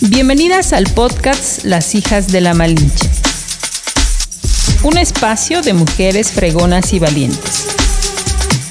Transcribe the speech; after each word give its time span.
Bienvenidas 0.00 0.72
al 0.72 0.84
podcast 0.84 1.64
Las 1.64 1.96
hijas 1.96 2.30
de 2.30 2.40
la 2.40 2.54
Malinche. 2.54 3.08
Un 4.84 4.96
espacio 4.96 5.60
de 5.60 5.72
mujeres 5.72 6.30
fregonas 6.30 6.92
y 6.92 7.00
valientes. 7.00 7.66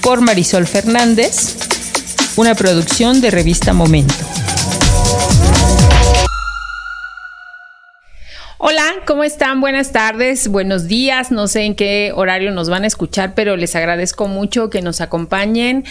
Por 0.02 0.22
Marisol 0.22 0.66
Fernández, 0.66 1.58
una 2.38 2.56
producción 2.56 3.20
de 3.20 3.30
revista 3.30 3.74
Momento. 3.74 4.16
Hola, 8.58 8.86
¿cómo 9.06 9.26
están? 9.26 9.60
Buenas 9.60 9.92
tardes, 9.92 10.48
buenos 10.48 10.88
días. 10.88 11.30
No 11.30 11.50
sé 11.50 11.64
en 11.64 11.76
qué 11.76 12.14
horario 12.16 12.52
nos 12.52 12.70
van 12.70 12.86
a 12.86 12.88
escuchar, 12.88 13.34
pero 13.36 13.58
les 13.58 13.76
agradezco 13.76 14.30
mucho 14.30 14.70
que 14.70 14.82
nos 14.82 15.02
acompañen 15.02 15.84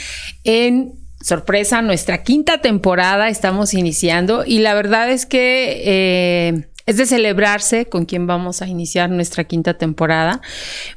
en 0.45 1.06
sorpresa, 1.27 1.83
nuestra 1.83 2.23
quinta 2.23 2.59
temporada 2.59 3.29
estamos 3.29 3.75
iniciando 3.75 4.45
y 4.47 4.61
la 4.61 4.75
verdad 4.75 5.11
es 5.11 5.27
que 5.27 5.83
eh, 5.85 6.69
es 6.87 6.99
de 6.99 7.07
celebrarse 7.07 7.87
con 7.87 8.05
quien 8.05 8.29
vamos 8.29 8.63
a 8.63 8.69
iniciar 8.69 9.11
nuestra 9.11 9.43
quinta 9.43 9.77
temporada, 9.77 10.41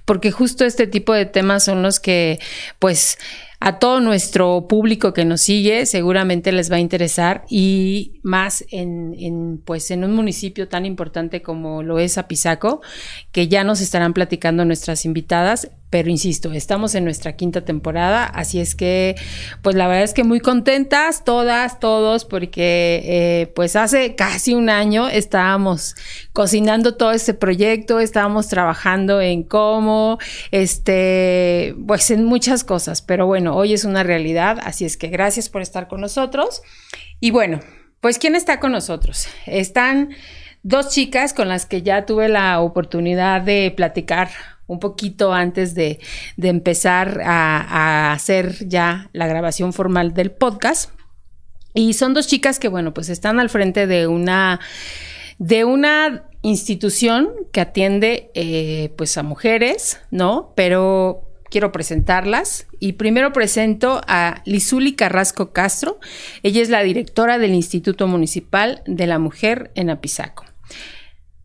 porque 0.06 0.30
justo 0.30 0.66
este 0.66 0.86
tipo 0.86 1.14
de 1.14 1.26
temas 1.26 1.64
son 1.64 1.82
los 1.82 2.00
que 2.00 2.40
pues 2.78 3.18
a 3.60 3.80
todo 3.80 4.02
nuestro 4.02 4.68
público 4.68 5.14
que 5.14 5.26
nos 5.26 5.42
sigue 5.42 5.88
seguramente 5.88 6.52
les 6.52 6.72
va 6.72 6.76
a 6.76 6.80
interesar 6.80 7.44
y 7.50 8.20
más 8.22 8.64
en, 8.70 9.16
en, 9.18 9.58
pues 9.66 9.90
en 9.90 10.04
un 10.04 10.14
municipio 10.14 10.68
tan 10.68 10.86
importante 10.86 11.42
como 11.42 11.82
lo 11.82 11.98
es 11.98 12.20
Apizaco, 12.20 12.82
que 13.32 13.48
ya 13.48 13.64
nos 13.64 13.82
estarán 13.82 14.14
platicando 14.14 14.64
nuestras 14.64 15.06
invitadas 15.06 15.72
pero 15.90 16.10
insisto, 16.10 16.52
estamos 16.54 16.94
en 16.94 17.04
nuestra 17.04 17.36
quinta 17.36 17.62
temporada, 17.66 18.26
así 18.26 18.60
es 18.60 18.76
que, 18.76 19.16
pues 19.64 19.76
la 19.76 19.88
verdad 19.88 20.04
es 20.04 20.14
que 20.14 20.24
muy 20.24 20.40
contentas 20.40 21.24
todas, 21.24 21.80
todos, 21.80 22.26
porque 22.26 23.02
eh, 23.06 23.52
pues 23.56 23.76
hace 23.76 24.16
casi 24.16 24.54
un 24.54 24.70
año 24.70 25.08
estábamos 25.08 25.96
cocinando 26.32 26.96
todo 26.96 27.12
este 27.12 27.34
proyecto, 27.34 28.00
estábamos 28.00 28.48
trabajando 28.48 29.20
en 29.20 29.44
cómo, 29.44 30.20
este, 30.52 31.76
pues 31.88 32.12
en 32.12 32.24
muchas 32.26 32.64
cosas, 32.64 33.02
pero 33.02 33.26
bueno, 33.26 33.56
hoy 33.56 33.74
es 33.74 33.84
una 33.84 34.04
realidad, 34.04 34.60
así 34.64 34.86
es 34.86 34.96
que 34.96 35.08
gracias 35.08 35.50
por 35.50 35.62
estar 35.62 35.88
con 35.88 36.02
nosotros. 36.02 36.62
Y 37.20 37.32
bueno, 37.32 37.60
pues 38.00 38.20
¿quién 38.20 38.36
está 38.36 38.60
con 38.60 38.72
nosotros? 38.72 39.28
Están 39.46 40.10
dos 40.62 40.90
chicas 40.90 41.34
con 41.34 41.50
las 41.50 41.66
que 41.66 41.82
ya 41.82 42.06
tuve 42.06 42.30
la 42.30 42.60
oportunidad 42.60 43.42
de 43.42 43.74
platicar 43.76 44.30
un 44.70 44.80
poquito 44.80 45.34
antes 45.34 45.76
de, 45.76 46.00
empezar 46.38 47.22
a, 47.26 48.14
hacer 48.14 48.68
ya 48.68 49.10
la 49.12 49.28
grabación 49.28 49.74
formal 49.74 50.14
del 50.14 50.32
podcast. 50.32 50.92
Y 51.74 51.94
son 51.94 52.14
dos 52.14 52.28
chicas 52.28 52.60
que, 52.60 52.70
bueno, 52.70 52.94
pues 52.94 53.10
están 53.10 53.40
al 53.40 53.50
frente 53.50 53.88
de 53.88 54.08
una, 54.08 54.60
de 55.40 55.66
una 55.66 56.24
institución 56.44 57.32
que 57.52 57.62
atiende 57.62 58.32
eh, 58.36 58.94
pues 58.96 59.18
a 59.18 59.24
mujeres, 59.24 60.00
¿no? 60.12 60.54
Pero 60.56 61.26
quiero 61.50 61.72
presentarlas 61.72 62.68
y 62.80 62.94
primero 62.94 63.34
presento 63.34 64.02
a 64.08 64.44
Lizuli 64.46 64.96
Carrasco 64.96 65.52
Castro. 65.52 66.00
Ella 66.44 66.62
es 66.62 66.70
la 66.70 66.84
directora 66.84 67.40
del 67.40 67.56
Instituto 67.56 68.08
Municipal 68.08 68.84
de 68.86 69.08
la 69.08 69.18
Mujer 69.18 69.72
en 69.74 69.90
Apizaco. 69.90 70.46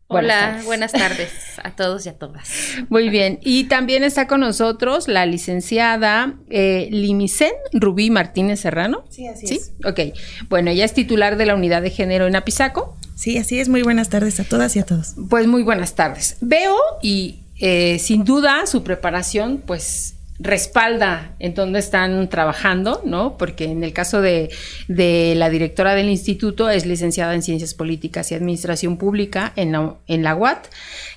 Hola, 0.08 0.60
buenas 0.64 0.92
tardes 0.92 1.32
a 1.62 1.74
todos 1.74 2.04
y 2.06 2.10
a 2.10 2.18
todas. 2.18 2.48
Muy 2.88 3.08
bien, 3.08 3.38
y 3.42 3.64
también 3.64 4.04
está 4.04 4.26
con 4.26 4.40
nosotros 4.40 5.08
la 5.08 5.24
licenciada 5.24 6.34
eh, 6.50 6.88
Limicen 6.90 7.52
Rubí 7.72 8.10
Martínez 8.10 8.60
Serrano. 8.60 9.04
Sí, 9.08 9.26
así 9.26 9.46
¿Sí? 9.46 9.54
es. 9.56 9.72
Ok, 9.84 10.16
bueno, 10.48 10.70
ella 10.70 10.84
es 10.84 10.92
titular 10.92 11.36
de 11.36 11.46
la 11.46 11.54
unidad 11.54 11.80
de 11.82 11.90
género 11.90 12.26
en 12.26 12.36
Apizaco. 12.36 12.96
Sí, 13.16 13.38
así 13.38 13.58
es. 13.60 13.68
Muy 13.68 13.82
buenas 13.82 14.10
tardes 14.10 14.40
a 14.40 14.44
todas 14.44 14.76
y 14.76 14.80
a 14.80 14.84
todos. 14.84 15.14
Pues 15.30 15.46
muy 15.46 15.62
buenas 15.62 15.94
tardes. 15.94 16.36
Veo 16.40 16.76
y 17.00 17.40
eh, 17.60 17.98
sin 17.98 18.24
duda 18.24 18.66
su 18.66 18.82
preparación, 18.82 19.62
pues 19.64 20.16
respalda 20.38 21.32
en 21.38 21.54
dónde 21.54 21.78
están 21.78 22.28
trabajando, 22.28 23.00
¿no? 23.04 23.38
Porque 23.38 23.66
en 23.66 23.84
el 23.84 23.92
caso 23.92 24.20
de, 24.20 24.50
la 24.88 25.48
directora 25.48 25.94
del 25.94 26.08
instituto 26.08 26.70
es 26.70 26.86
licenciada 26.86 27.34
en 27.34 27.42
Ciencias 27.42 27.74
Políticas 27.74 28.30
y 28.30 28.34
Administración 28.34 28.96
Pública 28.96 29.52
en 29.54 29.72
la, 29.72 29.94
en 30.08 30.24
la 30.24 30.34
UAT, 30.34 30.66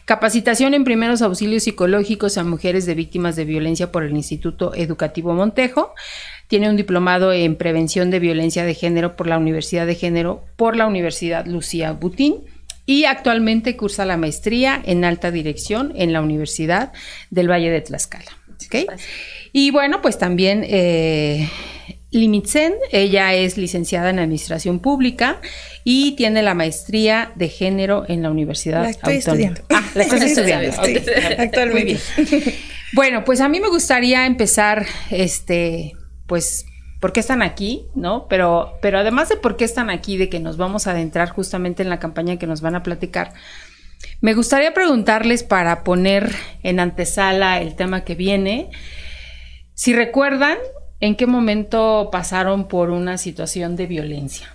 capacitación 0.05 0.73
en 0.73 0.83
primeros 0.83 1.21
auxilios 1.21 1.63
psicológicos 1.63 2.37
a 2.37 2.43
mujeres 2.43 2.85
de 2.85 2.93
víctimas 2.93 3.35
de 3.35 3.45
violencia 3.45 3.91
por 3.91 4.03
el 4.03 4.15
Instituto 4.15 4.75
Educativo 4.75 5.33
Montejo, 5.33 5.95
tiene 6.47 6.69
un 6.69 6.77
diplomado 6.77 7.33
en 7.33 7.55
prevención 7.55 8.11
de 8.11 8.19
violencia 8.19 8.63
de 8.63 8.73
género 8.73 9.15
por 9.15 9.27
la 9.27 9.37
Universidad 9.37 9.85
de 9.85 9.95
Género 9.95 10.45
por 10.55 10.75
la 10.75 10.87
Universidad 10.87 11.45
Lucía 11.45 11.91
Butín 11.91 12.43
y 12.85 13.03
actualmente 13.03 13.75
cursa 13.75 14.05
la 14.05 14.15
maestría 14.15 14.81
en 14.85 15.03
alta 15.03 15.29
dirección 15.31 15.91
en 15.95 16.13
la 16.13 16.21
Universidad 16.21 16.93
del 17.29 17.51
Valle 17.51 17.69
de 17.69 17.81
Tlaxcala. 17.81 18.36
Y 19.53 19.71
bueno, 19.71 20.01
pues 20.01 20.17
también 20.17 20.63
eh, 20.67 21.49
Limitzen, 22.11 22.73
ella 22.91 23.33
es 23.33 23.57
licenciada 23.57 24.09
en 24.09 24.19
Administración 24.19 24.79
Pública 24.79 25.39
y 25.83 26.13
tiene 26.13 26.41
la 26.41 26.53
maestría 26.53 27.31
de 27.35 27.49
género 27.49 28.05
en 28.07 28.23
la 28.23 28.29
Universidad 28.29 28.83
la 28.83 28.89
estoy 28.89 29.15
Estudiando. 29.15 29.61
Ah, 29.69 29.83
la 29.95 30.03
estoy 30.03 30.19
estudiando. 30.21 30.73
actualmente. 31.37 31.99
Bueno, 32.93 33.25
pues 33.25 33.41
a 33.41 33.49
mí 33.49 33.59
me 33.59 33.67
gustaría 33.67 34.25
empezar, 34.25 34.85
este, 35.09 35.93
pues, 36.25 36.65
¿por 37.01 37.11
qué 37.11 37.19
están 37.19 37.41
aquí? 37.41 37.85
¿No? 37.95 38.27
Pero, 38.29 38.77
pero 38.81 38.99
además 38.99 39.27
de 39.29 39.35
por 39.35 39.57
qué 39.57 39.65
están 39.65 39.89
aquí, 39.89 40.17
de 40.17 40.29
que 40.29 40.39
nos 40.39 40.57
vamos 40.57 40.87
a 40.87 40.91
adentrar 40.91 41.29
justamente 41.29 41.83
en 41.83 41.89
la 41.89 41.99
campaña 41.99 42.37
que 42.37 42.47
nos 42.47 42.61
van 42.61 42.75
a 42.75 42.83
platicar, 42.83 43.33
me 44.21 44.33
gustaría 44.33 44.73
preguntarles 44.73 45.43
para 45.43 45.83
poner 45.83 46.35
en 46.63 46.79
antesala 46.79 47.61
el 47.61 47.75
tema 47.75 48.03
que 48.03 48.15
viene, 48.15 48.69
si 49.73 49.93
recuerdan 49.93 50.57
en 50.99 51.15
qué 51.15 51.27
momento 51.27 52.09
pasaron 52.11 52.67
por 52.67 52.89
una 52.89 53.17
situación 53.17 53.75
de 53.75 53.85
violencia. 53.85 54.53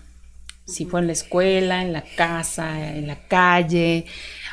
Si 0.66 0.84
fue 0.84 1.00
en 1.00 1.06
la 1.06 1.12
escuela, 1.12 1.82
en 1.82 1.92
la 1.92 2.02
casa, 2.02 2.94
en 2.96 3.06
la 3.06 3.26
calle, 3.28 4.06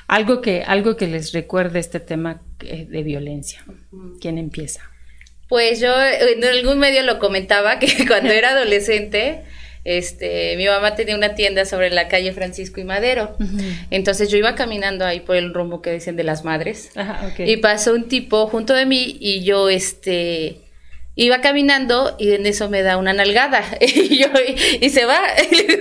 algo 0.08 0.42
que, 0.42 0.64
algo 0.64 0.96
que 0.96 1.08
les 1.08 1.34
recuerde 1.34 1.80
este 1.80 2.00
tema 2.00 2.42
eh, 2.62 2.86
de 2.90 3.04
violencia. 3.04 3.64
¿Quién 4.20 4.38
empieza? 4.38 4.82
Pues 5.48 5.80
yo 5.80 5.92
en 6.00 6.44
algún 6.44 6.78
medio 6.78 7.04
lo 7.04 7.20
comentaba 7.20 7.80
que 7.80 8.06
cuando 8.08 8.32
era 8.32 8.52
adolescente 8.52 9.44
este, 9.84 10.56
mi 10.58 10.66
mamá 10.66 10.96
tenía 10.96 11.16
una 11.16 11.36
tienda 11.36 11.66
sobre 11.66 11.90
la 11.90 12.08
calle 12.08 12.32
Francisco 12.34 12.80
y 12.80 12.84
Madero. 12.84 13.36
Entonces 13.90 14.30
yo 14.30 14.38
iba 14.38 14.56
caminando 14.56 15.06
ahí 15.06 15.22
por 15.22 15.36
el 15.36 15.54
rumbo 15.54 15.82
que 15.82 15.92
dicen 15.92 16.16
de 16.16 16.24
las 16.24 16.44
madres. 16.44 16.92
Y 17.40 17.58
pasó 17.58 17.94
un 17.94 18.08
tipo 18.08 18.48
junto 18.48 18.74
de 18.74 18.86
mí 18.86 19.18
y 19.20 19.44
yo, 19.44 19.70
este, 19.70 20.58
iba 21.16 21.42
caminando 21.42 22.16
y 22.18 22.32
en 22.32 22.46
eso 22.46 22.70
me 22.70 22.82
da 22.82 22.98
una 22.98 23.12
nalgada 23.12 23.62
y, 23.82 24.20
yo, 24.20 24.28
y 24.80 24.90
se 24.90 25.06
va. 25.06 25.22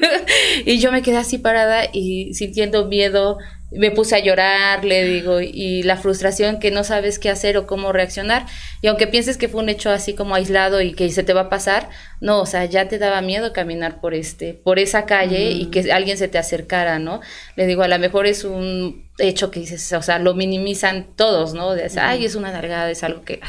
y 0.64 0.78
yo 0.78 0.90
me 0.92 1.02
quedé 1.02 1.18
así 1.18 1.38
parada 1.38 1.84
y 1.92 2.34
sintiendo 2.34 2.86
miedo, 2.86 3.38
me 3.70 3.90
puse 3.90 4.16
a 4.16 4.20
llorar, 4.20 4.84
le 4.84 5.04
digo, 5.04 5.40
y 5.40 5.82
la 5.82 5.96
frustración 5.96 6.58
que 6.58 6.70
no 6.70 6.84
sabes 6.84 7.18
qué 7.18 7.28
hacer 7.28 7.56
o 7.58 7.66
cómo 7.66 7.92
reaccionar. 7.92 8.46
Y 8.80 8.86
aunque 8.86 9.06
pienses 9.06 9.36
que 9.36 9.48
fue 9.48 9.62
un 9.62 9.68
hecho 9.68 9.90
así 9.90 10.14
como 10.14 10.34
aislado 10.34 10.80
y 10.80 10.92
que 10.92 11.10
se 11.10 11.22
te 11.22 11.34
va 11.34 11.42
a 11.42 11.48
pasar, 11.50 11.88
no, 12.20 12.40
o 12.40 12.46
sea, 12.46 12.64
ya 12.64 12.88
te 12.88 12.98
daba 12.98 13.20
miedo 13.20 13.52
caminar 13.52 14.00
por 14.00 14.14
este, 14.14 14.54
por 14.54 14.78
esa 14.78 15.04
calle 15.04 15.50
y 15.50 15.66
que 15.66 15.92
alguien 15.92 16.16
se 16.16 16.28
te 16.28 16.38
acercara, 16.38 16.98
¿no? 16.98 17.20
Le 17.56 17.66
digo, 17.66 17.82
a 17.82 17.88
lo 17.88 17.98
mejor 17.98 18.26
es 18.26 18.44
un 18.44 19.07
hecho 19.18 19.50
que 19.50 19.60
dices, 19.60 19.92
o 19.92 20.02
sea, 20.02 20.18
lo 20.18 20.34
minimizan 20.34 21.08
todos, 21.16 21.52
¿no? 21.52 21.74
De, 21.74 21.90
ay, 22.00 22.24
es 22.24 22.36
una 22.36 22.52
largada, 22.52 22.90
es 22.90 23.02
algo 23.02 23.22
que... 23.22 23.40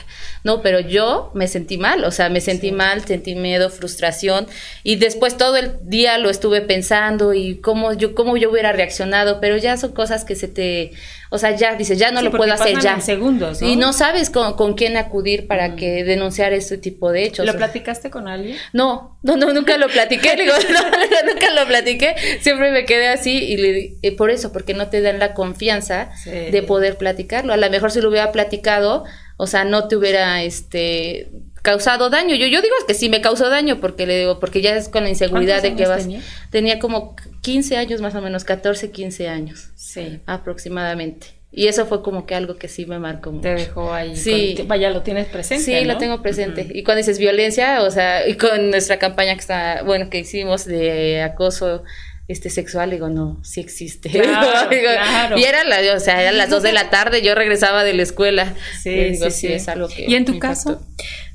No, 0.43 0.61
pero 0.61 0.79
yo 0.79 1.31
me 1.35 1.47
sentí 1.47 1.77
mal, 1.77 2.03
o 2.03 2.11
sea, 2.11 2.29
me 2.29 2.41
sentí 2.41 2.71
mal, 2.71 3.05
sentí 3.05 3.35
miedo, 3.35 3.69
frustración, 3.69 4.47
y 4.83 4.95
después 4.95 5.37
todo 5.37 5.57
el 5.57 5.73
día 5.83 6.17
lo 6.17 6.29
estuve 6.29 6.61
pensando 6.61 7.33
y 7.33 7.57
cómo 7.57 7.93
yo, 7.93 8.15
cómo 8.15 8.37
yo 8.37 8.49
hubiera 8.49 8.71
reaccionado, 8.71 9.39
pero 9.39 9.57
ya 9.57 9.77
son 9.77 9.91
cosas 9.91 10.25
que 10.25 10.35
se 10.35 10.47
te 10.47 10.91
o 11.31 11.37
sea, 11.37 11.55
ya 11.55 11.75
dices, 11.75 11.99
ya 11.99 12.11
no 12.11 12.23
lo 12.23 12.31
puedo 12.31 12.51
hacer 12.51 12.79
ya. 12.79 12.99
segundos, 13.01 13.61
Y 13.61 13.75
no 13.75 13.93
sabes 13.93 14.31
con, 14.31 14.73
quién 14.73 14.97
acudir 14.97 15.45
para 15.45 15.75
que 15.75 16.03
denunciar 16.03 16.53
este 16.53 16.77
tipo 16.79 17.11
de 17.11 17.23
hechos. 17.23 17.45
¿Lo 17.45 17.55
platicaste 17.55 18.09
con 18.09 18.27
alguien? 18.27 18.57
No, 18.73 19.15
no, 19.21 19.37
no, 19.37 19.53
nunca 19.53 19.77
lo 19.77 19.87
platiqué. 19.89 20.35
digo, 20.39 20.53
no, 20.71 21.31
nunca 21.31 21.53
lo 21.53 21.67
platiqué. 21.67 22.15
Siempre 22.41 22.71
me 22.71 22.85
quedé 22.85 23.09
así 23.09 23.37
y, 23.37 23.57
le, 24.01 24.11
por 24.13 24.31
eso, 24.31 24.51
porque 24.51 24.73
no 24.73 24.89
te 24.89 25.01
dan 25.01 25.19
la 25.19 25.35
confianza 25.35 26.09
de 26.25 26.63
poder 26.63 26.97
platicarlo. 26.97 27.53
A 27.53 27.57
lo 27.57 27.69
mejor 27.69 27.91
si 27.91 28.01
lo 28.01 28.09
hubiera 28.09 28.31
platicado, 28.31 29.03
o 29.37 29.45
sea, 29.45 29.65
no 29.65 29.87
te 29.87 29.95
hubiera 29.95 30.41
este 30.41 31.29
causado 31.61 32.09
daño. 32.09 32.35
Yo, 32.35 32.47
yo 32.47 32.61
digo 32.61 32.75
que 32.87 32.95
sí 32.95 33.07
me 33.07 33.21
causó 33.21 33.49
daño 33.49 33.79
porque 33.79 34.07
le 34.07 34.17
digo, 34.17 34.39
porque 34.39 34.61
ya 34.61 34.75
es 34.75 34.89
con 34.89 35.03
la 35.03 35.09
inseguridad 35.09 35.61
de 35.61 35.75
que 35.75 35.85
vas. 35.85 36.01
Tenía? 36.01 36.21
tenía? 36.49 36.79
como 36.79 37.15
15 37.41 37.77
años 37.77 38.01
más 38.01 38.15
o 38.15 38.21
menos, 38.21 38.43
14, 38.43 38.89
15 38.89 39.27
años. 39.27 39.68
Sí. 39.93 40.19
Aproximadamente. 40.25 41.27
Y 41.51 41.67
eso 41.67 41.87
fue 41.87 42.03
como 42.03 42.27
que 42.27 42.35
algo 42.35 42.57
que 42.57 42.67
sí 42.67 42.85
me 42.85 42.99
marcó 42.99 43.31
mucho. 43.31 43.41
Te 43.41 43.55
dejó 43.55 43.91
ahí. 43.91 44.15
Sí. 44.15 44.55
vaya, 44.67 44.91
lo 44.91 45.01
tienes 45.01 45.27
presente. 45.27 45.63
Sí, 45.63 45.85
lo 45.85 45.97
tengo 45.97 46.21
presente. 46.21 46.67
Y 46.71 46.83
cuando 46.83 46.99
dices 46.99 47.17
violencia, 47.17 47.81
o 47.81 47.89
sea, 47.89 48.27
y 48.27 48.35
con 48.35 48.69
nuestra 48.69 48.99
campaña 48.99 49.33
que 49.33 49.39
está, 49.39 49.81
bueno, 49.83 50.11
que 50.11 50.19
hicimos 50.19 50.65
de 50.65 51.23
acoso 51.23 51.83
este 52.27 52.51
sexual, 52.51 52.91
digo, 52.91 53.09
no, 53.09 53.43
sí 53.43 53.61
existe. 53.61 54.09
Y 54.13 55.43
era 55.43 55.63
la, 55.63 55.95
o 55.95 55.99
sea, 55.99 56.21
eran 56.21 56.37
las 56.37 56.51
dos 56.51 56.61
de 56.61 56.71
la 56.71 56.91
tarde, 56.91 57.23
yo 57.23 57.33
regresaba 57.33 57.83
de 57.83 57.93
la 57.95 58.03
escuela. 58.03 58.53
Sí, 58.79 59.15
sí, 59.15 59.31
sí, 59.31 59.47
es 59.47 59.67
algo 59.67 59.87
que. 59.87 60.05
¿Y 60.07 60.13
en 60.13 60.25
tu 60.25 60.37
caso? 60.37 60.79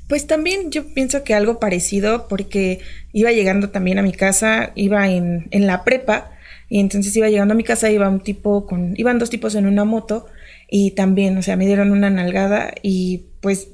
Pues 0.07 0.27
también 0.27 0.71
yo 0.71 0.93
pienso 0.93 1.25
que 1.25 1.33
algo 1.33 1.59
parecido, 1.59 2.29
porque 2.29 2.79
iba 3.11 3.33
llegando 3.33 3.71
también 3.71 3.99
a 3.99 4.01
mi 4.01 4.13
casa, 4.13 4.71
iba 4.75 5.09
en, 5.09 5.47
en 5.51 5.67
la 5.67 5.83
prepa, 5.83 6.31
y 6.69 6.79
entonces 6.79 7.15
iba 7.15 7.29
llegando 7.29 7.53
a 7.53 7.57
mi 7.57 7.63
casa, 7.63 7.89
iba 7.89 8.09
un 8.09 8.21
tipo 8.21 8.65
con, 8.65 8.93
iban 8.97 9.19
dos 9.19 9.29
tipos 9.29 9.55
en 9.55 9.65
una 9.65 9.85
moto, 9.85 10.25
y 10.69 10.91
también, 10.91 11.37
o 11.37 11.41
sea, 11.41 11.55
me 11.55 11.65
dieron 11.65 11.91
una 11.91 12.09
nalgada 12.09 12.73
y 12.81 13.25
pues, 13.39 13.67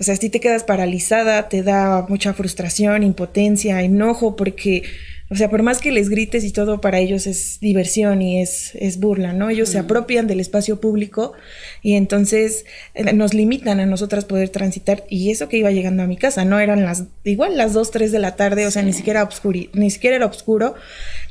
o 0.00 0.02
sea, 0.02 0.16
si 0.16 0.30
te 0.30 0.40
quedas 0.40 0.64
paralizada, 0.64 1.48
te 1.50 1.62
da 1.62 2.06
mucha 2.08 2.32
frustración, 2.32 3.02
impotencia, 3.02 3.82
enojo, 3.82 4.34
porque 4.34 4.84
o 5.30 5.36
sea, 5.36 5.50
por 5.50 5.62
más 5.62 5.80
que 5.80 5.92
les 5.92 6.08
grites 6.08 6.42
y 6.42 6.52
todo, 6.52 6.80
para 6.80 7.00
ellos 7.00 7.26
es 7.26 7.60
diversión 7.60 8.22
y 8.22 8.40
es, 8.40 8.74
es 8.76 8.98
burla, 8.98 9.34
¿no? 9.34 9.50
Ellos 9.50 9.68
se 9.68 9.78
apropian 9.78 10.26
del 10.26 10.40
espacio 10.40 10.80
público 10.80 11.34
y 11.82 11.94
entonces 11.94 12.64
eh, 12.94 13.12
nos 13.12 13.34
limitan 13.34 13.78
a 13.78 13.84
nosotras 13.84 14.24
poder 14.24 14.48
transitar. 14.48 15.04
Y 15.10 15.30
eso 15.30 15.50
que 15.50 15.58
iba 15.58 15.70
llegando 15.70 16.02
a 16.02 16.06
mi 16.06 16.16
casa, 16.16 16.46
¿no? 16.46 16.58
Eran 16.58 16.82
las, 16.82 17.04
igual 17.24 17.58
las 17.58 17.74
2, 17.74 17.90
3 17.90 18.10
de 18.10 18.18
la 18.20 18.36
tarde, 18.36 18.66
o 18.66 18.70
sea, 18.70 18.82
ni 18.82 18.94
siquiera 18.94 19.22
obscuri, 19.22 19.68
ni 19.74 19.90
siquiera 19.90 20.16
era 20.16 20.26
oscuro. 20.26 20.74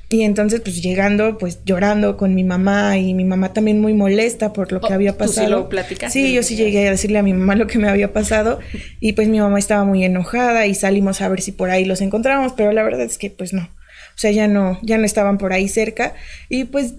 Y 0.10 0.24
entonces, 0.24 0.62
pues 0.62 0.82
llegando, 0.82 1.38
pues 1.38 1.60
llorando 1.66 2.16
con 2.16 2.34
mi 2.34 2.46
mamá 2.46 2.98
y 2.98 3.14
mi 3.14 3.26
mamá 3.26 3.52
también 3.52 3.82
muy 3.82 3.94
molesta 3.94 4.54
por 4.54 4.72
lo 4.72 4.80
que 4.80 4.94
oh, 4.94 4.96
había 4.96 5.18
pasado. 5.18 5.68
¿tú 5.68 5.78
sí 5.78 5.98
lo 6.02 6.10
Sí, 6.10 6.34
yo 6.34 6.44
sí 6.44 6.56
llegué 6.56 6.88
a 6.88 6.92
decirle 6.92 7.20
a 7.20 7.24
mi 7.24 7.34
mamá 7.34 7.56
lo 7.56 7.68
que 7.68 7.78
me 7.78 7.90
había 7.90 8.14
pasado 8.14 8.60
y 9.02 9.14
pues 9.14 9.28
mi 9.28 9.40
mamá 9.40 9.60
estaba 9.60 9.84
muy 9.84 10.06
enojada 10.06 10.66
y 10.66 10.76
salimos 10.76 11.20
a 11.22 11.28
ver 11.28 11.42
si 11.42 11.52
por 11.52 11.70
ahí 11.70 11.84
los 11.84 12.00
encontramos, 12.00 12.54
pero 12.56 12.72
la 12.72 12.84
verdad 12.84 13.02
es 13.02 13.18
que 13.18 13.30
pues 13.30 13.52
no 13.52 13.70
o 14.18 14.20
sea, 14.20 14.32
ya 14.32 14.48
no, 14.48 14.80
ya 14.82 14.98
no 14.98 15.06
estaban 15.06 15.38
por 15.38 15.54
ahí 15.54 15.68
cerca. 15.68 16.16
Y 16.50 16.64
pues 16.64 16.96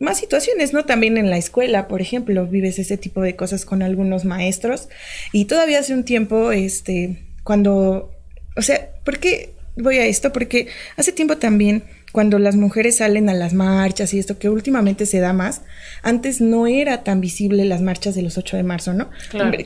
más 0.00 0.18
situaciones, 0.18 0.72
¿no? 0.72 0.84
También 0.84 1.16
en 1.16 1.30
la 1.30 1.38
escuela, 1.38 1.86
por 1.86 2.00
ejemplo, 2.00 2.44
vives 2.44 2.80
ese 2.80 2.96
tipo 2.96 3.22
de 3.22 3.36
cosas 3.36 3.64
con 3.64 3.82
algunos 3.84 4.24
maestros. 4.24 4.88
Y 5.30 5.44
todavía 5.44 5.78
hace 5.78 5.94
un 5.94 6.02
tiempo, 6.02 6.50
este, 6.50 7.22
cuando, 7.44 8.10
o 8.56 8.62
sea, 8.62 8.90
¿por 9.04 9.20
qué 9.20 9.50
voy 9.76 9.98
a 9.98 10.06
esto? 10.06 10.32
Porque 10.32 10.66
hace 10.96 11.12
tiempo 11.12 11.36
también 11.36 11.84
cuando 12.16 12.38
las 12.38 12.56
mujeres 12.56 12.96
salen 12.96 13.28
a 13.28 13.34
las 13.34 13.52
marchas 13.52 14.14
y 14.14 14.18
esto 14.18 14.38
que 14.38 14.48
últimamente 14.48 15.04
se 15.04 15.20
da 15.20 15.34
más, 15.34 15.60
antes 16.02 16.40
no 16.40 16.66
era 16.66 17.04
tan 17.04 17.20
visible 17.20 17.66
las 17.66 17.82
marchas 17.82 18.14
de 18.14 18.22
los 18.22 18.38
8 18.38 18.56
de 18.56 18.62
marzo, 18.62 18.94
¿no? 18.94 19.10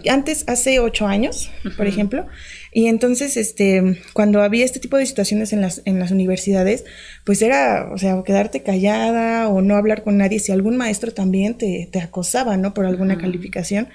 Antes, 0.09 0.43
hace 0.49 0.81
ocho 0.81 1.07
años, 1.07 1.49
por 1.77 1.87
ejemplo, 1.87 2.27
y 2.73 2.87
entonces, 2.87 3.37
este, 3.37 4.01
cuando 4.13 4.43
había 4.43 4.65
este 4.65 4.79
tipo 4.79 4.97
de 4.97 5.07
situaciones 5.07 5.53
en 5.53 5.61
las, 5.61 5.83
en 5.85 5.99
las 5.99 6.13
universidades, 6.13 6.85
pues 7.25 7.43
era, 7.43 7.91
o 7.93 7.99
sea, 7.99 8.23
quedarte 8.25 8.63
callada 8.63 9.49
o 9.49 9.61
no 9.61 9.77
hablar 9.77 10.05
con 10.05 10.19
nadie, 10.19 10.39
si 10.39 10.53
algún 10.53 10.77
maestro 10.77 11.13
también 11.13 11.55
te, 11.55 11.89
te 11.91 12.01
acosaba, 12.01 12.57
¿no? 12.57 12.73
Por 12.73 12.87
alguna 12.87 13.19
calificación. 13.19 13.89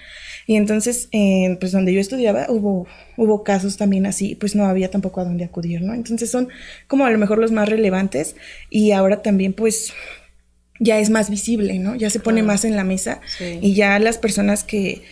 Y 0.46 0.58
entonces, 0.58 1.08
eh, 1.12 1.58
pues 1.60 1.72
donde 1.72 1.94
yo 1.94 2.02
estudiaba 2.02 2.48
hubo, 2.50 2.88
hubo 3.18 3.44
casos 3.44 3.78
también 3.78 4.06
así, 4.06 4.36
pues 4.36 4.56
no 4.56 4.66
había 4.66 4.92
tampoco 4.92 5.22
a 5.22 5.26
dónde 5.26 5.46
acudir, 5.46 5.82
¿no? 5.82 5.94
Entonces 5.94 6.30
son 6.30 6.50
como 6.88 7.06
a 7.06 7.12
lo 7.12 7.18
mejor 7.18 7.40
los 7.40 7.52
más 7.52 7.70
relevantes 7.70 8.36
y 8.70 8.92
ahora 8.92 9.22
también 9.22 9.54
pues 9.54 9.94
ya 10.80 11.00
es 11.00 11.10
más 11.10 11.30
visible, 11.30 11.80
¿no? 11.80 11.96
Ya 11.96 12.10
se 12.10 12.20
pone 12.20 12.44
más 12.44 12.66
en 12.66 12.76
la 12.76 12.84
mesa 12.84 13.22
y 13.40 13.74
ya 13.76 13.98
las 14.00 14.18
personas 14.18 14.66
que, 14.66 15.04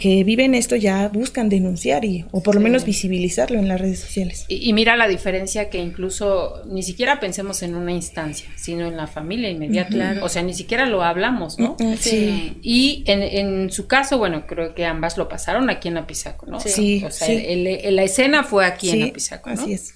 que 0.00 0.24
viven 0.24 0.54
esto 0.54 0.74
ya 0.74 1.08
buscan 1.08 1.48
denunciar 1.48 2.04
y, 2.04 2.24
o 2.32 2.42
por 2.42 2.56
lo 2.56 2.60
menos 2.60 2.84
visibilizarlo 2.84 3.58
en 3.58 3.68
las 3.68 3.80
redes 3.80 4.00
sociales. 4.00 4.44
Y, 4.48 4.72
mira 4.72 4.96
la 4.96 5.06
diferencia 5.06 5.70
que 5.70 5.78
incluso 5.78 6.62
ni 6.66 6.82
siquiera 6.82 7.20
pensemos 7.20 7.62
en 7.62 7.76
una 7.76 7.92
instancia, 7.92 8.50
sino 8.56 8.86
en 8.86 8.96
la 8.96 9.06
familia 9.06 9.50
inmediata. 9.50 10.18
O 10.22 10.28
sea, 10.28 10.42
ni 10.42 10.52
siquiera 10.52 10.86
lo 10.86 11.04
hablamos, 11.04 11.60
¿no? 11.60 11.76
Sí. 11.98 12.58
Y 12.62 13.04
en, 13.06 13.22
en, 13.22 13.70
su 13.70 13.86
caso, 13.86 14.18
bueno, 14.18 14.46
creo 14.48 14.74
que 14.74 14.84
ambas 14.84 15.16
lo 15.16 15.28
pasaron 15.28 15.70
aquí 15.70 15.88
en 15.88 15.96
Apizaco, 15.96 16.46
¿no? 16.46 16.58
Sí. 16.58 17.04
O 17.04 17.10
sea, 17.12 17.28
la 17.28 18.02
escena 18.02 18.42
fue 18.42 18.66
aquí 18.66 18.90
en 18.90 19.10
Apizaco, 19.10 19.50
¿no? 19.50 19.62
Así 19.62 19.74
es. 19.74 19.94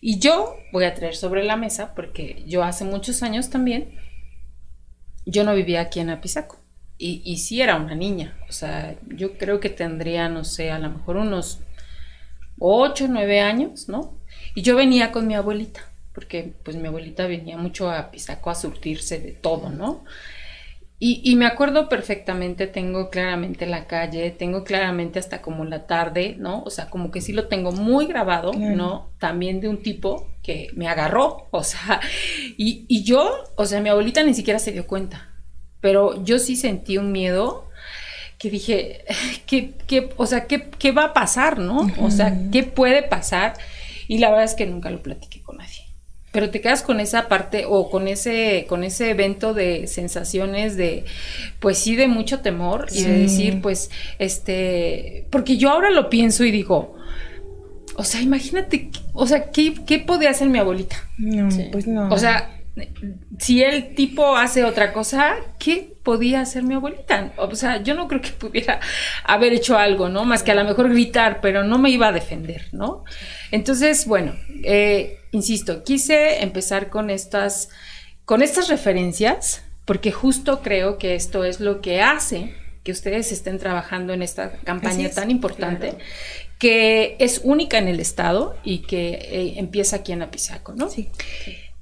Y 0.00 0.18
yo 0.18 0.56
voy 0.72 0.84
a 0.84 0.94
traer 0.94 1.16
sobre 1.16 1.42
la 1.42 1.56
mesa, 1.56 1.94
porque 1.96 2.44
yo 2.46 2.62
hace 2.62 2.84
muchos 2.84 3.22
años 3.22 3.50
también 3.50 3.88
yo 5.28 5.44
no 5.44 5.54
vivía 5.54 5.82
aquí 5.82 6.00
en 6.00 6.10
Apizaco. 6.10 6.58
Y, 6.96 7.22
y 7.24 7.36
sí 7.36 7.62
era 7.62 7.76
una 7.76 7.94
niña. 7.94 8.36
O 8.48 8.52
sea, 8.52 8.96
yo 9.06 9.38
creo 9.38 9.60
que 9.60 9.70
tendría, 9.70 10.28
no 10.28 10.44
sé, 10.44 10.70
a 10.70 10.78
lo 10.78 10.90
mejor 10.90 11.16
unos 11.16 11.60
ocho, 12.58 13.06
nueve 13.08 13.40
años, 13.40 13.88
¿no? 13.88 14.18
Y 14.54 14.62
yo 14.62 14.74
venía 14.76 15.12
con 15.12 15.26
mi 15.26 15.34
abuelita, 15.34 15.80
porque 16.12 16.52
pues 16.64 16.76
mi 16.76 16.88
abuelita 16.88 17.26
venía 17.26 17.56
mucho 17.56 17.88
a 17.88 17.98
Apizaco 17.98 18.50
a 18.50 18.54
surtirse 18.54 19.20
de 19.20 19.32
todo, 19.32 19.70
¿no? 19.70 20.04
Y, 21.00 21.20
y, 21.22 21.36
me 21.36 21.46
acuerdo 21.46 21.88
perfectamente, 21.88 22.66
tengo 22.66 23.08
claramente 23.08 23.66
la 23.66 23.86
calle, 23.86 24.32
tengo 24.32 24.64
claramente 24.64 25.20
hasta 25.20 25.40
como 25.40 25.64
la 25.64 25.86
tarde, 25.86 26.34
¿no? 26.38 26.64
O 26.64 26.70
sea, 26.70 26.90
como 26.90 27.12
que 27.12 27.20
sí 27.20 27.32
lo 27.32 27.46
tengo 27.46 27.70
muy 27.70 28.06
grabado, 28.06 28.52
¿no? 28.52 29.12
También 29.20 29.60
de 29.60 29.68
un 29.68 29.80
tipo 29.80 30.26
que 30.42 30.70
me 30.74 30.88
agarró, 30.88 31.46
o 31.52 31.62
sea, 31.62 32.00
y, 32.56 32.84
y, 32.88 33.04
yo, 33.04 33.30
o 33.54 33.64
sea, 33.64 33.80
mi 33.80 33.90
abuelita 33.90 34.24
ni 34.24 34.34
siquiera 34.34 34.58
se 34.58 34.72
dio 34.72 34.88
cuenta, 34.88 35.30
pero 35.80 36.24
yo 36.24 36.40
sí 36.40 36.56
sentí 36.56 36.98
un 36.98 37.12
miedo 37.12 37.68
que 38.36 38.50
dije, 38.50 39.04
¿qué, 39.46 39.74
qué, 39.86 40.10
o 40.16 40.26
sea, 40.26 40.46
¿qué, 40.46 40.68
qué 40.78 40.90
va 40.90 41.04
a 41.04 41.12
pasar, 41.12 41.60
no? 41.60 41.88
O 42.00 42.10
sea, 42.10 42.36
¿qué 42.50 42.64
puede 42.64 43.04
pasar? 43.04 43.54
Y 44.08 44.18
la 44.18 44.30
verdad 44.30 44.46
es 44.46 44.54
que 44.54 44.66
nunca 44.66 44.90
lo 44.90 45.00
nadie 45.02 45.27
pero 46.32 46.50
te 46.50 46.60
quedas 46.60 46.82
con 46.82 47.00
esa 47.00 47.28
parte 47.28 47.64
o 47.66 47.90
con 47.90 48.08
ese 48.08 48.66
con 48.68 48.84
ese 48.84 49.10
evento 49.10 49.54
de 49.54 49.86
sensaciones 49.86 50.76
de 50.76 51.04
pues 51.60 51.78
sí 51.78 51.96
de 51.96 52.06
mucho 52.06 52.40
temor 52.40 52.86
y 52.92 53.02
de 53.02 53.18
decir 53.18 53.60
pues 53.62 53.90
este 54.18 55.26
porque 55.30 55.56
yo 55.56 55.70
ahora 55.70 55.90
lo 55.90 56.10
pienso 56.10 56.44
y 56.44 56.50
digo 56.50 56.96
o 57.96 58.04
sea 58.04 58.20
imagínate 58.20 58.90
o 59.14 59.26
sea 59.26 59.50
qué, 59.50 59.74
qué 59.86 59.98
podía 59.98 60.30
hacer 60.30 60.48
mi 60.48 60.58
abuelita 60.58 60.96
no 61.16 61.48
pues 61.72 61.86
no. 61.86 62.08
O 62.10 62.18
sea 62.18 62.57
si 63.38 63.62
el 63.62 63.94
tipo 63.94 64.36
hace 64.36 64.64
otra 64.64 64.92
cosa, 64.92 65.36
¿qué 65.58 65.94
podía 66.02 66.40
hacer 66.40 66.62
mi 66.62 66.74
abuelita? 66.74 67.32
O 67.36 67.54
sea, 67.54 67.82
yo 67.82 67.94
no 67.94 68.08
creo 68.08 68.20
que 68.20 68.30
pudiera 68.30 68.80
haber 69.24 69.52
hecho 69.52 69.78
algo, 69.78 70.08
¿no? 70.08 70.24
Más 70.24 70.42
que 70.42 70.52
a 70.52 70.54
lo 70.54 70.64
mejor 70.64 70.88
gritar, 70.88 71.40
pero 71.40 71.64
no 71.64 71.78
me 71.78 71.90
iba 71.90 72.08
a 72.08 72.12
defender, 72.12 72.66
¿no? 72.72 73.04
Entonces, 73.50 74.06
bueno, 74.06 74.34
eh, 74.64 75.18
insisto, 75.32 75.84
quise 75.84 76.42
empezar 76.42 76.88
con 76.90 77.10
estas, 77.10 77.70
con 78.24 78.42
estas 78.42 78.68
referencias, 78.68 79.62
porque 79.84 80.12
justo 80.12 80.60
creo 80.62 80.98
que 80.98 81.14
esto 81.14 81.44
es 81.44 81.60
lo 81.60 81.80
que 81.80 82.02
hace 82.02 82.54
que 82.84 82.92
ustedes 82.92 83.32
estén 83.32 83.58
trabajando 83.58 84.14
en 84.14 84.22
esta 84.22 84.52
campaña 84.64 85.10
tan 85.10 85.30
importante, 85.30 85.94
que 86.58 87.16
es 87.18 87.42
única 87.44 87.76
en 87.76 87.88
el 87.88 88.00
Estado 88.00 88.56
y 88.64 88.78
que 88.78 89.10
eh, 89.10 89.54
empieza 89.56 89.96
aquí 89.96 90.12
en 90.12 90.22
Apizaco, 90.22 90.74
¿no? 90.74 90.88
Sí. 90.88 91.10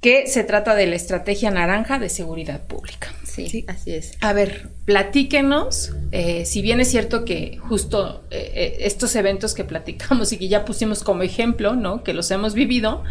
Que 0.01 0.27
se 0.27 0.43
trata 0.43 0.75
de 0.75 0.87
la 0.87 0.95
estrategia 0.95 1.49
naranja 1.51 1.99
de 1.99 2.09
seguridad 2.09 2.67
pública. 2.67 3.13
Sí, 3.23 3.65
así 3.67 3.93
es. 3.93 4.17
A 4.21 4.33
ver, 4.33 4.69
platíquenos, 4.85 5.93
eh, 6.11 6.45
si 6.45 6.61
bien 6.61 6.79
es 6.79 6.89
cierto 6.89 7.23
que 7.23 7.57
justo 7.57 8.23
eh, 8.31 8.77
estos 8.81 9.15
eventos 9.15 9.53
que 9.53 9.63
platicamos 9.63 10.31
y 10.31 10.37
que 10.37 10.47
ya 10.47 10.65
pusimos 10.65 11.03
como 11.03 11.23
ejemplo, 11.23 11.75
¿no? 11.75 12.03
Que 12.03 12.13
los 12.13 12.31
hemos 12.31 12.53
vivido, 12.53 13.03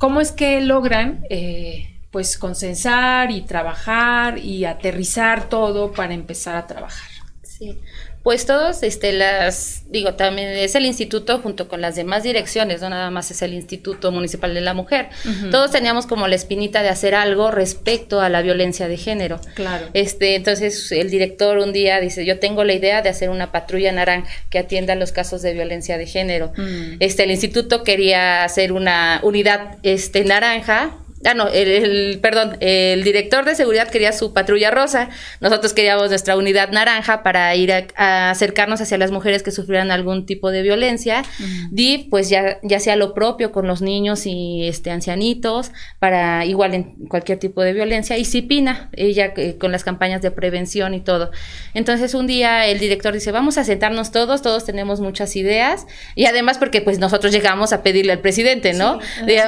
¿Cómo 0.00 0.22
es 0.22 0.32
que 0.32 0.62
logran 0.62 1.26
eh, 1.28 2.00
pues 2.10 2.38
consensar 2.38 3.30
y 3.30 3.42
trabajar 3.42 4.38
y 4.38 4.64
aterrizar 4.64 5.50
todo 5.50 5.92
para 5.92 6.14
empezar 6.14 6.56
a 6.56 6.66
trabajar? 6.66 7.10
Sí. 7.42 7.78
Pues 8.22 8.44
todos, 8.44 8.82
este, 8.82 9.12
las, 9.14 9.84
digo, 9.90 10.14
también 10.14 10.50
es 10.50 10.74
el 10.74 10.84
instituto 10.84 11.38
junto 11.38 11.68
con 11.68 11.80
las 11.80 11.96
demás 11.96 12.22
direcciones, 12.22 12.82
no 12.82 12.90
nada 12.90 13.10
más 13.10 13.30
es 13.30 13.40
el 13.40 13.54
Instituto 13.54 14.12
Municipal 14.12 14.52
de 14.52 14.60
la 14.60 14.74
Mujer. 14.74 15.08
Todos 15.50 15.70
teníamos 15.70 16.06
como 16.06 16.28
la 16.28 16.34
espinita 16.34 16.82
de 16.82 16.90
hacer 16.90 17.14
algo 17.14 17.50
respecto 17.50 18.20
a 18.20 18.28
la 18.28 18.42
violencia 18.42 18.88
de 18.88 18.98
género. 18.98 19.40
Claro. 19.54 19.86
Este, 19.94 20.34
entonces 20.34 20.92
el 20.92 21.08
director 21.10 21.58
un 21.58 21.72
día 21.72 21.98
dice, 21.98 22.26
yo 22.26 22.38
tengo 22.38 22.62
la 22.64 22.74
idea 22.74 23.00
de 23.00 23.08
hacer 23.08 23.30
una 23.30 23.52
patrulla 23.52 23.90
naranja 23.90 24.28
que 24.50 24.58
atienda 24.58 24.94
los 24.96 25.12
casos 25.12 25.40
de 25.40 25.54
violencia 25.54 25.96
de 25.96 26.06
género. 26.06 26.52
Mm. 26.56 26.96
Este, 27.00 27.24
el 27.24 27.30
instituto 27.30 27.84
quería 27.84 28.44
hacer 28.44 28.72
una 28.72 29.20
unidad, 29.22 29.78
este, 29.82 30.24
naranja 30.24 30.98
Ah, 31.22 31.34
no, 31.34 31.48
el, 31.48 32.18
perdón, 32.22 32.56
el 32.60 33.04
director 33.04 33.44
de 33.44 33.54
seguridad 33.54 33.88
quería 33.90 34.10
su 34.12 34.32
patrulla 34.32 34.70
rosa, 34.70 35.10
nosotros 35.40 35.74
queríamos 35.74 36.08
nuestra 36.08 36.34
unidad 36.34 36.70
naranja 36.70 37.22
para 37.22 37.54
ir 37.56 37.72
a, 37.72 38.30
acercarnos 38.30 38.80
hacia 38.80 38.96
las 38.96 39.10
mujeres 39.10 39.42
que 39.42 39.50
sufrieran 39.50 39.90
algún 39.90 40.24
tipo 40.24 40.50
de 40.50 40.62
violencia. 40.62 41.22
DIF, 41.70 42.06
pues 42.08 42.30
ya, 42.30 42.58
ya 42.62 42.80
sea 42.80 42.96
lo 42.96 43.12
propio 43.12 43.52
con 43.52 43.66
los 43.66 43.82
niños 43.82 44.24
y 44.24 44.66
este 44.66 44.90
ancianitos, 44.90 45.72
para 45.98 46.46
igual 46.46 46.72
en 46.72 46.94
cualquier 47.08 47.38
tipo 47.38 47.62
de 47.62 47.74
violencia. 47.74 48.16
Y 48.16 48.24
CIPINA, 48.24 48.88
ella 48.96 49.34
eh, 49.36 49.58
con 49.58 49.72
las 49.72 49.84
campañas 49.84 50.22
de 50.22 50.30
prevención 50.30 50.94
y 50.94 51.00
todo. 51.00 51.32
Entonces 51.74 52.14
un 52.14 52.26
día 52.26 52.66
el 52.66 52.78
director 52.78 53.12
dice, 53.12 53.30
vamos 53.30 53.58
a 53.58 53.64
sentarnos 53.64 54.10
todos, 54.10 54.40
todos 54.40 54.64
tenemos 54.64 55.00
muchas 55.00 55.36
ideas. 55.36 55.86
Y 56.14 56.24
además 56.24 56.56
porque 56.56 56.80
pues 56.80 56.98
nosotros 56.98 57.30
llegamos 57.30 57.74
a 57.74 57.82
pedirle 57.82 58.12
al 58.12 58.20
presidente, 58.20 58.72
¿no? 58.72 59.00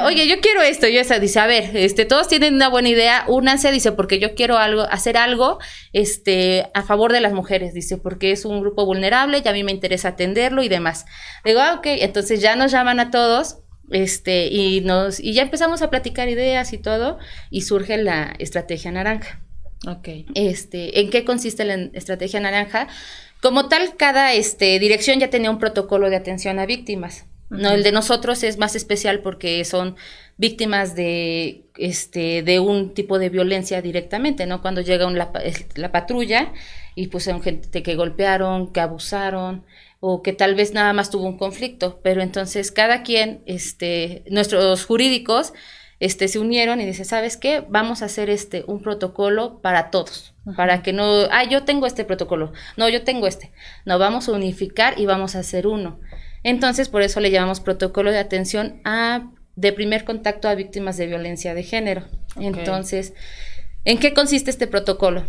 Oye, 0.04 0.28
yo 0.28 0.40
quiero 0.40 0.60
esto, 0.60 0.86
yo 0.86 1.00
esa, 1.00 1.18
dice, 1.18 1.40
a 1.40 1.46
ver, 1.46 1.61
ver, 1.62 1.76
este, 1.76 2.04
todos 2.04 2.28
tienen 2.28 2.54
una 2.54 2.68
buena 2.68 2.88
idea, 2.88 3.24
únanse, 3.28 3.70
dice, 3.72 3.92
porque 3.92 4.18
yo 4.18 4.34
quiero 4.34 4.58
algo, 4.58 4.82
hacer 4.82 5.16
algo, 5.16 5.58
este, 5.92 6.70
a 6.74 6.82
favor 6.82 7.12
de 7.12 7.20
las 7.20 7.32
mujeres, 7.32 7.74
dice, 7.74 7.96
porque 7.96 8.32
es 8.32 8.44
un 8.44 8.60
grupo 8.60 8.86
vulnerable 8.86 9.42
y 9.44 9.48
a 9.48 9.52
mí 9.52 9.64
me 9.64 9.72
interesa 9.72 10.08
atenderlo 10.08 10.62
y 10.62 10.68
demás. 10.68 11.06
Digo, 11.44 11.60
ah, 11.60 11.74
ok, 11.74 11.86
entonces 11.86 12.40
ya 12.40 12.56
nos 12.56 12.72
llaman 12.72 13.00
a 13.00 13.10
todos, 13.10 13.58
este, 13.90 14.46
y 14.46 14.80
nos, 14.80 15.20
y 15.20 15.32
ya 15.32 15.42
empezamos 15.42 15.82
a 15.82 15.90
platicar 15.90 16.28
ideas 16.28 16.72
y 16.72 16.78
todo, 16.78 17.18
y 17.50 17.62
surge 17.62 17.96
la 17.98 18.34
estrategia 18.38 18.90
naranja. 18.90 19.40
Ok. 19.86 20.08
Este, 20.34 21.00
¿en 21.00 21.10
qué 21.10 21.24
consiste 21.24 21.64
la 21.64 21.74
estrategia 21.92 22.40
naranja? 22.40 22.88
Como 23.40 23.68
tal, 23.68 23.96
cada 23.96 24.32
este, 24.32 24.78
dirección 24.78 25.18
ya 25.18 25.30
tenía 25.30 25.50
un 25.50 25.58
protocolo 25.58 26.08
de 26.08 26.16
atención 26.16 26.58
a 26.58 26.66
víctimas. 26.66 27.26
No, 27.52 27.70
el 27.72 27.82
de 27.82 27.92
nosotros 27.92 28.42
es 28.44 28.56
más 28.56 28.74
especial 28.74 29.20
porque 29.20 29.64
son 29.64 29.96
víctimas 30.38 30.96
de 30.96 31.66
este 31.76 32.42
de 32.42 32.60
un 32.60 32.94
tipo 32.94 33.18
de 33.18 33.28
violencia 33.28 33.82
directamente, 33.82 34.46
¿no? 34.46 34.62
Cuando 34.62 34.80
llega 34.80 35.08
la, 35.10 35.30
la, 35.74 35.92
patrulla 35.92 36.52
y 36.94 37.08
pues 37.08 37.24
son 37.24 37.42
gente 37.42 37.82
que 37.82 37.94
golpearon, 37.94 38.72
que 38.72 38.80
abusaron 38.80 39.64
o 40.00 40.22
que 40.22 40.32
tal 40.32 40.54
vez 40.54 40.72
nada 40.72 40.92
más 40.94 41.10
tuvo 41.10 41.26
un 41.26 41.36
conflicto, 41.36 42.00
pero 42.02 42.22
entonces 42.22 42.72
cada 42.72 43.02
quien 43.02 43.42
este 43.46 44.24
nuestros 44.30 44.86
jurídicos 44.86 45.52
este 46.00 46.26
se 46.28 46.38
unieron 46.38 46.80
y 46.80 46.86
dice, 46.86 47.04
"¿Sabes 47.04 47.36
qué? 47.36 47.64
Vamos 47.68 48.02
a 48.02 48.06
hacer 48.06 48.30
este 48.30 48.64
un 48.66 48.82
protocolo 48.82 49.60
para 49.60 49.90
todos." 49.90 50.34
Para 50.56 50.82
que 50.82 50.92
no, 50.92 51.04
ah, 51.30 51.44
yo 51.44 51.62
tengo 51.62 51.86
este 51.86 52.04
protocolo. 52.04 52.52
No, 52.76 52.88
yo 52.88 53.04
tengo 53.04 53.28
este. 53.28 53.52
No, 53.84 54.00
vamos 54.00 54.28
a 54.28 54.32
unificar 54.32 54.98
y 54.98 55.06
vamos 55.06 55.36
a 55.36 55.40
hacer 55.40 55.68
uno. 55.68 56.00
Entonces, 56.44 56.88
por 56.88 57.02
eso 57.02 57.20
le 57.20 57.30
llamamos 57.30 57.60
protocolo 57.60 58.10
de 58.10 58.18
atención 58.18 58.80
a, 58.84 59.30
de 59.56 59.72
primer 59.72 60.04
contacto 60.04 60.48
a 60.48 60.54
víctimas 60.54 60.96
de 60.96 61.06
violencia 61.06 61.54
de 61.54 61.62
género. 61.62 62.04
Entonces, 62.36 63.14
¿en 63.84 63.98
qué 63.98 64.12
consiste 64.14 64.50
este 64.50 64.66
protocolo? 64.66 65.24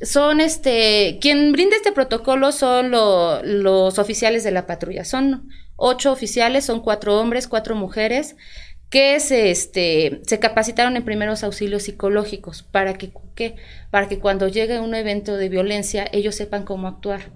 Son 0.00 0.40
este, 0.40 1.18
quien 1.20 1.52
brinda 1.52 1.76
este 1.76 1.92
protocolo 1.92 2.52
son 2.52 2.90
los 2.90 3.98
oficiales 3.98 4.44
de 4.44 4.50
la 4.50 4.66
patrulla. 4.66 5.04
Son 5.04 5.48
ocho 5.76 6.12
oficiales, 6.12 6.64
son 6.64 6.80
cuatro 6.80 7.18
hombres, 7.18 7.48
cuatro 7.48 7.74
mujeres 7.74 8.36
que 8.92 9.20
se, 9.20 9.50
este, 9.50 10.20
se 10.26 10.38
capacitaron 10.38 10.96
en 10.96 11.02
primeros 11.02 11.42
auxilios 11.44 11.84
psicológicos 11.84 12.62
para 12.62 12.92
que, 12.92 13.10
para 13.90 14.06
que 14.06 14.18
cuando 14.18 14.48
llegue 14.48 14.80
un 14.80 14.94
evento 14.94 15.38
de 15.38 15.48
violencia 15.48 16.06
ellos 16.12 16.34
sepan 16.34 16.64
cómo 16.64 16.88
actuar. 16.88 17.30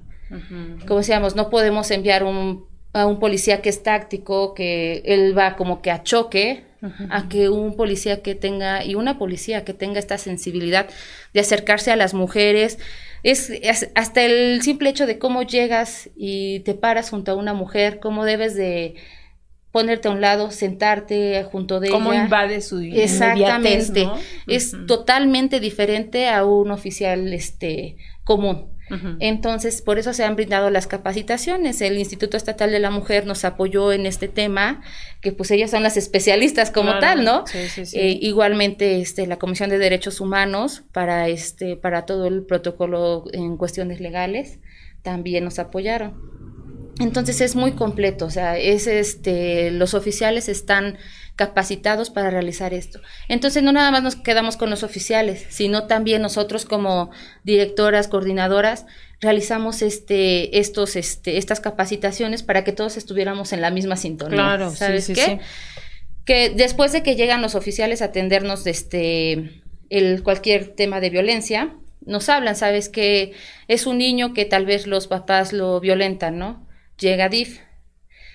Como 0.87 0.99
decíamos, 0.99 1.35
no 1.35 1.49
podemos 1.49 1.90
enviar 1.90 2.25
un 2.25 2.66
a 2.97 3.07
un 3.07 3.19
policía 3.19 3.61
que 3.61 3.69
es 3.69 3.83
táctico, 3.83 4.55
que 4.55 5.03
él 5.05 5.37
va 5.37 5.57
como 5.57 5.83
que 5.83 5.91
a 5.91 6.03
choque, 6.03 6.65
a 7.11 7.29
que 7.29 7.49
un 7.49 7.76
policía 7.76 8.23
que 8.23 8.35
tenga, 8.35 8.85
y 8.85 8.95
una 8.95 9.19
policía 9.19 9.65
que 9.65 9.75
tenga 9.75 9.99
esta 9.99 10.19
sensibilidad 10.19 10.88
de 11.35 11.41
acercarse 11.41 11.91
a 11.91 11.97
las 11.97 12.15
mujeres, 12.15 12.79
es, 13.23 13.53
hasta 13.95 14.23
el 14.23 14.62
simple 14.62 14.88
hecho 14.88 15.07
de 15.07 15.19
cómo 15.19 15.43
llegas 15.43 16.09
y 16.17 16.61
te 16.61 16.75
paras 16.75 17.11
junto 17.11 17.33
a 17.33 17.35
una 17.35 17.55
mujer, 17.55 17.99
cómo 18.00 18.25
debes 18.25 18.55
de 18.55 18.95
ponerte 19.73 20.09
a 20.09 20.12
un 20.12 20.23
lado, 20.23 20.50
sentarte 20.50 21.45
junto 21.50 21.81
de 21.81 21.91
cómo 21.91 22.15
invade 22.15 22.62
su 22.62 22.81
Exactamente. 22.81 24.09
Es 24.47 24.75
totalmente 24.87 25.61
diferente 25.61 26.29
a 26.29 26.47
un 26.47 26.71
oficial 26.71 27.31
este 27.35 27.97
común. 28.25 28.75
Entonces, 29.19 29.83
por 29.83 29.99
eso 29.99 30.12
se 30.12 30.25
han 30.25 30.37
brindado 30.37 30.71
las 30.71 30.87
capacitaciones. 30.87 31.81
El 31.81 31.99
Instituto 31.99 32.37
Estatal 32.37 32.71
de 32.71 32.78
la 32.78 32.90
Mujer 32.90 33.26
nos 33.26 33.45
apoyó 33.45 33.93
en 33.93 34.07
este 34.07 34.28
tema, 34.28 34.83
que 35.21 35.33
pues 35.33 35.50
ellas 35.50 35.73
son 35.73 35.83
las 35.83 35.97
especialistas 35.97 36.71
como 36.71 36.99
tal, 36.99 37.25
¿no? 37.25 37.45
Eh, 37.55 38.19
igualmente, 38.21 39.00
este, 39.00 39.26
la 39.26 39.38
Comisión 39.38 39.71
de 39.71 39.78
Derechos 39.78 40.21
Humanos 40.21 40.85
para 40.93 41.28
este, 41.28 41.76
para 41.76 42.07
todo 42.07 42.26
el 42.26 42.45
protocolo 42.45 43.25
en 43.33 43.57
cuestiones 43.57 44.00
legales, 44.00 44.61
también 45.02 45.45
nos 45.45 45.59
apoyaron. 45.59 46.14
Entonces 46.99 47.40
es 47.40 47.57
muy 47.57 47.73
completo, 47.73 48.25
o 48.25 48.31
sea, 48.31 48.57
es 48.57 48.87
este, 48.87 49.71
los 49.71 49.93
oficiales 49.93 50.49
están 50.49 50.97
capacitados 51.37 52.09
para 52.09 52.31
realizar 52.31 52.73
esto. 52.73 53.00
Entonces 53.28 53.62
no 53.62 53.71
nada 53.71 53.90
más 53.90 54.02
nos 54.02 54.16
quedamos 54.16 54.57
con 54.57 54.71
los 54.71 54.83
oficiales, 54.83 55.47
sino 55.50 55.87
también 55.87 56.23
nosotros 56.23 56.64
como 56.64 57.11
directoras, 57.45 58.09
coordinadoras, 58.09 58.87
realizamos 59.21 59.83
este, 59.83 60.59
estos, 60.59 60.97
este, 60.97 61.37
estas 61.37 61.61
capacitaciones 61.61 62.43
para 62.43 62.64
que 62.64 62.73
todos 62.73 62.97
estuviéramos 62.97 63.52
en 63.52 63.61
la 63.61 63.71
misma 63.71 63.97
sintonía. 63.97 64.37
Claro, 64.37 64.71
¿sabes 64.71 65.07
qué? 65.07 65.40
Que 66.25 66.50
después 66.50 66.93
de 66.93 67.02
que 67.02 67.16
llegan 67.16 67.43
los 67.43 67.55
oficiales 67.55 68.02
a 68.02 68.07
atendernos 68.07 68.66
este, 68.66 69.62
el, 69.90 70.23
cualquier 70.23 70.75
tema 70.75 71.00
de 71.00 71.11
violencia, 71.11 71.75
nos 72.05 72.28
hablan, 72.28 72.57
sabes 72.57 72.88
que 72.88 73.33
es 73.69 73.87
un 73.87 73.99
niño 73.99 74.33
que 74.33 74.45
tal 74.47 74.64
vez 74.64 74.87
los 74.87 75.07
papás 75.07 75.52
lo 75.52 75.81
violentan, 75.81 76.38
¿no? 76.38 76.66
Llega 76.99 77.28
DIF, 77.28 77.61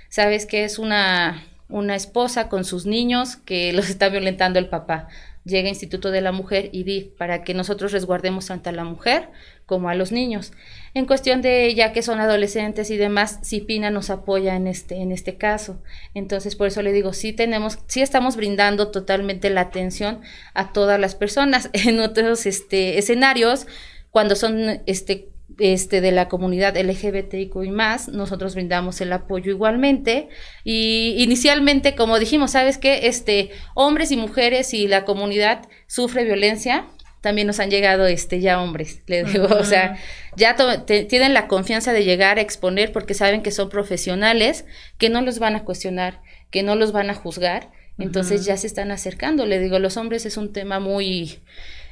sabes 0.10 0.46
que 0.46 0.66
es 0.66 0.78
una 0.78 1.48
una 1.72 1.96
esposa 1.96 2.50
con 2.50 2.64
sus 2.64 2.86
niños 2.86 3.38
que 3.38 3.74
los 3.74 3.90
está 3.90 4.10
violentando 4.10 4.60
el 4.60 4.70
papá. 4.70 5.08
Llega 5.44 5.70
Instituto 5.70 6.12
de 6.12 6.22
la 6.22 6.32
Mujer 6.32 6.70
y 6.72 6.84
DIF 6.84 7.08
para 7.18 7.44
que 7.44 7.56
nosotros 7.56 7.92
resguardemos 7.92 8.46
tanto 8.46 8.70
a 8.70 8.74
la 8.74 8.84
mujer 8.84 9.30
como 9.66 9.90
a 9.90 9.96
los 9.96 10.12
niños. 10.12 10.52
En 10.94 11.08
cuestión 11.08 11.42
de 11.42 11.74
ya 11.74 11.94
que 11.94 12.04
son 12.04 12.20
adolescentes 12.20 12.92
y 12.92 12.98
demás, 12.98 13.40
CIPINA 13.44 13.90
nos 13.90 14.12
apoya 14.12 14.56
en 14.56 14.68
este, 14.68 14.98
en 14.98 15.12
este 15.12 15.38
caso. 15.38 15.82
Entonces, 16.14 16.56
por 16.56 16.68
eso 16.68 16.84
le 16.84 16.92
digo, 16.92 17.14
sí 17.14 17.34
tenemos, 17.34 17.80
sí 17.88 18.02
estamos 18.02 18.36
brindando 18.36 18.90
totalmente 18.90 19.50
la 19.50 19.62
atención 19.62 20.22
a 20.54 20.74
todas 20.74 21.00
las 21.00 21.16
personas. 21.16 21.70
En 21.92 22.00
otros 22.00 22.46
este, 22.46 23.00
escenarios, 23.00 23.66
cuando 24.12 24.36
son 24.36 24.82
este, 24.86 25.30
este, 25.60 26.02
de 26.02 26.12
la 26.12 26.28
comunidad 26.28 26.78
LGBTIQ 26.78 27.64
y 27.64 27.70
más, 27.70 28.08
nosotros 28.08 28.56
brindamos 28.56 29.02
el 29.02 29.14
apoyo 29.14 29.52
igualmente. 29.52 30.30
Y 30.64 31.16
inicialmente, 31.18 31.96
como 31.96 32.20
dijimos, 32.20 32.52
¿sabes 32.52 32.78
qué? 32.78 33.08
Este, 33.08 33.52
hombres 33.74 34.12
y 34.12 34.18
mujeres 34.18 34.74
y 34.74 34.88
la 34.88 35.06
comunidad 35.06 35.68
sufre 35.88 36.24
violencia, 36.24 36.88
también 37.22 37.46
nos 37.46 37.60
han 37.60 37.70
llegado 37.70 38.08
este 38.08 38.40
ya 38.42 38.62
hombres, 38.62 39.02
le 39.06 39.24
digo, 39.24 39.46
o 39.46 39.64
sea, 39.64 39.98
ya 40.36 40.56
tienen 40.86 41.34
la 41.34 41.48
confianza 41.48 41.94
de 41.94 42.04
llegar 42.04 42.40
a 42.40 42.42
exponer 42.42 42.92
porque 42.92 43.14
saben 43.14 43.44
que 43.44 43.52
son 43.52 43.70
profesionales, 43.70 44.66
que 44.98 45.10
no 45.10 45.22
los 45.22 45.38
van 45.38 45.56
a 45.56 45.64
cuestionar, 45.64 46.22
que 46.50 46.64
no 46.64 46.76
los 46.76 46.92
van 46.92 47.12
a 47.12 47.14
juzgar, 47.14 47.70
entonces 48.00 48.46
ya 48.46 48.58
se 48.58 48.66
están 48.66 48.90
acercando, 48.90 49.46
le 49.46 49.60
digo, 49.60 49.78
los 49.78 49.98
hombres 49.98 50.26
es 50.26 50.36
un 50.36 50.52
tema 50.52 50.80
muy 50.80 51.38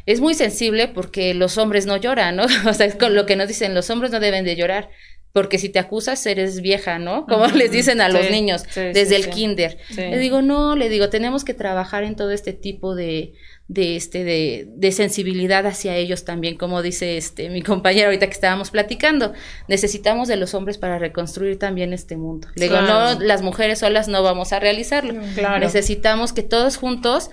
es 0.06 0.22
muy 0.22 0.34
sensible 0.34 0.88
porque 0.88 1.34
los 1.34 1.58
hombres 1.58 1.86
no 1.86 1.98
lloran, 1.98 2.36
¿no? 2.36 2.46
O 2.68 2.74
sea, 2.74 2.86
es 2.86 2.96
con 2.96 3.15
lo 3.15 3.25
que 3.25 3.36
nos 3.36 3.48
dicen, 3.48 3.74
los 3.74 3.89
hombres 3.89 4.12
no 4.12 4.20
deben 4.20 4.46
de 4.46 4.56
llorar. 4.56 4.89
Porque 5.32 5.60
si 5.60 5.70
te 5.70 5.77
acusas, 5.77 6.25
eres 6.25 6.60
vieja, 6.62 6.98
¿no? 6.98 7.27
Como 7.27 7.46
les 7.48 7.72
dicen 7.72 8.01
a 8.01 8.10
los 8.10 8.32
niños 8.32 8.63
desde 8.75 9.15
el 9.15 9.29
kinder. 9.29 9.77
Le 9.96 10.18
digo, 10.18 10.41
no, 10.41 10.75
le 10.75 10.89
digo, 10.89 11.10
tenemos 11.10 11.46
que 11.46 11.53
trabajar 11.53 12.03
en 12.03 12.15
todo 12.15 12.32
este 12.32 12.51
tipo 12.51 12.96
de, 12.96 13.34
de 13.70 13.96
este 13.96 14.24
de, 14.24 14.68
de, 14.68 14.91
sensibilidad 14.91 15.65
hacia 15.68 15.96
ellos 15.96 16.25
también 16.25 16.58
como 16.58 16.82
dice 16.82 17.18
este 17.18 17.50
mi 17.50 17.62
compañera 17.62 18.08
ahorita 18.08 18.25
que 18.25 18.34
estábamos 18.34 18.72
platicando 18.72 19.32
necesitamos 19.68 20.27
de 20.27 20.38
los 20.38 20.56
hombres 20.56 20.79
para 20.79 20.98
reconstruir 20.98 21.60
también 21.60 21.94
este 21.94 22.18
mundo 22.18 22.48
le 22.56 22.65
digo 22.65 22.82
no 22.82 23.20
las 23.20 23.44
mujeres 23.44 23.77
solas 23.77 24.08
no 24.08 24.24
vamos 24.24 24.53
a 24.53 24.60
realizarlo 24.60 25.13
necesitamos 25.60 26.34
que 26.34 26.41
todos 26.41 26.77
juntos 26.77 27.29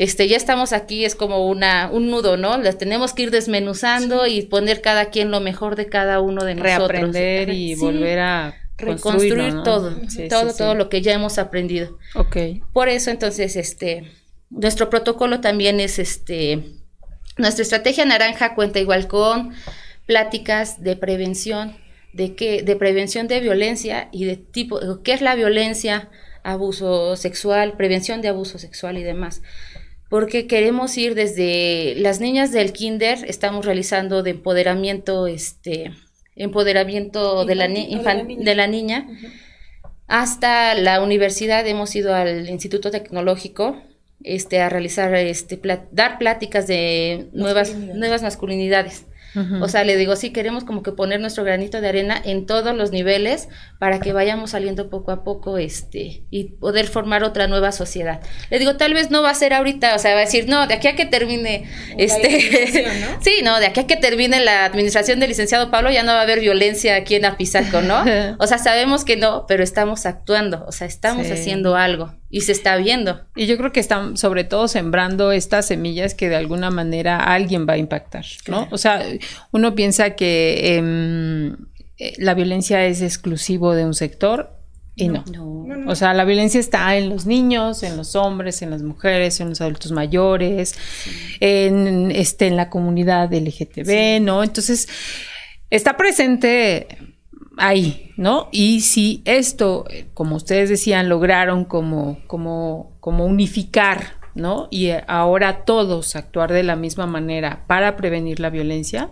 este, 0.00 0.28
ya 0.28 0.38
estamos 0.38 0.72
aquí, 0.72 1.04
es 1.04 1.14
como 1.14 1.46
una, 1.46 1.90
un 1.92 2.10
nudo, 2.10 2.38
¿no? 2.38 2.56
Las 2.56 2.78
tenemos 2.78 3.12
que 3.12 3.24
ir 3.24 3.30
desmenuzando 3.30 4.26
y 4.26 4.40
poner 4.40 4.80
cada 4.80 5.10
quien 5.10 5.30
lo 5.30 5.40
mejor 5.40 5.76
de 5.76 5.88
cada 5.90 6.22
uno 6.22 6.42
de 6.46 6.54
nosotros. 6.54 6.88
Reaprender 6.88 7.50
y 7.50 7.74
volver 7.74 8.18
a 8.18 8.54
reconstruir 8.78 9.62
todo, 9.62 9.94
todo, 10.30 10.54
todo 10.54 10.74
lo 10.74 10.88
que 10.88 11.02
ya 11.02 11.12
hemos 11.12 11.36
aprendido. 11.36 11.98
Ok. 12.14 12.34
Por 12.72 12.88
eso, 12.88 13.10
entonces, 13.10 13.56
este, 13.56 14.10
nuestro 14.48 14.88
protocolo 14.88 15.42
también 15.42 15.80
es, 15.80 15.98
este, 15.98 16.62
nuestra 17.36 17.62
estrategia 17.62 18.06
naranja 18.06 18.54
cuenta 18.54 18.78
igual 18.78 19.06
con 19.06 19.52
pláticas 20.06 20.82
de 20.82 20.96
prevención, 20.96 21.76
de 22.14 22.34
qué, 22.34 22.62
de 22.62 22.74
prevención 22.74 23.28
de 23.28 23.40
violencia 23.40 24.08
y 24.12 24.24
de 24.24 24.38
tipo, 24.38 24.80
qué 25.02 25.12
es 25.12 25.20
la 25.20 25.34
violencia, 25.34 26.08
abuso 26.42 27.16
sexual, 27.16 27.74
prevención 27.76 28.22
de 28.22 28.28
abuso 28.28 28.58
sexual 28.58 28.96
y 28.96 29.02
demás 29.02 29.42
porque 30.10 30.48
queremos 30.48 30.98
ir 30.98 31.14
desde 31.14 31.94
las 31.96 32.20
niñas 32.20 32.50
del 32.50 32.72
kinder, 32.72 33.24
estamos 33.28 33.64
realizando 33.64 34.22
de 34.24 34.32
empoderamiento, 34.32 35.28
este, 35.28 35.92
empoderamiento 36.34 37.44
de, 37.46 37.54
la 37.54 37.68
de 37.68 38.54
la 38.56 38.66
niña, 38.66 39.06
hasta 40.08 40.74
la 40.74 41.00
universidad 41.00 41.64
hemos 41.66 41.94
ido 41.94 42.12
al 42.12 42.48
Instituto 42.48 42.90
Tecnológico 42.90 43.80
este, 44.24 44.60
a 44.60 44.68
realizar, 44.68 45.14
este, 45.14 45.58
dar 45.92 46.18
pláticas 46.18 46.66
de 46.66 47.28
nuevas, 47.32 47.76
nuevas 47.76 48.22
masculinidades 48.22 49.06
O 49.60 49.68
sea, 49.68 49.84
le 49.84 49.96
digo, 49.96 50.16
sí, 50.16 50.30
queremos 50.32 50.64
como 50.64 50.82
que 50.82 50.92
poner 50.92 51.20
nuestro 51.20 51.44
granito 51.44 51.80
de 51.80 51.88
arena 51.88 52.20
en 52.24 52.46
todos 52.46 52.74
los 52.74 52.90
niveles 52.90 53.48
para 53.78 54.00
que 54.00 54.12
vayamos 54.12 54.50
saliendo 54.50 54.90
poco 54.90 55.12
a 55.12 55.22
poco 55.22 55.58
este 55.58 56.24
y 56.30 56.44
poder 56.44 56.86
formar 56.86 57.22
otra 57.22 57.46
nueva 57.46 57.72
sociedad. 57.72 58.20
Le 58.50 58.58
digo, 58.58 58.76
tal 58.76 58.94
vez 58.94 59.10
no 59.10 59.22
va 59.22 59.30
a 59.30 59.34
ser 59.34 59.52
ahorita, 59.52 59.94
o 59.94 59.98
sea, 59.98 60.14
va 60.14 60.20
a 60.20 60.24
decir, 60.24 60.48
no, 60.48 60.66
de 60.66 60.74
aquí 60.74 60.88
a 60.88 60.96
que 60.96 61.06
termine 61.06 61.64
este 61.96 62.84
¿no? 63.00 63.20
Sí, 63.22 63.34
no, 63.44 63.60
de 63.60 63.66
aquí 63.66 63.80
a 63.80 63.86
que 63.86 63.96
termine 63.96 64.40
la 64.40 64.64
administración 64.64 65.20
del 65.20 65.28
licenciado 65.28 65.70
Pablo 65.70 65.90
ya 65.90 66.02
no 66.02 66.12
va 66.12 66.20
a 66.20 66.22
haber 66.22 66.40
violencia 66.40 66.96
aquí 66.96 67.14
en 67.14 67.24
Apizaco, 67.24 67.82
¿no? 67.82 68.04
o 68.38 68.46
sea, 68.46 68.58
sabemos 68.58 69.04
que 69.04 69.16
no, 69.16 69.46
pero 69.46 69.62
estamos 69.62 70.06
actuando, 70.06 70.64
o 70.66 70.72
sea, 70.72 70.86
estamos 70.86 71.30
haciendo 71.30 71.76
algo 71.76 72.19
y 72.30 72.42
se 72.42 72.52
está 72.52 72.76
viendo. 72.76 73.20
Y 73.34 73.46
yo 73.46 73.56
creo 73.56 73.72
que 73.72 73.80
están 73.80 74.16
sobre 74.16 74.44
todo 74.44 74.68
sembrando 74.68 75.32
estas 75.32 75.66
semillas 75.66 76.14
que 76.14 76.28
de 76.28 76.36
alguna 76.36 76.70
manera 76.70 77.18
alguien 77.18 77.66
va 77.68 77.74
a 77.74 77.78
impactar, 77.78 78.24
¿no? 78.46 78.68
O 78.70 78.78
sea, 78.78 79.04
uno 79.50 79.74
piensa 79.74 80.10
que 80.10 80.76
em, 80.76 81.56
eh, 81.98 82.14
la 82.18 82.34
violencia 82.34 82.86
es 82.86 83.02
exclusivo 83.02 83.74
de 83.74 83.84
un 83.84 83.94
sector 83.94 84.56
y 84.94 85.08
no. 85.08 85.24
O 85.86 85.94
sea, 85.96 86.14
la 86.14 86.24
violencia 86.24 86.60
está 86.60 86.96
en 86.96 87.08
los 87.08 87.26
niños, 87.26 87.82
en 87.82 87.96
los 87.96 88.14
hombres, 88.14 88.62
en 88.62 88.70
las 88.70 88.82
mujeres, 88.82 89.40
en 89.40 89.48
los 89.48 89.60
adultos 89.60 89.92
mayores, 89.92 90.74
en, 91.40 92.10
este, 92.10 92.46
en 92.46 92.56
la 92.56 92.70
comunidad 92.70 93.32
LGTB, 93.32 94.20
¿no? 94.20 94.44
Entonces, 94.44 94.88
está 95.70 95.96
presente 95.96 96.86
ahí, 97.60 98.12
¿no? 98.16 98.48
Y 98.50 98.80
si 98.80 99.22
esto, 99.26 99.84
como 100.14 100.36
ustedes 100.36 100.68
decían, 100.68 101.08
lograron 101.08 101.64
como, 101.64 102.18
como, 102.26 102.96
como 103.00 103.26
unificar, 103.26 104.18
¿no? 104.34 104.68
Y 104.70 104.90
ahora 105.06 105.64
todos 105.64 106.16
actuar 106.16 106.52
de 106.52 106.62
la 106.62 106.74
misma 106.74 107.06
manera 107.06 107.64
para 107.66 107.96
prevenir 107.96 108.40
la 108.40 108.48
violencia, 108.48 109.10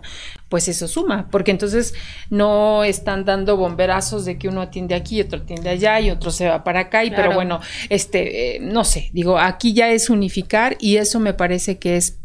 pues 0.48 0.66
eso 0.68 0.88
suma, 0.88 1.28
porque 1.30 1.50
entonces 1.50 1.92
no 2.30 2.84
están 2.84 3.24
dando 3.24 3.56
bomberazos 3.56 4.24
de 4.24 4.38
que 4.38 4.48
uno 4.48 4.62
atiende 4.62 4.94
aquí 4.94 5.18
y 5.18 5.20
otro 5.20 5.40
atiende 5.40 5.68
allá 5.68 6.00
y 6.00 6.10
otro 6.10 6.30
se 6.30 6.48
va 6.48 6.64
para 6.64 6.80
acá, 6.80 7.04
y 7.04 7.10
pero 7.10 7.34
bueno, 7.34 7.60
este, 7.90 8.56
eh, 8.56 8.60
no 8.60 8.84
sé, 8.84 9.10
digo, 9.12 9.38
aquí 9.38 9.74
ya 9.74 9.90
es 9.90 10.08
unificar 10.08 10.76
y 10.80 10.96
eso 10.96 11.20
me 11.20 11.34
parece 11.34 11.78
que 11.78 11.96
es 11.96 12.18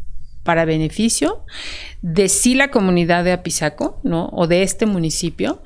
para 0.44 0.66
beneficio 0.66 1.46
de 2.02 2.30
sí 2.30 2.54
la 2.54 2.70
comunidad 2.70 3.24
de 3.24 3.32
Apizaco, 3.32 4.00
¿no? 4.04 4.30
O 4.34 4.46
de 4.46 4.62
este 4.62 4.86
municipio, 4.86 5.64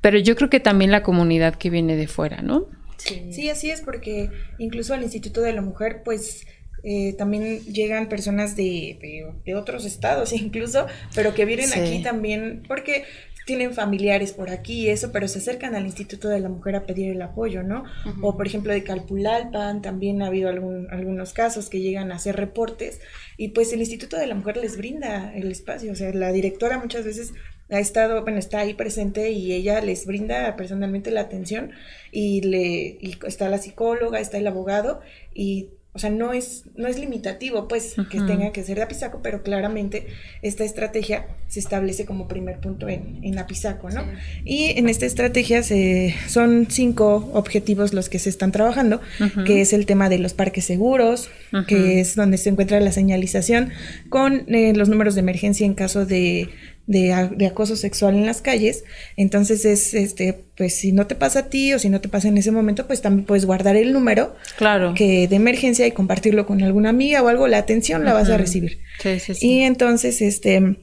pero 0.00 0.18
yo 0.18 0.36
creo 0.36 0.50
que 0.50 0.60
también 0.60 0.90
la 0.90 1.02
comunidad 1.02 1.56
que 1.56 1.70
viene 1.70 1.96
de 1.96 2.08
fuera, 2.08 2.42
¿no? 2.42 2.66
Sí, 2.98 3.48
así 3.48 3.70
es, 3.70 3.80
porque 3.80 4.30
incluso 4.58 4.92
al 4.92 5.02
Instituto 5.02 5.40
de 5.40 5.52
la 5.52 5.62
Mujer, 5.62 6.02
pues 6.04 6.46
eh, 6.84 7.14
también 7.14 7.60
llegan 7.64 8.08
personas 8.08 8.56
de, 8.56 9.24
de, 9.44 9.54
otros 9.54 9.84
estados 9.84 10.32
incluso, 10.34 10.86
pero 11.14 11.34
que 11.34 11.44
vienen 11.44 11.72
aquí 11.72 12.02
también, 12.02 12.62
porque 12.66 13.04
tienen 13.46 13.72
familiares 13.72 14.34
por 14.34 14.50
aquí 14.50 14.82
y 14.82 14.88
eso, 14.90 15.10
pero 15.10 15.26
se 15.26 15.38
acercan 15.38 15.74
al 15.74 15.86
Instituto 15.86 16.28
de 16.28 16.38
la 16.38 16.50
Mujer 16.50 16.76
a 16.76 16.84
pedir 16.84 17.10
el 17.10 17.22
apoyo, 17.22 17.62
¿no? 17.62 17.84
O 18.20 18.36
por 18.36 18.46
ejemplo 18.46 18.74
de 18.74 18.84
Calpulalpan, 18.84 19.80
también 19.80 20.20
ha 20.20 20.26
habido 20.26 20.50
algún, 20.50 20.86
algunos 20.90 21.32
casos 21.32 21.70
que 21.70 21.80
llegan 21.80 22.12
a 22.12 22.16
hacer 22.16 22.36
reportes 22.36 23.00
y 23.38 23.48
pues 23.48 23.72
el 23.72 23.80
Instituto 23.80 24.18
de 24.18 24.26
la 24.26 24.34
Mujer 24.34 24.58
les 24.58 24.76
brinda 24.76 25.32
el 25.34 25.50
espacio, 25.50 25.92
o 25.92 25.94
sea, 25.94 26.12
la 26.12 26.30
directora 26.30 26.78
muchas 26.78 27.06
veces 27.06 27.32
ha 27.70 27.80
estado, 27.80 28.22
bueno, 28.22 28.38
está 28.38 28.60
ahí 28.60 28.74
presente 28.74 29.30
y 29.30 29.52
ella 29.52 29.80
les 29.80 30.06
brinda 30.06 30.56
personalmente 30.56 31.10
la 31.10 31.22
atención 31.22 31.72
y 32.10 32.40
le 32.40 32.98
y 33.00 33.18
está 33.26 33.48
la 33.48 33.58
psicóloga, 33.58 34.20
está 34.20 34.38
el 34.38 34.46
abogado 34.46 35.00
y 35.34 35.68
o 35.98 36.00
sea, 36.00 36.10
no 36.10 36.32
es, 36.32 36.62
no 36.76 36.86
es 36.86 36.96
limitativo, 36.96 37.66
pues, 37.66 37.96
que 38.08 38.20
tenga 38.20 38.52
que 38.52 38.62
ser 38.62 38.76
de 38.76 38.84
Apizaco, 38.84 39.20
pero 39.20 39.42
claramente 39.42 40.06
esta 40.42 40.62
estrategia 40.62 41.26
se 41.48 41.58
establece 41.58 42.04
como 42.04 42.28
primer 42.28 42.60
punto 42.60 42.88
en, 42.88 43.18
en 43.22 43.36
Apizaco, 43.36 43.90
¿no? 43.90 44.04
Y 44.44 44.78
en 44.78 44.88
esta 44.88 45.06
estrategia 45.06 45.64
se, 45.64 46.14
son 46.28 46.68
cinco 46.70 47.28
objetivos 47.32 47.94
los 47.94 48.08
que 48.08 48.20
se 48.20 48.28
están 48.28 48.52
trabajando, 48.52 49.00
que 49.44 49.60
es 49.60 49.72
el 49.72 49.86
tema 49.86 50.08
de 50.08 50.18
los 50.18 50.34
parques 50.34 50.66
seguros, 50.66 51.30
que 51.66 51.98
es 51.98 52.14
donde 52.14 52.36
se 52.36 52.50
encuentra 52.50 52.78
la 52.78 52.92
señalización 52.92 53.70
con 54.08 54.44
eh, 54.54 54.74
los 54.76 54.88
números 54.88 55.16
de 55.16 55.20
emergencia 55.22 55.66
en 55.66 55.74
caso 55.74 56.06
de 56.06 56.48
de, 56.88 57.46
acoso 57.46 57.76
sexual 57.76 58.14
en 58.14 58.26
las 58.26 58.40
calles. 58.40 58.82
Entonces 59.16 59.64
es, 59.64 59.94
este, 59.94 60.44
pues 60.56 60.74
si 60.74 60.90
no 60.90 61.06
te 61.06 61.14
pasa 61.14 61.40
a 61.40 61.48
ti 61.50 61.74
o 61.74 61.78
si 61.78 61.90
no 61.90 62.00
te 62.00 62.08
pasa 62.08 62.28
en 62.28 62.38
ese 62.38 62.50
momento, 62.50 62.86
pues 62.86 63.02
también 63.02 63.26
puedes 63.26 63.44
guardar 63.44 63.76
el 63.76 63.92
número 63.92 64.34
claro. 64.56 64.94
que 64.94 65.28
de 65.28 65.36
emergencia 65.36 65.86
y 65.86 65.92
compartirlo 65.92 66.46
con 66.46 66.62
alguna 66.62 66.88
amiga 66.88 67.22
o 67.22 67.28
algo, 67.28 67.46
la 67.46 67.58
atención 67.58 68.04
la 68.04 68.14
vas 68.14 68.30
a 68.30 68.38
recibir. 68.38 68.80
Sí, 69.00 69.20
sí, 69.20 69.34
sí. 69.34 69.46
Y 69.46 69.60
entonces, 69.60 70.22
este, 70.22 70.78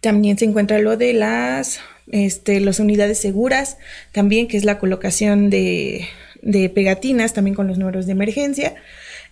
también 0.00 0.38
se 0.38 0.46
encuentra 0.46 0.78
lo 0.78 0.96
de 0.96 1.12
las, 1.12 1.80
este, 2.10 2.58
las 2.60 2.80
unidades 2.80 3.18
seguras, 3.18 3.76
también 4.12 4.48
que 4.48 4.56
es 4.56 4.64
la 4.64 4.78
colocación 4.78 5.50
de, 5.50 6.06
de 6.40 6.70
pegatinas 6.70 7.34
también 7.34 7.54
con 7.54 7.66
los 7.66 7.76
números 7.76 8.06
de 8.06 8.12
emergencia 8.12 8.74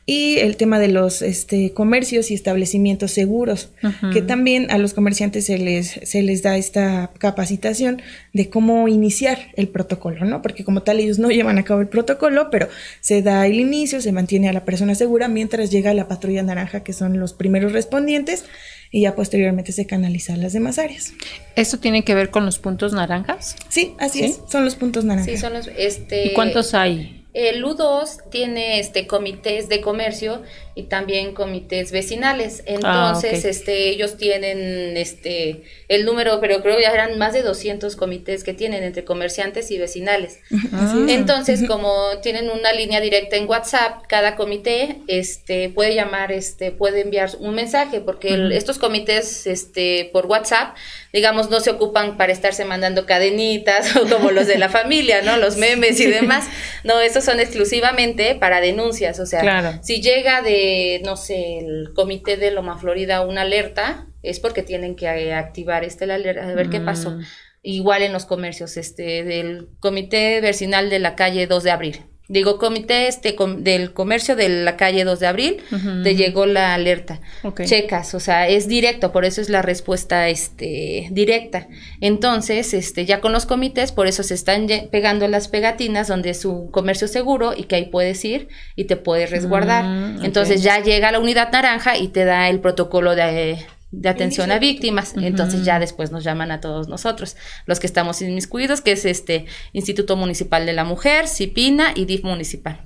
y 0.06 0.36
el 0.38 0.56
tema 0.56 0.78
de 0.78 0.88
los 0.88 1.22
este, 1.22 1.72
comercios 1.72 2.30
y 2.30 2.34
establecimientos 2.34 3.10
seguros, 3.10 3.70
que 4.12 4.20
también 4.20 4.70
a 4.70 4.76
los 4.76 4.92
comerciantes 4.92 5.46
se 5.46 5.56
les, 5.56 5.98
se 6.02 6.22
les 6.22 6.42
da 6.42 6.58
esta 6.58 7.10
capacitación 7.18 8.02
de 8.34 8.50
cómo 8.50 8.86
iniciar 8.88 9.38
el 9.56 9.68
protocolo, 9.68 10.26
¿no? 10.26 10.42
Porque 10.42 10.62
como 10.62 10.82
tal 10.82 11.00
ellos 11.00 11.18
no 11.18 11.30
llevan 11.30 11.56
a 11.56 11.64
cabo 11.64 11.80
el 11.80 11.88
protocolo, 11.88 12.50
pero 12.50 12.68
se 13.00 13.22
da 13.22 13.46
el 13.46 13.58
inicio, 13.58 14.02
se 14.02 14.12
mantiene 14.12 14.50
a 14.50 14.52
la 14.52 14.66
persona 14.66 14.94
segura 14.94 15.28
mientras 15.28 15.70
llega 15.70 15.94
la 15.94 16.06
patrulla 16.06 16.42
naranja, 16.42 16.82
que 16.82 16.92
son 16.92 17.18
los 17.18 17.32
primeros 17.32 17.72
respondientes, 17.72 18.44
y 18.90 19.02
ya 19.02 19.16
posteriormente 19.16 19.72
se 19.72 19.86
canaliza 19.86 20.34
a 20.34 20.36
las 20.36 20.52
demás 20.52 20.78
áreas. 20.78 21.14
¿Esto 21.56 21.78
tiene 21.78 22.04
que 22.04 22.14
ver 22.14 22.30
con 22.30 22.44
los 22.44 22.58
puntos 22.58 22.92
naranjas? 22.92 23.56
Sí, 23.70 23.94
así 23.98 24.22
es, 24.22 24.40
son 24.48 24.66
los 24.66 24.76
puntos 24.76 25.04
naranjas. 25.04 25.34
Sí, 25.34 25.40
son 25.40 25.54
los, 25.54 25.68
este... 25.76 26.26
¿Y 26.26 26.34
cuántos 26.34 26.74
hay? 26.74 27.23
El 27.34 27.64
U2 27.64 28.30
tiene 28.30 28.78
este 28.78 29.08
comités 29.08 29.68
de 29.68 29.80
comercio 29.80 30.42
y 30.74 30.84
también 30.84 31.34
comités 31.34 31.92
vecinales. 31.92 32.62
Ah, 32.66 32.72
Entonces, 32.72 33.44
este 33.44 33.88
ellos 33.90 34.16
tienen 34.16 34.96
este 34.96 35.62
el 35.88 36.04
número, 36.04 36.40
pero 36.40 36.62
creo 36.62 36.76
que 36.76 36.82
ya 36.82 36.92
eran 36.92 37.18
más 37.18 37.32
de 37.32 37.42
200 37.42 37.94
comités 37.96 38.42
que 38.42 38.54
tienen 38.54 38.82
entre 38.82 39.04
comerciantes 39.04 39.70
y 39.70 39.78
vecinales. 39.78 40.40
Entonces, 41.08 41.64
como 41.68 42.18
tienen 42.22 42.50
una 42.50 42.72
línea 42.72 43.00
directa 43.00 43.36
en 43.36 43.48
WhatsApp, 43.48 44.04
cada 44.08 44.36
comité 44.36 44.98
este 45.06 45.68
puede 45.68 45.94
llamar, 45.94 46.32
este 46.32 46.72
puede 46.72 47.02
enviar 47.02 47.30
un 47.38 47.54
mensaje 47.54 48.00
porque 48.00 48.48
estos 48.52 48.78
comités 48.78 49.46
este 49.46 50.10
por 50.12 50.26
WhatsApp 50.26 50.74
digamos, 51.14 51.48
no 51.48 51.60
se 51.60 51.70
ocupan 51.70 52.16
para 52.16 52.32
estarse 52.32 52.64
mandando 52.64 53.06
cadenitas 53.06 53.94
o 53.96 54.08
como 54.08 54.32
los 54.32 54.48
de 54.48 54.58
la 54.58 54.68
familia, 54.68 55.22
¿no? 55.22 55.36
Los 55.36 55.56
memes 55.56 56.00
y 56.00 56.06
demás. 56.06 56.46
No, 56.82 57.00
estos 57.00 57.24
son 57.24 57.38
exclusivamente 57.38 58.34
para 58.34 58.60
denuncias. 58.60 59.20
O 59.20 59.26
sea, 59.26 59.80
si 59.82 60.02
llega 60.02 60.42
de, 60.42 60.63
no 61.04 61.16
sé, 61.16 61.58
el 61.58 61.92
comité 61.94 62.36
de 62.36 62.50
Loma 62.50 62.78
Florida 62.78 63.26
una 63.26 63.42
alerta, 63.42 64.06
es 64.22 64.40
porque 64.40 64.62
tienen 64.62 64.96
que 64.96 65.08
activar 65.32 65.84
este 65.84 66.06
la 66.06 66.14
alerta, 66.14 66.48
a 66.48 66.54
ver 66.54 66.70
qué 66.70 66.80
pasó. 66.80 67.12
Mm. 67.12 67.22
Igual 67.62 68.02
en 68.02 68.12
los 68.12 68.26
comercios, 68.26 68.76
este, 68.76 69.24
del 69.24 69.68
comité 69.80 70.40
vecinal 70.40 70.90
de 70.90 70.98
la 70.98 71.16
calle 71.16 71.46
2 71.46 71.62
de 71.62 71.70
abril 71.70 72.13
digo, 72.28 72.58
comité 72.58 73.06
este 73.06 73.36
del 73.58 73.92
comercio 73.92 74.34
de 74.34 74.48
la 74.48 74.76
calle 74.76 75.04
2 75.04 75.20
de 75.20 75.26
abril, 75.26 75.56
te 76.02 76.16
llegó 76.16 76.46
la 76.46 76.74
alerta. 76.74 77.20
Checas, 77.64 78.14
o 78.14 78.20
sea, 78.20 78.48
es 78.48 78.66
directo, 78.66 79.12
por 79.12 79.24
eso 79.24 79.40
es 79.40 79.50
la 79.50 79.62
respuesta 79.62 80.28
este 80.28 81.08
directa. 81.10 81.68
Entonces, 82.00 82.72
este 82.72 83.04
ya 83.04 83.20
con 83.20 83.32
los 83.32 83.46
comités, 83.46 83.92
por 83.92 84.06
eso 84.06 84.22
se 84.22 84.34
están 84.34 84.66
pegando 84.90 85.28
las 85.28 85.48
pegatinas 85.48 86.08
donde 86.08 86.30
es 86.30 86.44
un 86.44 86.70
comercio 86.70 87.08
seguro 87.08 87.52
y 87.56 87.64
que 87.64 87.76
ahí 87.76 87.86
puedes 87.86 88.24
ir 88.24 88.48
y 88.74 88.84
te 88.84 88.96
puedes 88.96 89.30
resguardar. 89.30 89.84
Mm, 89.84 90.24
Entonces 90.24 90.62
ya 90.62 90.80
llega 90.80 91.12
la 91.12 91.18
unidad 91.18 91.52
naranja 91.52 91.96
y 91.98 92.08
te 92.08 92.24
da 92.24 92.48
el 92.48 92.60
protocolo 92.60 93.14
de 93.14 93.58
de 94.00 94.08
atención 94.08 94.50
a 94.50 94.58
víctimas. 94.58 95.14
Entonces 95.16 95.64
ya 95.64 95.78
después 95.78 96.10
nos 96.10 96.24
llaman 96.24 96.50
a 96.50 96.60
todos 96.60 96.88
nosotros, 96.88 97.36
los 97.66 97.80
que 97.80 97.86
estamos 97.86 98.20
inmiscuidos, 98.22 98.80
que 98.80 98.92
es 98.92 99.04
este 99.04 99.46
Instituto 99.72 100.16
Municipal 100.16 100.66
de 100.66 100.72
la 100.72 100.84
Mujer, 100.84 101.28
CIPINA 101.28 101.92
y 101.94 102.04
DIF 102.04 102.24
Municipal. 102.24 102.80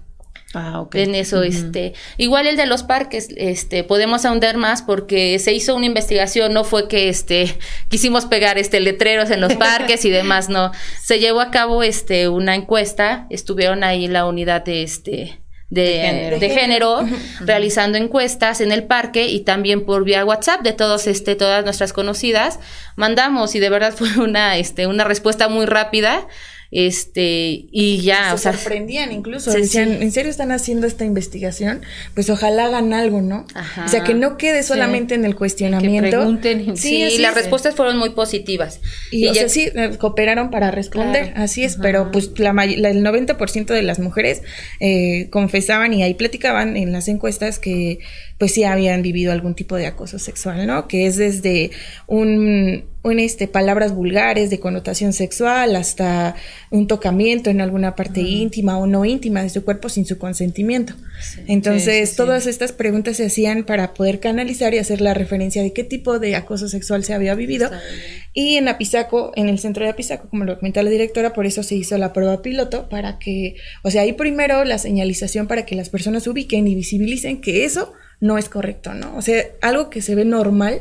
Ah, 0.55 0.81
ok. 0.81 0.95
En 0.95 1.15
eso, 1.15 1.43
este, 1.43 1.93
igual 2.17 2.47
el 2.47 2.57
de 2.57 2.67
los 2.67 2.83
parques, 2.83 3.29
este, 3.37 3.85
podemos 3.85 4.25
ahondar 4.25 4.57
más 4.57 4.81
porque 4.81 5.39
se 5.39 5.53
hizo 5.53 5.77
una 5.77 5.85
investigación, 5.85 6.55
no 6.55 6.65
fue 6.65 6.89
que 6.89 7.11
este 7.11 7.55
quisimos 7.91 8.25
pegar 8.25 8.57
este 8.57 8.81
letreros 8.81 9.31
en 9.31 9.43
los 9.43 9.55
parques 9.57 10.07
y 10.07 10.11
demás, 10.11 10.49
no. 10.49 10.73
Se 11.03 11.19
llevó 11.19 11.41
a 11.41 11.51
cabo 11.51 11.83
este 11.83 12.29
una 12.29 12.55
encuesta, 12.55 13.27
estuvieron 13.29 13.85
ahí 13.85 14.09
la 14.09 14.25
unidad 14.25 14.65
de 14.65 14.83
este 14.83 15.41
de, 15.71 16.51
género, 16.55 17.01
realizando 17.41 17.99
encuestas 17.99 18.61
en 18.61 18.73
el 18.73 18.85
parque 18.85 19.29
y 19.29 19.41
también 19.41 19.85
por 19.85 20.05
vía 20.05 20.25
WhatsApp 20.25 20.63
de 20.63 20.73
todos 20.73 21.07
este 21.07 21.37
todas 21.37 21.65
nuestras 21.65 21.93
conocidas. 21.93 22.59
Mandamos 22.97 23.55
y 23.55 23.59
de 23.59 23.71
verdad 23.71 23.95
fue 23.97 24.19
una 24.19 24.57
este 24.57 24.87
una 24.87 25.05
respuesta 25.05 25.49
muy 25.49 25.67
rápida 25.67 26.27
este, 26.71 27.67
y 27.71 28.03
ya, 28.03 28.29
se 28.29 28.35
o 28.35 28.39
sea. 28.39 28.53
sorprendían 28.53 29.11
incluso, 29.13 29.51
decían, 29.51 30.03
¿en 30.03 30.13
serio 30.13 30.31
están 30.31 30.53
haciendo 30.53 30.87
esta 30.87 31.05
investigación? 31.05 31.83
Pues 32.15 32.29
ojalá 32.29 32.67
hagan 32.67 32.93
algo, 32.93 33.23
¿no? 33.23 33.47
Ajá. 33.55 33.87
O 33.87 33.89
sea, 33.89 34.05
que 34.05 34.15
no 34.15 34.37
quede 34.37 34.63
solamente 34.63 35.15
en 35.15 35.25
el 35.25 35.35
cuestionamiento. 35.35 36.11
Que 36.11 36.17
pregunten. 36.17 36.77
Sí, 36.77 37.19
las 37.19 37.35
respuestas 37.35 37.75
fueron 37.75 37.97
muy 37.97 38.11
positivas. 38.11 38.81
Y, 39.11 39.27
o 39.29 39.35
sea, 39.35 39.49
sí, 39.49 39.71
eh, 39.75 39.97
cooperaron 39.99 40.51
para 40.51 40.71
responder, 40.71 41.33
así 41.37 41.65
es, 41.65 41.77
pero 41.81 42.11
pues 42.11 42.39
la, 42.39 42.53
la 42.53 42.91
el 42.91 43.05
90% 43.05 43.67
de 43.67 43.83
las 43.83 43.99
mujeres 43.99 44.43
eh, 44.81 45.29
confesaban 45.31 45.95
y 45.95 46.03
ahí 46.03 46.15
platicaban 46.15 46.77
en 46.77 46.93
las 46.93 47.09
encuestas 47.09 47.59
que 47.59 48.01
pues 48.39 48.53
sí 48.53 48.63
habían 48.63 49.03
vivido 49.03 49.33
algún 49.33 49.55
tipo 49.55 49.77
de 49.77 49.87
acoso 49.87 50.19
sexual, 50.19 50.67
¿no? 50.67 50.87
Que 50.87 51.07
es 51.07 51.17
desde 51.17 51.73
un, 52.07 52.85
un 53.03 53.19
este, 53.19 53.49
palabras 53.49 53.93
vulgares 53.93 54.49
de 54.49 54.61
connotación 54.61 55.13
sexual 55.13 55.75
hasta 55.75 56.37
un 56.71 56.87
tocamiento 56.87 57.51
en 57.51 57.61
alguna 57.61 57.97
parte 57.97 58.21
íntima 58.21 58.79
o 58.79 58.87
no 58.87 59.05
íntima 59.05 59.43
de 59.43 59.49
su 59.49 59.65
cuerpo 59.65 59.89
sin 59.89 60.07
su 60.07 60.19
consentimiento. 60.19 60.95
Entonces, 61.49 62.15
todas 62.15 62.47
estas 62.47 62.71
preguntas 62.71 63.17
se 63.17 63.27
hacían 63.27 63.65
para 63.65 63.93
poder 63.93 64.21
canalizar 64.21 64.73
y 64.73 64.79
hacer 64.79 65.01
la 65.01 65.15
referencia 65.15 65.61
de 65.65 65.73
qué 65.73 65.83
tipo 65.83 66.21
de 66.21 66.37
acoso 66.37 66.69
sexual 66.69 67.03
se 67.03 67.15
había 67.15 67.35
vivido. 67.35 67.69
Y 68.35 68.55
en 68.55 68.69
Apizaco, 68.69 69.33
en 69.35 69.49
el 69.49 69.59
centro 69.59 69.85
de 69.85 69.91
Apizaco, 69.91 70.29
como 70.29 70.45
lo 70.45 70.59
comentó 70.59 70.81
la 70.81 70.91
directora, 70.91 71.33
por 71.33 71.47
eso 71.47 71.65
se 71.65 71.75
hizo 71.75 71.99
la 71.99 72.13
prueba 72.13 72.41
piloto 72.41 72.89
para 72.89 73.19
que, 73.19 73.57
o 73.83 73.91
sea, 73.91 74.03
ahí 74.03 74.13
primero 74.13 74.63
la 74.65 74.79
señalización 74.79 75.49
para 75.49 75.67
que 75.67 75.75
las 75.75 75.91
personas 75.91 76.25
ubiquen 76.29 76.69
y 76.69 76.77
visibilicen 76.77 77.41
que 77.41 77.65
eso 77.65 77.95
no 78.21 78.37
es 78.37 78.49
correcto, 78.49 78.95
¿no? 78.95 79.17
O 79.17 79.23
sea, 79.23 79.45
algo 79.63 79.91
que 79.91 80.03
se 80.03 80.17
ve 80.17 80.25
normal, 80.25 80.81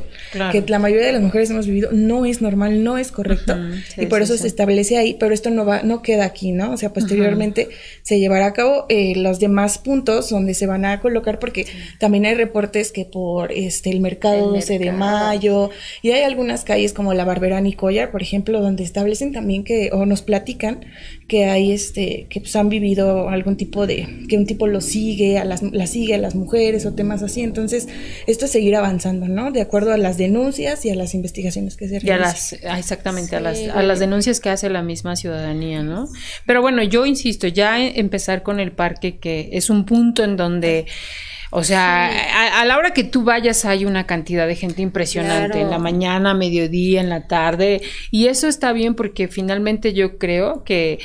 que 0.50 0.64
la 0.66 0.80
mayoría 0.80 1.06
de 1.06 1.12
las 1.12 1.22
mujeres 1.22 1.50
hemos 1.50 1.66
vivido, 1.66 1.90
no 1.92 2.26
es 2.26 2.42
normal, 2.42 2.82
no 2.82 2.98
es 2.98 3.12
correcto. 3.12 3.56
y 3.96 4.06
por 4.06 4.22
eso 4.22 4.36
se 4.36 4.48
establece 4.48 4.96
ahí, 4.96 5.16
pero 5.20 5.32
esto 5.32 5.50
no 5.50 5.64
va, 5.64 5.82
no 5.82 6.02
queda 6.02 6.24
aquí, 6.24 6.50
¿no? 6.50 6.72
O 6.72 6.76
sea, 6.76 6.92
posteriormente 6.92 7.68
se 8.02 8.18
llevará 8.18 8.46
a 8.46 8.52
cabo 8.54 8.86
eh, 8.88 9.14
los 9.16 9.38
demás 9.38 9.78
puntos 9.78 10.30
donde 10.30 10.54
se 10.54 10.66
van 10.66 10.84
a 10.84 11.00
colocar, 11.00 11.38
porque 11.38 11.66
también 12.00 12.26
hay 12.26 12.34
reportes 12.34 12.90
que 12.90 13.04
por 13.04 13.52
este 13.52 13.90
el 13.90 14.00
mercado 14.00 14.50
12 14.50 14.80
de 14.80 14.90
mayo, 14.90 15.70
y 16.02 16.10
hay 16.10 16.22
algunas 16.22 16.64
calles 16.64 16.92
como 16.92 17.14
la 17.14 17.24
Barberán 17.24 17.68
y 17.68 17.74
Collar, 17.74 18.10
por 18.10 18.20
ejemplo, 18.20 18.60
donde 18.60 18.82
establecen 18.82 19.32
también 19.32 19.62
que, 19.62 19.90
o 19.92 20.06
nos 20.06 20.22
platican 20.22 20.86
que 21.28 21.44
hay 21.44 21.72
este, 21.72 22.26
que 22.30 22.40
pues 22.40 22.56
han 22.56 22.70
vivido 22.70 23.28
algún 23.28 23.56
tipo 23.56 23.86
de, 23.86 24.24
que 24.28 24.38
un 24.38 24.46
tipo 24.46 24.66
lo 24.66 24.80
sigue, 24.80 25.38
a 25.38 25.44
las, 25.44 25.62
la 25.62 25.86
sigue 25.86 26.14
a 26.14 26.18
las 26.18 26.34
mujeres 26.34 26.86
o 26.86 26.94
temas 26.94 27.22
así. 27.22 27.42
Entonces, 27.42 27.86
esto 28.26 28.46
es 28.46 28.50
seguir 28.50 28.74
avanzando, 28.74 29.28
¿no? 29.28 29.52
De 29.52 29.60
acuerdo 29.60 29.92
a 29.92 29.98
las 29.98 30.16
denuncias 30.16 30.86
y 30.86 30.90
a 30.90 30.94
las 30.94 31.14
investigaciones 31.14 31.76
que 31.76 31.86
se 31.86 32.00
realizan. 32.00 32.08
Y 32.08 32.10
a 32.10 32.18
las, 32.18 32.56
ah, 32.66 32.78
exactamente, 32.78 33.36
a, 33.36 33.40
las, 33.40 33.58
a 33.68 33.82
las 33.82 33.98
denuncias 33.98 34.40
que 34.40 34.48
hace 34.48 34.70
la 34.70 34.82
misma 34.82 35.16
ciudadanía, 35.16 35.82
¿no? 35.82 36.08
Pero 36.46 36.62
bueno, 36.62 36.82
yo 36.82 37.04
insisto, 37.04 37.46
ya 37.46 37.78
empezar 37.78 38.42
con 38.42 38.58
el 38.58 38.72
parque, 38.72 39.18
que 39.18 39.50
es 39.52 39.68
un 39.68 39.84
punto 39.84 40.24
en 40.24 40.36
donde... 40.36 40.86
O 41.50 41.64
sea, 41.64 42.60
a, 42.60 42.64
la 42.66 42.76
hora 42.76 42.92
que 42.92 43.04
tú 43.04 43.24
vayas 43.24 43.64
hay 43.64 43.86
una 43.86 44.06
cantidad 44.06 44.46
de 44.46 44.54
gente 44.54 44.82
impresionante, 44.82 45.60
en 45.60 45.70
la 45.70 45.78
mañana, 45.78 46.34
mediodía, 46.34 47.00
en 47.00 47.08
la 47.08 47.26
tarde, 47.26 47.80
y 48.10 48.26
eso 48.26 48.48
está 48.48 48.72
bien 48.72 48.94
porque 48.94 49.28
finalmente 49.28 49.94
yo 49.94 50.18
creo 50.18 50.62
que 50.62 50.98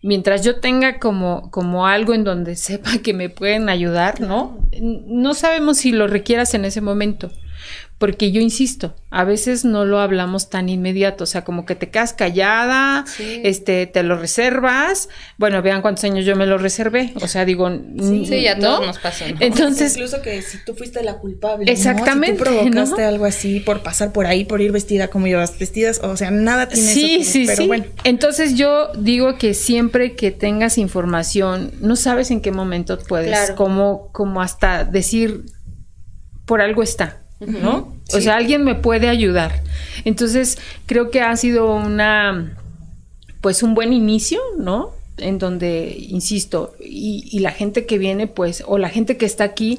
mientras 0.00 0.44
yo 0.44 0.60
tenga 0.60 0.98
como, 0.98 1.50
como 1.50 1.86
algo 1.86 2.14
en 2.14 2.24
donde 2.24 2.56
sepa 2.56 2.98
que 3.02 3.12
me 3.12 3.28
pueden 3.28 3.68
ayudar, 3.68 4.20
¿no? 4.20 4.66
No 4.80 5.34
sabemos 5.34 5.78
si 5.78 5.92
lo 5.92 6.06
requieras 6.06 6.54
en 6.54 6.64
ese 6.64 6.80
momento 6.80 7.30
porque 8.02 8.32
yo 8.32 8.40
insisto, 8.40 8.96
a 9.10 9.22
veces 9.22 9.64
no 9.64 9.84
lo 9.84 10.00
hablamos 10.00 10.50
tan 10.50 10.68
inmediato, 10.68 11.22
o 11.22 11.26
sea, 11.28 11.44
como 11.44 11.64
que 11.64 11.76
te 11.76 11.88
quedas 11.88 12.12
callada, 12.12 13.04
este, 13.44 13.86
te 13.86 14.02
lo 14.02 14.18
reservas, 14.18 15.08
bueno, 15.38 15.62
vean 15.62 15.82
cuántos 15.82 16.02
años 16.02 16.24
yo 16.24 16.34
me 16.34 16.44
lo 16.44 16.58
reservé, 16.58 17.12
o 17.22 17.28
sea, 17.28 17.44
digo, 17.44 17.70
sí, 17.70 18.26
sí 18.26 18.42
ya 18.42 18.58
todos 18.58 18.84
nos 18.84 18.98
pasó. 18.98 19.24
Entonces, 19.38 19.94
incluso 19.94 20.20
que 20.20 20.42
si 20.42 20.58
tú 20.64 20.74
fuiste 20.74 21.04
la 21.04 21.18
culpable, 21.18 21.70
exactamente, 21.70 22.42
¿no? 22.42 22.44
Si 22.44 22.50
tú 22.50 22.60
provocaste 22.72 23.04
algo 23.04 23.24
así 23.24 23.60
por 23.60 23.84
pasar 23.84 24.10
por 24.10 24.26
ahí, 24.26 24.44
por 24.46 24.60
ir 24.60 24.72
vestida 24.72 25.06
como 25.06 25.28
ibas 25.28 25.56
vestidas, 25.56 26.00
o 26.02 26.16
sea, 26.16 26.32
nada 26.32 26.68
tiene 26.68 26.92
sí, 26.92 27.18
eso, 27.20 27.30
sí, 27.30 27.44
pero 27.46 27.62
sí. 27.62 27.66
bueno. 27.68 27.84
Entonces 28.02 28.56
yo 28.56 28.90
digo 28.98 29.38
que 29.38 29.54
siempre 29.54 30.16
que 30.16 30.32
tengas 30.32 30.76
información, 30.76 31.70
no 31.80 31.94
sabes 31.94 32.32
en 32.32 32.40
qué 32.40 32.50
momento 32.50 32.98
puedes, 32.98 33.52
como, 33.52 34.10
como 34.10 34.42
hasta 34.42 34.82
decir 34.82 35.44
por 36.46 36.60
algo 36.60 36.82
está. 36.82 37.21
¿No? 37.46 37.94
O 38.14 38.20
sea, 38.20 38.36
alguien 38.36 38.64
me 38.64 38.74
puede 38.74 39.08
ayudar. 39.08 39.62
Entonces, 40.04 40.58
creo 40.86 41.10
que 41.10 41.20
ha 41.20 41.36
sido 41.36 41.74
una, 41.74 42.56
pues 43.40 43.62
un 43.62 43.74
buen 43.74 43.92
inicio, 43.92 44.40
¿no? 44.58 44.90
En 45.18 45.38
donde, 45.38 45.96
insisto, 46.08 46.74
y, 46.80 47.28
y 47.30 47.40
la 47.40 47.52
gente 47.52 47.86
que 47.86 47.98
viene, 47.98 48.26
pues, 48.26 48.64
o 48.66 48.78
la 48.78 48.88
gente 48.88 49.16
que 49.16 49.26
está 49.26 49.44
aquí, 49.44 49.78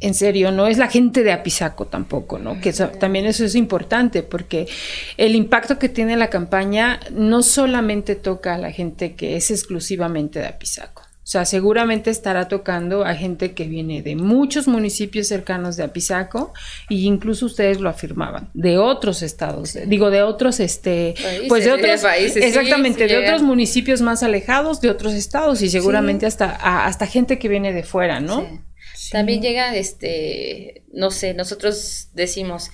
en 0.00 0.14
serio, 0.14 0.52
no 0.52 0.66
es 0.66 0.78
la 0.78 0.88
gente 0.88 1.22
de 1.22 1.32
Apizaco 1.32 1.86
tampoco, 1.86 2.38
¿no? 2.38 2.60
Que 2.60 2.70
eso, 2.70 2.88
también 2.88 3.24
eso 3.26 3.44
es 3.44 3.54
importante 3.54 4.22
porque 4.22 4.68
el 5.16 5.34
impacto 5.34 5.78
que 5.78 5.88
tiene 5.88 6.16
la 6.16 6.28
campaña 6.28 7.00
no 7.12 7.42
solamente 7.42 8.14
toca 8.14 8.54
a 8.54 8.58
la 8.58 8.72
gente 8.72 9.14
que 9.14 9.36
es 9.36 9.50
exclusivamente 9.50 10.38
de 10.38 10.46
Apizaco. 10.46 11.05
O 11.26 11.28
sea, 11.28 11.44
seguramente 11.44 12.08
estará 12.10 12.46
tocando 12.46 13.04
a 13.04 13.16
gente 13.16 13.52
que 13.52 13.64
viene 13.64 14.00
de 14.00 14.14
muchos 14.14 14.68
municipios 14.68 15.26
cercanos 15.26 15.76
de 15.76 15.82
Apizaco 15.82 16.54
y 16.88 17.04
incluso 17.04 17.46
ustedes 17.46 17.80
lo 17.80 17.88
afirmaban, 17.88 18.48
de 18.54 18.78
otros 18.78 19.22
estados, 19.22 19.76
digo 19.86 20.10
de 20.10 20.22
otros 20.22 20.60
este 20.60 21.14
Países, 21.20 21.48
pues 21.48 21.64
de 21.64 21.70
de 21.70 21.76
otros 21.82 22.00
países, 22.02 22.44
exactamente, 22.44 22.98
sí 23.00 23.02
de 23.02 23.08
llegan. 23.08 23.24
otros 23.34 23.42
municipios 23.42 24.02
más 24.02 24.22
alejados, 24.22 24.80
de 24.80 24.88
otros 24.88 25.14
estados 25.14 25.62
y 25.62 25.68
seguramente 25.68 26.26
hasta 26.26 26.46
a- 26.60 26.86
hasta 26.86 27.08
gente 27.08 27.40
que 27.40 27.48
viene 27.48 27.72
de 27.72 27.82
fuera, 27.82 28.20
¿no? 28.20 28.46
Sí. 28.94 29.10
También 29.10 29.42
llega, 29.42 29.74
este, 29.74 30.84
no 30.92 31.10
sé, 31.10 31.34
nosotros 31.34 32.08
decimos, 32.14 32.70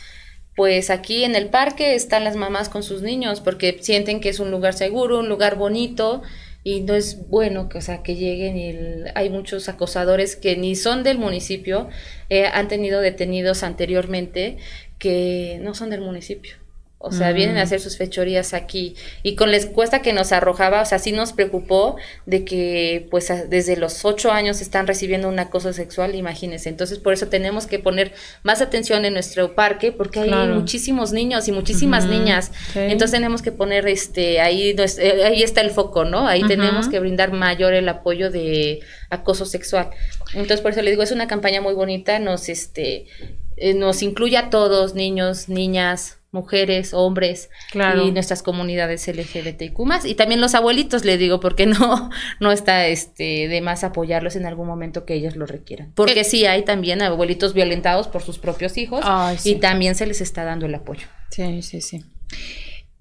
pues 0.57 0.91
aquí 0.91 1.25
en 1.25 1.37
el 1.37 1.49
parque 1.49 1.95
están 1.95 2.23
las 2.25 2.37
mamás 2.37 2.69
con 2.69 2.83
sus 2.83 3.01
niños 3.01 3.41
porque 3.41 3.79
sienten 3.81 4.21
que 4.21 4.29
es 4.29 4.41
un 4.41 4.51
lugar 4.51 4.75
seguro, 4.75 5.21
un 5.21 5.31
lugar 5.31 5.57
bonito 5.57 6.21
y 6.65 6.81
no 6.83 6.95
es 6.95 7.29
bueno 7.29 7.69
que, 7.69 7.79
o 7.79 7.81
sea, 7.81 8.03
que 8.03 8.15
lleguen 8.15 8.57
y 8.57 9.11
hay 9.15 9.31
muchos 9.31 9.69
acosadores 9.69 10.37
que 10.37 10.57
ni 10.57 10.77
son 10.77 11.03
del 11.03 11.19
municipio, 11.19 11.89
eh, 12.29 12.47
han 12.47 12.69
tenido 12.69 13.01
detenidos 13.01 13.63
anteriormente 13.63 14.59
que 14.99 15.59
no 15.63 15.75
son 15.75 15.91
del 15.91 16.01
municipio. 16.01 16.62
O 17.05 17.11
sea, 17.11 17.33
Mm. 17.33 17.35
vienen 17.35 17.57
a 17.59 17.63
hacer 17.63 17.81
sus 17.81 17.97
fechorías 17.99 18.55
aquí. 18.55 18.95
Y 19.25 19.35
con 19.35 19.51
la 19.51 19.57
encuesta 19.57 20.03
que 20.03 20.13
nos 20.13 20.31
arrojaba, 20.31 20.83
o 20.83 20.85
sea, 20.85 21.01
sí 21.01 21.11
nos 21.11 21.33
preocupó 21.33 21.97
de 22.27 22.45
que, 22.45 23.09
pues, 23.11 23.31
a- 23.33 23.45
desde 23.45 23.77
los 23.77 24.05
ocho 24.05 24.31
años 24.31 24.61
están 24.61 24.87
recibiendo 24.87 25.29
un 25.29 25.39
acoso 25.41 25.73
sexual, 25.73 26.15
imagínense. 26.15 26.69
Entonces, 26.69 26.99
por 27.01 27.13
eso 27.13 27.27
tenemos 27.27 27.67
que 27.67 27.81
poner 27.81 28.13
más 28.45 28.61
atención 28.63 29.05
en 29.05 29.15
nuestro 29.15 29.55
parque, 29.57 29.91
porque 29.91 30.21
hay 30.21 30.31
muchísimos 30.55 31.13
niños 31.13 31.49
y 31.49 31.53
muchísimas 31.53 32.07
niñas. 32.07 32.53
Entonces, 32.75 33.11
tenemos 33.11 33.43
que 33.43 33.51
poner, 33.53 33.89
este, 33.89 34.41
ahí, 34.41 34.71
eh, 34.99 35.25
ahí 35.25 35.43
está 35.43 35.61
el 35.61 35.71
foco, 35.71 36.05
¿no? 36.05 36.29
Ahí 36.29 36.43
tenemos 36.47 36.89
que 36.89 37.01
brindar 37.01 37.33
mayor 37.33 37.75
el 37.75 37.89
apoyo 37.89 38.31
de 38.31 38.81
acoso 39.11 39.45
sexual. 39.45 39.91
Entonces, 40.35 40.61
por 40.61 40.71
eso 40.71 40.83
le 40.83 40.91
digo, 40.91 41.03
es 41.03 41.11
una 41.13 41.27
campaña 41.27 41.61
muy 41.61 41.75
bonita, 41.75 42.19
nos, 42.21 42.49
este, 42.49 43.07
eh, 43.57 43.75
nos 43.75 44.03
incluye 44.03 44.37
a 44.37 44.51
todos, 44.51 44.95
niños, 44.95 45.49
niñas, 45.49 46.19
mujeres, 46.33 46.93
hombres 46.95 47.51
Claro. 47.71 48.07
y 48.07 48.11
nuestras 48.11 48.43
comunidades 48.43 49.07
LGBTQ 49.07 49.79
más 49.85 50.05
y 50.05 50.15
también 50.15 50.41
los 50.41 50.55
abuelitos 50.55 51.05
les 51.05 51.19
digo 51.19 51.39
porque 51.41 51.67
no 51.67 52.11
no 52.41 52.51
está 52.53 52.87
este 52.89 53.47
de 53.49 53.61
más 53.61 53.85
apoyarlos 53.85 54.35
en 54.37 54.47
algún 54.47 54.67
momento 54.67 55.05
que 55.05 55.15
ellos 55.15 55.37
lo 55.37 55.47
requieran 55.47 55.93
porque 55.95 56.21
Eh. 56.21 56.25
sí 56.25 56.47
hay 56.47 56.65
también 56.65 57.03
abuelitos 57.03 57.53
violentados 57.55 58.09
por 58.09 58.23
sus 58.23 58.39
propios 58.39 58.77
hijos 58.79 59.01
Ay, 59.05 59.37
sí. 59.39 59.51
y 59.53 59.55
también 59.57 59.95
se 59.95 60.07
les 60.07 60.21
está 60.21 60.45
dando 60.45 60.67
el 60.67 60.75
apoyo 60.75 61.07
Sí, 61.31 61.63
sí, 61.63 61.81
sí. 61.81 62.05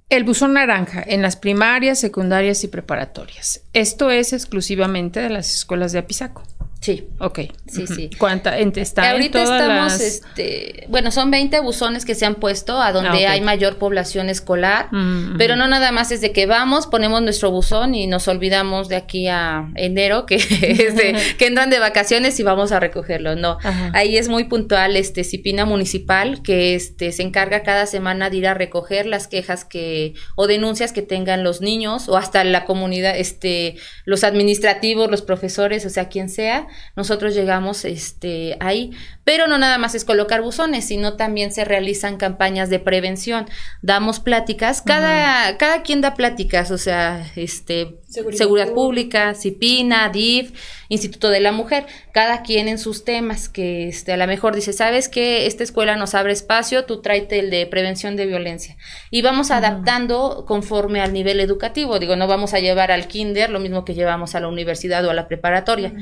El 0.10 0.24
buzón 0.26 0.54
naranja 0.54 1.04
en 1.08 1.22
las 1.22 1.36
primarias, 1.38 2.00
secundarias 2.00 2.64
y 2.66 2.68
preparatorias. 2.68 3.62
Esto 3.72 4.10
es 4.12 4.34
exclusivamente 4.34 5.22
de 5.22 5.30
las 5.30 5.54
escuelas 5.56 5.94
de 5.94 6.00
Apizaco. 6.00 6.44
Sí 6.82 7.08
Ok. 7.20 7.40
Sí, 7.68 7.86
sí. 7.88 8.10
¿Cuánta 8.18 8.58
en- 8.60 8.74
está 8.76 9.06
en 9.06 9.12
Ahorita 9.12 9.44
todas 9.44 9.62
estamos, 9.62 9.92
las- 9.94 10.02
este, 10.02 10.86
bueno, 10.90 11.12
son 11.12 11.30
20 11.32 11.60
buzones 11.62 12.04
que 12.04 12.16
se 12.16 12.26
han 12.26 12.36
puesto 12.36 12.82
a 12.82 12.92
donde 12.92 13.28
Ah, 13.28 13.34
hay 13.34 13.42
mayor 13.42 13.78
población 13.78 14.28
escolar, 14.30 14.88
Mm, 14.92 15.38
pero 15.38 15.54
ujú. 15.54 15.60
no 15.62 15.68
nada 15.68 15.92
más 15.92 16.12
es 16.12 16.20
de 16.22 16.32
que 16.34 16.48
vamos, 16.48 16.88
ponemos 16.88 17.22
nuestro 17.22 17.52
buzón 17.52 17.94
y 17.94 18.08
nos 18.08 18.28
olvidamos 18.28 18.90
de 18.90 18.96
aquí 18.96 19.28
a 19.28 19.70
enero 19.76 20.26
que, 20.26 20.36
es 20.86 20.96
de- 20.96 21.14
que 21.38 21.46
entran 21.46 21.70
de 21.70 21.78
vacaciones 21.80 22.40
y 22.40 22.44
vamos 22.44 22.72
a 22.72 22.80
recogerlo, 22.80 23.36
no. 23.36 23.60
Ajá. 23.64 23.92
Ahí 23.94 24.18
es 24.18 24.28
muy 24.28 24.46
puntual, 24.46 24.96
este, 24.98 25.24
Cipina 25.24 25.66
Municipal, 25.66 26.42
que 26.42 26.74
este, 26.76 27.12
se 27.12 27.22
encarga 27.22 27.62
cada 27.62 27.86
semana 27.86 28.32
de 28.32 28.38
ir 28.38 28.48
a 28.48 28.56
recoger 28.56 29.06
las 29.06 29.28
quejas 29.28 29.64
que, 29.66 30.16
o 30.36 30.48
denuncias 30.48 30.92
que 30.94 31.04
tengan 31.04 31.44
los 31.44 31.62
niños 31.62 32.10
o 32.10 32.18
hasta 32.18 32.44
la 32.44 32.66
comunidad, 32.66 33.16
este, 33.18 33.76
los 34.06 34.24
administrativos, 34.24 35.10
los 35.12 35.22
profesores, 35.22 35.86
o 35.86 35.90
sea, 35.92 36.10
quien 36.10 36.28
sea, 36.28 36.68
nosotros 36.96 37.34
llegamos 37.34 37.86
este, 37.86 38.58
ahí. 38.60 38.92
Pero 39.24 39.48
no 39.48 39.58
nada 39.58 39.78
más 39.78 39.96
es 39.96 40.06
colocar 40.06 40.42
buzones, 40.42 40.86
sino 40.86 41.16
también 41.16 41.52
se 41.52 41.66
realizan 41.66 42.18
campañas 42.18 42.70
de 42.70 42.80
prevención. 42.80 43.48
Damos 43.82 44.20
pláticas, 44.20 44.82
cada, 44.82 45.58
cada 45.58 45.84
quien 45.84 46.02
da 46.02 46.16
pláticas, 46.16 46.72
o 46.72 46.78
sea, 46.78 47.26
este, 47.36 48.01
Seguridad, 48.12 48.74
Pública, 48.74 49.34
CIPINA, 49.34 50.10
DIF, 50.10 50.52
Instituto 50.90 51.30
de 51.30 51.40
la 51.40 51.54
Mujer, 51.54 51.86
cada 52.12 52.42
quien 52.42 52.68
en 52.68 52.78
sus 52.78 53.06
temas, 53.06 53.48
que 53.48 53.88
este, 53.88 54.12
a 54.12 54.18
lo 54.18 54.28
mejor 54.28 54.54
dice, 54.54 54.74
sabes 54.74 55.08
que 55.08 55.48
esta 55.48 55.64
escuela 55.64 55.96
nos 55.96 56.14
abre 56.14 56.34
espacio, 56.34 56.84
tú 56.84 57.02
tráete 57.02 57.40
el 57.40 57.50
de 57.50 57.66
prevención 57.68 58.18
de 58.18 58.26
violencia. 58.26 58.76
Y 59.12 59.22
vamos 59.22 59.50
adaptando 59.50 60.44
conforme 60.46 61.00
al 61.00 61.14
nivel 61.14 61.40
educativo, 61.40 62.00
digo, 62.00 62.18
no 62.18 62.28
vamos 62.28 62.54
a 62.54 62.60
llevar 62.60 62.92
al 62.92 63.08
kinder 63.08 63.50
lo 63.50 63.62
mismo 63.62 63.86
que 63.86 63.94
llevamos 63.94 64.36
a 64.36 64.42
la 64.42 64.50
universidad 64.50 65.06
o 65.06 65.12
a 65.12 65.14
la 65.14 65.30
preparatoria. 65.30 65.94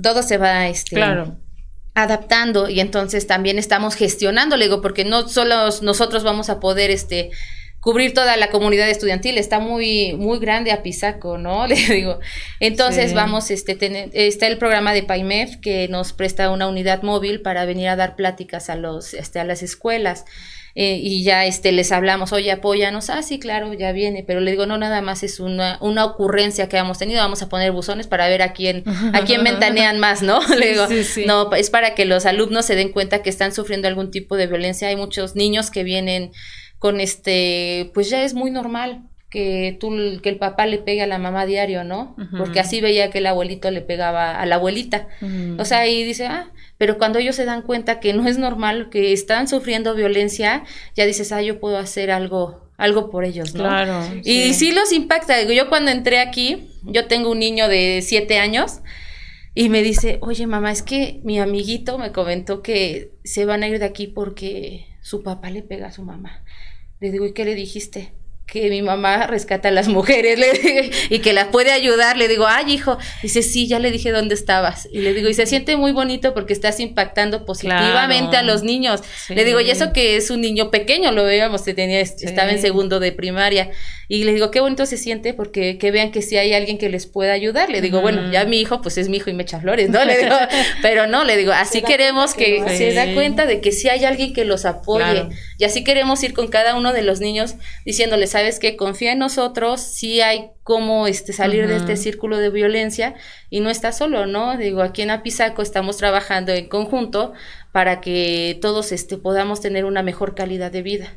Todo 0.00 0.22
se 0.22 0.38
va, 0.38 0.68
este, 0.68 0.94
claro. 0.94 1.38
adaptando 1.94 2.68
y 2.68 2.78
entonces 2.78 3.26
también 3.26 3.58
estamos 3.58 3.96
gestionando, 3.96 4.56
le 4.56 4.66
digo, 4.66 4.80
porque 4.80 5.04
no 5.04 5.28
solo 5.28 5.68
nosotros 5.82 6.22
vamos 6.22 6.50
a 6.50 6.60
poder 6.60 6.92
este 6.92 7.30
cubrir 7.80 8.12
toda 8.12 8.36
la 8.36 8.50
comunidad 8.50 8.88
estudiantil, 8.88 9.38
está 9.38 9.60
muy 9.60 10.14
muy 10.14 10.38
grande 10.38 10.72
a 10.72 10.82
Pisaco, 10.82 11.38
¿no? 11.38 11.66
Le 11.68 11.76
digo. 11.76 12.18
Entonces 12.60 13.14
vamos 13.14 13.50
este 13.50 13.74
tener, 13.74 14.10
está 14.12 14.46
el 14.46 14.58
programa 14.58 14.92
de 14.92 15.02
PAIMEF 15.02 15.56
que 15.56 15.88
nos 15.88 16.12
presta 16.12 16.50
una 16.50 16.68
unidad 16.68 17.02
móvil 17.02 17.40
para 17.40 17.64
venir 17.64 17.88
a 17.88 17.96
dar 17.96 18.16
pláticas 18.16 18.70
a 18.70 18.76
los 18.76 19.14
este 19.14 19.40
a 19.40 19.44
las 19.44 19.62
escuelas. 19.62 20.24
Eh, 20.80 21.00
y 21.02 21.24
ya 21.24 21.44
este 21.44 21.72
les 21.72 21.90
hablamos, 21.90 22.32
oye, 22.32 22.52
apóyanos, 22.52 23.10
ah, 23.10 23.22
sí, 23.22 23.40
claro, 23.40 23.72
ya 23.72 23.90
viene, 23.90 24.22
pero 24.24 24.38
le 24.38 24.52
digo, 24.52 24.64
no, 24.64 24.78
nada 24.78 25.02
más 25.02 25.24
es 25.24 25.40
una, 25.40 25.76
una 25.80 26.04
ocurrencia 26.04 26.68
que 26.68 26.76
hemos 26.76 26.98
tenido, 26.98 27.20
vamos 27.20 27.42
a 27.42 27.48
poner 27.48 27.72
buzones 27.72 28.06
para 28.06 28.28
ver 28.28 28.42
a 28.42 28.52
quién, 28.52 28.84
a 29.12 29.22
quién 29.22 29.42
ventanean 29.42 29.98
más, 29.98 30.22
¿no? 30.22 30.40
le 30.56 30.68
digo, 30.68 30.86
no, 31.26 31.52
es 31.54 31.70
para 31.70 31.96
que 31.96 32.04
los 32.04 32.26
alumnos 32.26 32.64
se 32.64 32.76
den 32.76 32.92
cuenta 32.92 33.22
que 33.22 33.30
están 33.30 33.52
sufriendo 33.52 33.88
algún 33.88 34.12
tipo 34.12 34.36
de 34.36 34.46
violencia, 34.46 34.86
hay 34.86 34.94
muchos 34.94 35.34
niños 35.34 35.72
que 35.72 35.82
vienen 35.82 36.30
con 36.78 37.00
este, 37.00 37.90
pues 37.94 38.10
ya 38.10 38.22
es 38.24 38.34
muy 38.34 38.50
normal, 38.50 39.08
que 39.30 39.76
tú 39.78 39.90
que 40.22 40.30
el 40.30 40.38
papá 40.38 40.66
le 40.66 40.78
pegue 40.78 41.02
a 41.02 41.06
la 41.06 41.18
mamá 41.18 41.44
diario, 41.44 41.84
¿no? 41.84 42.16
Porque 42.38 42.60
así 42.60 42.80
veía 42.80 43.10
que 43.10 43.18
el 43.18 43.26
abuelito 43.26 43.70
le 43.70 43.82
pegaba 43.82 44.40
a 44.40 44.46
la 44.46 44.56
abuelita. 44.56 45.08
O 45.58 45.64
sea, 45.64 45.86
y 45.86 46.02
dice, 46.04 46.26
ah, 46.26 46.50
pero 46.78 46.96
cuando 46.96 47.18
ellos 47.18 47.36
se 47.36 47.44
dan 47.44 47.62
cuenta 47.62 48.00
que 48.00 48.14
no 48.14 48.26
es 48.26 48.38
normal, 48.38 48.88
que 48.90 49.12
están 49.12 49.48
sufriendo 49.48 49.94
violencia, 49.94 50.64
ya 50.94 51.04
dices, 51.04 51.32
ah, 51.32 51.42
yo 51.42 51.60
puedo 51.60 51.76
hacer 51.76 52.10
algo, 52.10 52.70
algo 52.78 53.10
por 53.10 53.24
ellos, 53.24 53.54
¿no? 53.54 53.64
Claro. 53.64 54.02
Y 54.24 54.54
sí. 54.54 54.72
los 54.72 54.92
impacta. 54.92 55.42
Yo 55.42 55.68
cuando 55.68 55.90
entré 55.90 56.20
aquí, 56.20 56.70
yo 56.84 57.06
tengo 57.06 57.30
un 57.30 57.40
niño 57.40 57.68
de 57.68 58.00
siete 58.02 58.38
años 58.38 58.80
y 59.54 59.68
me 59.68 59.82
dice, 59.82 60.18
oye 60.22 60.46
mamá, 60.46 60.70
es 60.70 60.82
que 60.82 61.20
mi 61.24 61.38
amiguito 61.38 61.98
me 61.98 62.12
comentó 62.12 62.62
que 62.62 63.12
se 63.24 63.44
van 63.44 63.62
a 63.62 63.68
ir 63.68 63.78
de 63.78 63.84
aquí 63.84 64.06
porque 64.06 64.86
su 65.02 65.22
papá 65.22 65.50
le 65.50 65.62
pega 65.62 65.88
a 65.88 65.92
su 65.92 66.02
mamá. 66.02 66.44
Le 67.00 67.10
digo, 67.10 67.26
¿y 67.26 67.32
qué 67.32 67.44
le 67.44 67.54
dijiste? 67.54 68.12
Que 68.48 68.70
mi 68.70 68.80
mamá 68.80 69.26
rescata 69.26 69.68
a 69.68 69.70
las 69.70 69.88
mujeres 69.88 70.38
le, 70.38 70.90
y 71.10 71.18
que 71.18 71.34
las 71.34 71.48
puede 71.48 71.70
ayudar. 71.70 72.16
Le 72.16 72.28
digo, 72.28 72.46
ay, 72.48 72.72
hijo. 72.72 72.96
Dice, 73.22 73.42
sí, 73.42 73.68
ya 73.68 73.78
le 73.78 73.90
dije 73.90 74.10
dónde 74.10 74.34
estabas. 74.34 74.88
Y 74.90 75.00
le 75.00 75.12
digo, 75.12 75.28
y 75.28 75.34
se 75.34 75.44
siente 75.46 75.76
muy 75.76 75.92
bonito 75.92 76.32
porque 76.32 76.54
estás 76.54 76.80
impactando 76.80 77.44
positivamente 77.44 78.38
a 78.38 78.42
los 78.42 78.62
niños. 78.62 79.02
Le 79.28 79.44
digo, 79.44 79.60
y 79.60 79.70
eso 79.70 79.92
que 79.92 80.16
es 80.16 80.30
un 80.30 80.40
niño 80.40 80.70
pequeño, 80.70 81.12
lo 81.12 81.24
veíamos, 81.24 81.62
tenía, 81.62 82.00
estaba 82.00 82.50
en 82.50 82.60
segundo 82.60 83.00
de 83.00 83.12
primaria. 83.12 83.70
Y 84.10 84.24
le 84.24 84.32
digo, 84.32 84.50
qué 84.50 84.60
bonito 84.60 84.86
se 84.86 84.96
siente 84.96 85.34
porque 85.34 85.76
que 85.76 85.90
vean 85.90 86.10
que 86.10 86.22
si 86.22 86.38
hay 86.38 86.54
alguien 86.54 86.78
que 86.78 86.88
les 86.88 87.06
pueda 87.06 87.34
ayudar. 87.34 87.68
Le 87.68 87.82
digo, 87.82 88.00
bueno, 88.00 88.32
ya 88.32 88.46
mi 88.46 88.58
hijo, 88.58 88.80
pues 88.80 88.96
es 88.96 89.10
mi 89.10 89.18
hijo 89.18 89.28
y 89.28 89.34
me 89.34 89.42
echa 89.42 89.60
flores, 89.60 89.90
¿no? 89.90 90.02
Le 90.06 90.16
digo, 90.16 90.34
pero 90.82 91.06
no, 91.06 91.24
le 91.24 91.36
digo, 91.36 91.52
así 91.52 91.82
queremos 91.82 92.32
que, 92.32 92.64
se 92.78 92.94
da 92.94 93.12
cuenta 93.12 93.44
de 93.44 93.60
que 93.60 93.72
si 93.72 93.90
hay 93.90 94.06
alguien 94.06 94.32
que 94.32 94.46
los 94.46 94.64
apoye. 94.64 95.26
Y 95.58 95.64
así 95.64 95.84
queremos 95.84 96.22
ir 96.22 96.32
con 96.32 96.48
cada 96.48 96.74
uno 96.74 96.94
de 96.94 97.02
los 97.02 97.20
niños 97.20 97.56
diciéndoles, 97.84 98.34
sabes 98.38 98.60
que 98.60 98.76
confía 98.76 99.12
en 99.12 99.18
nosotros, 99.18 99.80
si 99.80 100.20
hay 100.20 100.50
cómo 100.62 101.08
este, 101.08 101.32
salir 101.32 101.66
de 101.66 101.76
este 101.76 101.96
círculo 101.96 102.38
de 102.38 102.50
violencia 102.50 103.16
y 103.50 103.58
no 103.58 103.68
está 103.68 103.90
solo, 103.90 104.26
¿no? 104.26 104.56
Digo, 104.56 104.82
aquí 104.82 105.02
en 105.02 105.10
Apizaco 105.10 105.60
estamos 105.60 105.96
trabajando 105.96 106.52
en 106.52 106.68
conjunto 106.68 107.32
para 107.72 108.00
que 108.00 108.56
todos 108.62 108.92
este, 108.92 109.16
podamos 109.16 109.60
tener 109.60 109.84
una 109.84 110.04
mejor 110.04 110.36
calidad 110.36 110.70
de 110.70 110.82
vida. 110.82 111.16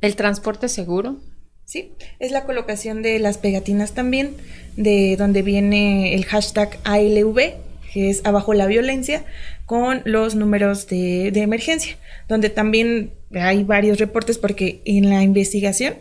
¿El 0.00 0.16
transporte 0.16 0.68
seguro? 0.68 1.20
Sí, 1.64 1.92
es 2.18 2.32
la 2.32 2.42
colocación 2.42 3.02
de 3.02 3.20
las 3.20 3.38
pegatinas 3.38 3.92
también, 3.92 4.34
de 4.76 5.14
donde 5.16 5.42
viene 5.42 6.12
el 6.16 6.24
hashtag 6.24 6.76
ALV, 6.82 7.52
que 7.92 8.10
es 8.10 8.26
abajo 8.26 8.52
la 8.52 8.66
violencia, 8.66 9.24
con 9.64 10.02
los 10.06 10.34
números 10.34 10.88
de, 10.88 11.30
de 11.30 11.42
emergencia, 11.42 11.96
donde 12.26 12.50
también 12.50 13.12
hay 13.32 13.62
varios 13.62 13.98
reportes 13.98 14.38
porque 14.38 14.82
en 14.84 15.08
la 15.08 15.22
investigación 15.22 15.94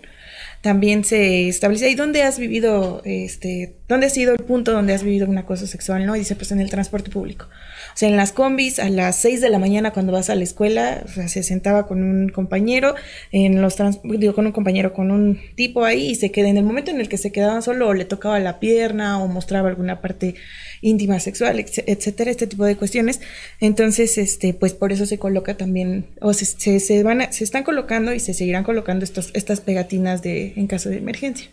también 0.61 1.03
se 1.03 1.47
establece, 1.47 1.89
¿y 1.89 1.95
dónde 1.95 2.23
has 2.23 2.39
vivido, 2.39 3.01
este, 3.05 3.75
dónde 3.87 4.07
ha 4.07 4.09
sido 4.09 4.33
el 4.33 4.39
punto 4.39 4.71
donde 4.71 4.93
has 4.93 5.03
vivido 5.03 5.27
un 5.27 5.37
acoso 5.37 5.67
sexual? 5.67 6.05
¿no? 6.05 6.15
Y 6.15 6.19
dice, 6.19 6.35
pues 6.35 6.51
en 6.51 6.59
el 6.59 6.69
transporte 6.69 7.09
público. 7.09 7.45
O 7.45 7.97
sea, 7.97 8.09
en 8.09 8.17
las 8.17 8.31
combis, 8.31 8.79
a 8.79 8.89
las 8.89 9.15
6 9.17 9.41
de 9.41 9.49
la 9.49 9.59
mañana 9.59 9.91
cuando 9.91 10.11
vas 10.11 10.29
a 10.29 10.35
la 10.35 10.43
escuela, 10.43 11.03
o 11.05 11.07
sea, 11.07 11.27
se 11.27 11.43
sentaba 11.43 11.87
con 11.87 12.03
un 12.03 12.29
compañero, 12.29 12.95
en 13.31 13.61
los 13.61 13.75
trans, 13.75 13.99
digo, 14.03 14.35
con 14.35 14.45
un 14.45 14.51
compañero, 14.51 14.93
con 14.93 15.11
un 15.11 15.39
tipo 15.55 15.83
ahí, 15.83 16.11
y 16.11 16.15
se 16.15 16.31
queda, 16.31 16.49
en 16.49 16.57
el 16.57 16.63
momento 16.63 16.91
en 16.91 16.99
el 16.99 17.09
que 17.09 17.17
se 17.17 17.31
quedaban 17.31 17.61
solo, 17.61 17.87
o 17.87 17.93
le 17.93 18.05
tocaba 18.05 18.39
la 18.39 18.59
pierna, 18.59 19.21
o 19.23 19.27
mostraba 19.27 19.69
alguna 19.69 20.01
parte 20.01 20.35
íntima 20.81 21.19
sexual, 21.19 21.59
etcétera, 21.59 22.31
este 22.31 22.47
tipo 22.47 22.65
de 22.65 22.75
cuestiones. 22.75 23.19
Entonces, 23.59 24.17
este, 24.17 24.53
pues 24.53 24.73
por 24.73 24.91
eso 24.91 25.05
se 25.05 25.17
coloca 25.17 25.55
también, 25.55 26.05
o 26.21 26.33
se, 26.33 26.79
se, 26.79 27.03
van 27.03 27.31
se 27.31 27.43
están 27.43 27.63
colocando 27.63 28.13
y 28.13 28.19
se 28.19 28.33
seguirán 28.33 28.63
colocando 28.63 29.03
estos, 29.03 29.31
estas 29.33 29.61
pegatinas 29.61 30.21
de, 30.21 30.53
en 30.55 30.67
caso 30.67 30.89
de 30.89 30.97
emergencia. 30.97 31.49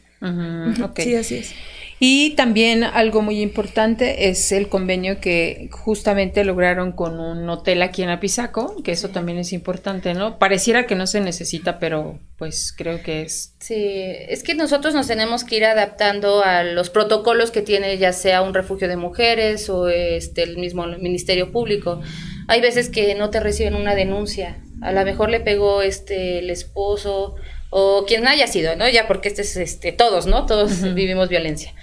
Sí, 1.05 1.15
así 1.17 1.35
es. 1.37 1.55
Y 2.01 2.31
también 2.31 2.85
algo 2.85 3.23
muy 3.23 3.41
importante 3.41 4.29
es 4.29 4.53
el 4.53 4.69
convenio 4.69 5.21
que 5.21 5.69
justamente 5.71 6.45
lograron 6.45 6.93
con 6.93 7.21
un 7.21 7.49
hotel 7.49 7.83
aquí 7.83 8.03
en 8.03 8.11
Apizaco, 8.11 8.83
que 8.83 8.93
eso 8.93 9.11
también 9.11 9.39
es 9.39 9.53
importante, 9.53 10.13
¿no? 10.15 10.39
Pareciera 10.39 10.87
que 10.87 10.97
no 10.97 11.07
se 11.07 11.21
necesita, 11.21 11.79
pero 11.79 12.19
pues 12.37 12.75
creo 12.77 13.03
que 13.03 13.23
es. 13.23 13.55
Sí, 13.61 13.77
es 13.77 14.43
que 14.43 14.55
nosotros 14.55 14.93
nos 14.93 15.07
tenemos 15.07 15.45
que 15.45 15.57
ir 15.57 15.65
adaptando 15.65 16.43
a 16.43 16.65
los 16.65 16.91
protocolos 16.91 17.51
que 17.51 17.63
tiene 17.63 17.97
ya 17.97 18.13
sea 18.13 18.43
un 18.43 18.55
refugio 18.55 18.89
de 18.89 18.97
mujeres 18.97 19.71
o 19.71 19.89
este 19.89 20.43
el 20.43 20.59
mismo 20.59 20.87
Ministerio 20.87 21.53
Público. 21.53 22.01
Hay 22.49 22.61
veces 22.61 22.91
que 22.91 23.15
no 23.15 23.31
te 23.31 23.41
reciben 23.41 23.75
una 23.75 23.95
denuncia. 23.95 24.61
A 24.83 24.93
lo 24.93 25.03
mejor 25.05 25.31
le 25.31 25.41
pegó 25.41 25.81
este 25.81 26.41
el 26.41 26.51
esposo 26.51 27.37
o 27.77 28.05
quien 28.07 28.29
haya 28.29 28.47
sido, 28.47 28.77
¿no? 28.77 28.89
Ya 28.89 29.09
porque 29.09 29.27
este 29.27 29.43
es 29.43 29.57
este 29.57 29.91
todos, 29.91 30.27
¿no? 30.27 30.47
Todos 30.47 30.95
vivimos 30.95 31.29
violencia. 31.29 31.75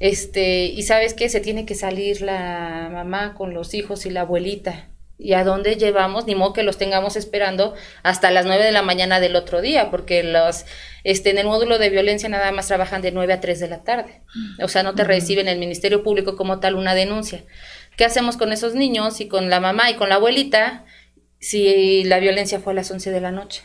Este, 0.00 0.64
y 0.64 0.82
sabes 0.82 1.12
que 1.12 1.28
se 1.28 1.40
tiene 1.40 1.66
que 1.66 1.74
salir 1.74 2.22
la 2.22 2.88
mamá 2.90 3.34
con 3.34 3.52
los 3.52 3.74
hijos 3.74 4.06
y 4.06 4.10
la 4.10 4.22
abuelita. 4.22 4.88
¿Y 5.18 5.34
a 5.34 5.44
dónde 5.44 5.76
llevamos? 5.76 6.26
Ni 6.26 6.34
modo 6.34 6.54
que 6.54 6.62
los 6.62 6.78
tengamos 6.78 7.16
esperando 7.16 7.74
hasta 8.02 8.30
las 8.30 8.46
nueve 8.46 8.64
de 8.64 8.72
la 8.72 8.80
mañana 8.80 9.20
del 9.20 9.36
otro 9.36 9.60
día, 9.60 9.90
porque 9.90 10.22
los, 10.22 10.64
este, 11.04 11.30
en 11.30 11.38
el 11.38 11.46
módulo 11.46 11.78
de 11.78 11.90
violencia 11.90 12.30
nada 12.30 12.50
más 12.50 12.68
trabajan 12.68 13.02
de 13.02 13.12
9 13.12 13.34
a 13.34 13.40
3 13.40 13.60
de 13.60 13.68
la 13.68 13.84
tarde. 13.84 14.22
O 14.62 14.68
sea, 14.68 14.84
no 14.84 14.94
te 14.94 15.04
reciben 15.04 15.48
el 15.48 15.58
Ministerio 15.58 16.02
Público 16.02 16.36
como 16.36 16.60
tal 16.60 16.76
una 16.76 16.94
denuncia. 16.94 17.44
¿Qué 17.98 18.06
hacemos 18.06 18.38
con 18.38 18.54
esos 18.54 18.74
niños 18.74 19.20
y 19.20 19.28
con 19.28 19.50
la 19.50 19.60
mamá 19.60 19.90
y 19.90 19.96
con 19.96 20.08
la 20.08 20.14
abuelita 20.14 20.86
si 21.40 22.04
la 22.04 22.20
violencia 22.20 22.58
fue 22.58 22.72
a 22.72 22.76
las 22.76 22.90
11 22.90 23.10
de 23.10 23.20
la 23.20 23.32
noche? 23.32 23.62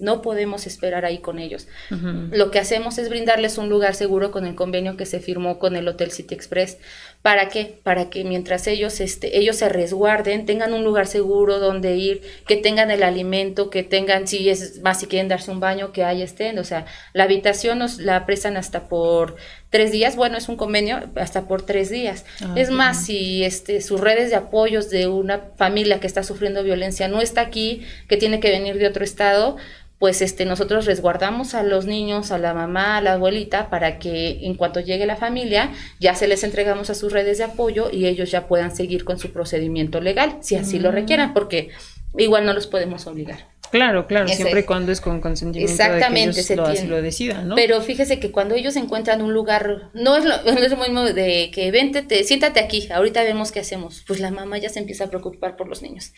No 0.00 0.22
podemos 0.22 0.66
esperar 0.66 1.04
ahí 1.04 1.18
con 1.18 1.38
ellos. 1.38 1.68
Lo 1.90 2.50
que 2.50 2.58
hacemos 2.58 2.98
es 2.98 3.08
brindarles 3.08 3.58
un 3.58 3.68
lugar 3.68 3.94
seguro 3.94 4.32
con 4.32 4.44
el 4.44 4.56
convenio 4.56 4.96
que 4.96 5.06
se 5.06 5.20
firmó 5.20 5.60
con 5.60 5.76
el 5.76 5.86
Hotel 5.86 6.10
City 6.10 6.34
Express. 6.34 6.78
¿Para 7.22 7.48
qué? 7.48 7.78
Para 7.82 8.10
que 8.10 8.24
mientras 8.24 8.66
ellos, 8.66 9.00
este, 9.00 9.38
ellos 9.38 9.56
se 9.56 9.68
resguarden, 9.68 10.46
tengan 10.46 10.72
un 10.74 10.82
lugar 10.82 11.06
seguro 11.06 11.60
donde 11.60 11.96
ir, 11.96 12.22
que 12.46 12.56
tengan 12.56 12.90
el 12.90 13.04
alimento, 13.04 13.70
que 13.70 13.84
tengan, 13.84 14.26
si 14.26 14.50
es 14.50 14.82
más, 14.82 14.98
si 14.98 15.06
quieren 15.06 15.28
darse 15.28 15.52
un 15.52 15.60
baño, 15.60 15.92
que 15.92 16.02
ahí 16.02 16.22
estén. 16.22 16.58
O 16.58 16.64
sea, 16.64 16.86
la 17.12 17.24
habitación 17.24 17.78
nos 17.78 17.98
la 17.98 18.26
prestan 18.26 18.56
hasta 18.56 18.88
por 18.88 19.36
tres 19.70 19.92
días. 19.92 20.16
Bueno, 20.16 20.36
es 20.36 20.48
un 20.48 20.56
convenio 20.56 21.10
hasta 21.16 21.48
por 21.48 21.62
tres 21.62 21.90
días. 21.90 22.24
Ah, 22.40 22.54
es 22.56 22.70
más, 22.70 23.04
si 23.06 23.44
este, 23.44 23.80
sus 23.80 24.00
redes 24.00 24.30
de 24.30 24.36
apoyos 24.36 24.90
de 24.90 25.08
una 25.08 25.40
familia 25.56 26.00
que 26.00 26.06
está 26.06 26.22
sufriendo 26.22 26.62
violencia 26.62 27.08
no 27.08 27.20
está 27.20 27.40
aquí, 27.40 27.82
que 28.08 28.16
tiene 28.16 28.40
que 28.40 28.50
venir 28.50 28.78
de 28.78 28.86
otro 28.86 29.04
estado, 29.04 29.56
pues 29.98 30.20
este, 30.22 30.44
nosotros 30.44 30.86
resguardamos 30.86 31.54
a 31.54 31.62
los 31.62 31.86
niños, 31.86 32.30
a 32.30 32.38
la 32.38 32.52
mamá, 32.52 32.98
a 32.98 33.00
la 33.00 33.14
abuelita, 33.14 33.70
para 33.70 33.98
que 33.98 34.40
en 34.42 34.54
cuanto 34.54 34.80
llegue 34.80 35.06
la 35.06 35.16
familia, 35.16 35.72
ya 35.98 36.14
se 36.14 36.28
les 36.28 36.44
entregamos 36.44 36.90
a 36.90 36.94
sus 36.94 37.12
redes 37.12 37.38
de 37.38 37.44
apoyo 37.44 37.88
y 37.90 38.06
ellos 38.06 38.30
ya 38.30 38.46
puedan 38.46 38.74
seguir 38.74 39.04
con 39.04 39.18
su 39.18 39.32
procedimiento 39.32 40.00
legal, 40.00 40.38
si 40.40 40.56
así 40.56 40.78
lo 40.78 40.90
mm. 40.90 40.94
requieran, 40.94 41.32
porque 41.32 41.70
igual 42.18 42.44
no 42.44 42.52
los 42.52 42.66
podemos 42.66 43.06
obligar. 43.06 43.53
Claro, 43.70 44.06
claro, 44.06 44.26
Ese- 44.26 44.36
siempre 44.36 44.60
y 44.60 44.62
cuando 44.64 44.92
es 44.92 45.00
con 45.00 45.20
consentimiento 45.20 45.72
Exactamente, 45.72 46.30
de 46.30 46.34
que 46.36 46.42
se 46.42 46.52
ellos 46.54 46.66
lo, 46.66 46.72
así 46.72 46.80
tiene. 46.82 46.96
lo 46.96 47.02
decidan, 47.02 47.48
¿no? 47.48 47.54
Pero 47.56 47.80
fíjese 47.80 48.20
que 48.20 48.30
cuando 48.30 48.54
ellos 48.54 48.76
encuentran 48.76 49.20
un 49.20 49.32
lugar, 49.32 49.90
no 49.94 50.16
es 50.16 50.24
lo, 50.24 50.42
no 50.42 50.50
es 50.60 50.70
lo 50.70 50.76
mismo 50.76 51.02
de 51.04 51.50
que 51.52 51.70
vente, 51.72 52.02
te, 52.02 52.22
siéntate 52.24 52.60
aquí, 52.60 52.88
ahorita 52.92 53.22
vemos 53.24 53.50
qué 53.50 53.60
hacemos. 53.60 54.02
Pues 54.06 54.20
la 54.20 54.30
mamá 54.30 54.58
ya 54.58 54.68
se 54.68 54.78
empieza 54.78 55.04
a 55.04 55.08
preocupar 55.08 55.56
por 55.56 55.68
los 55.68 55.82
niños. 55.82 56.12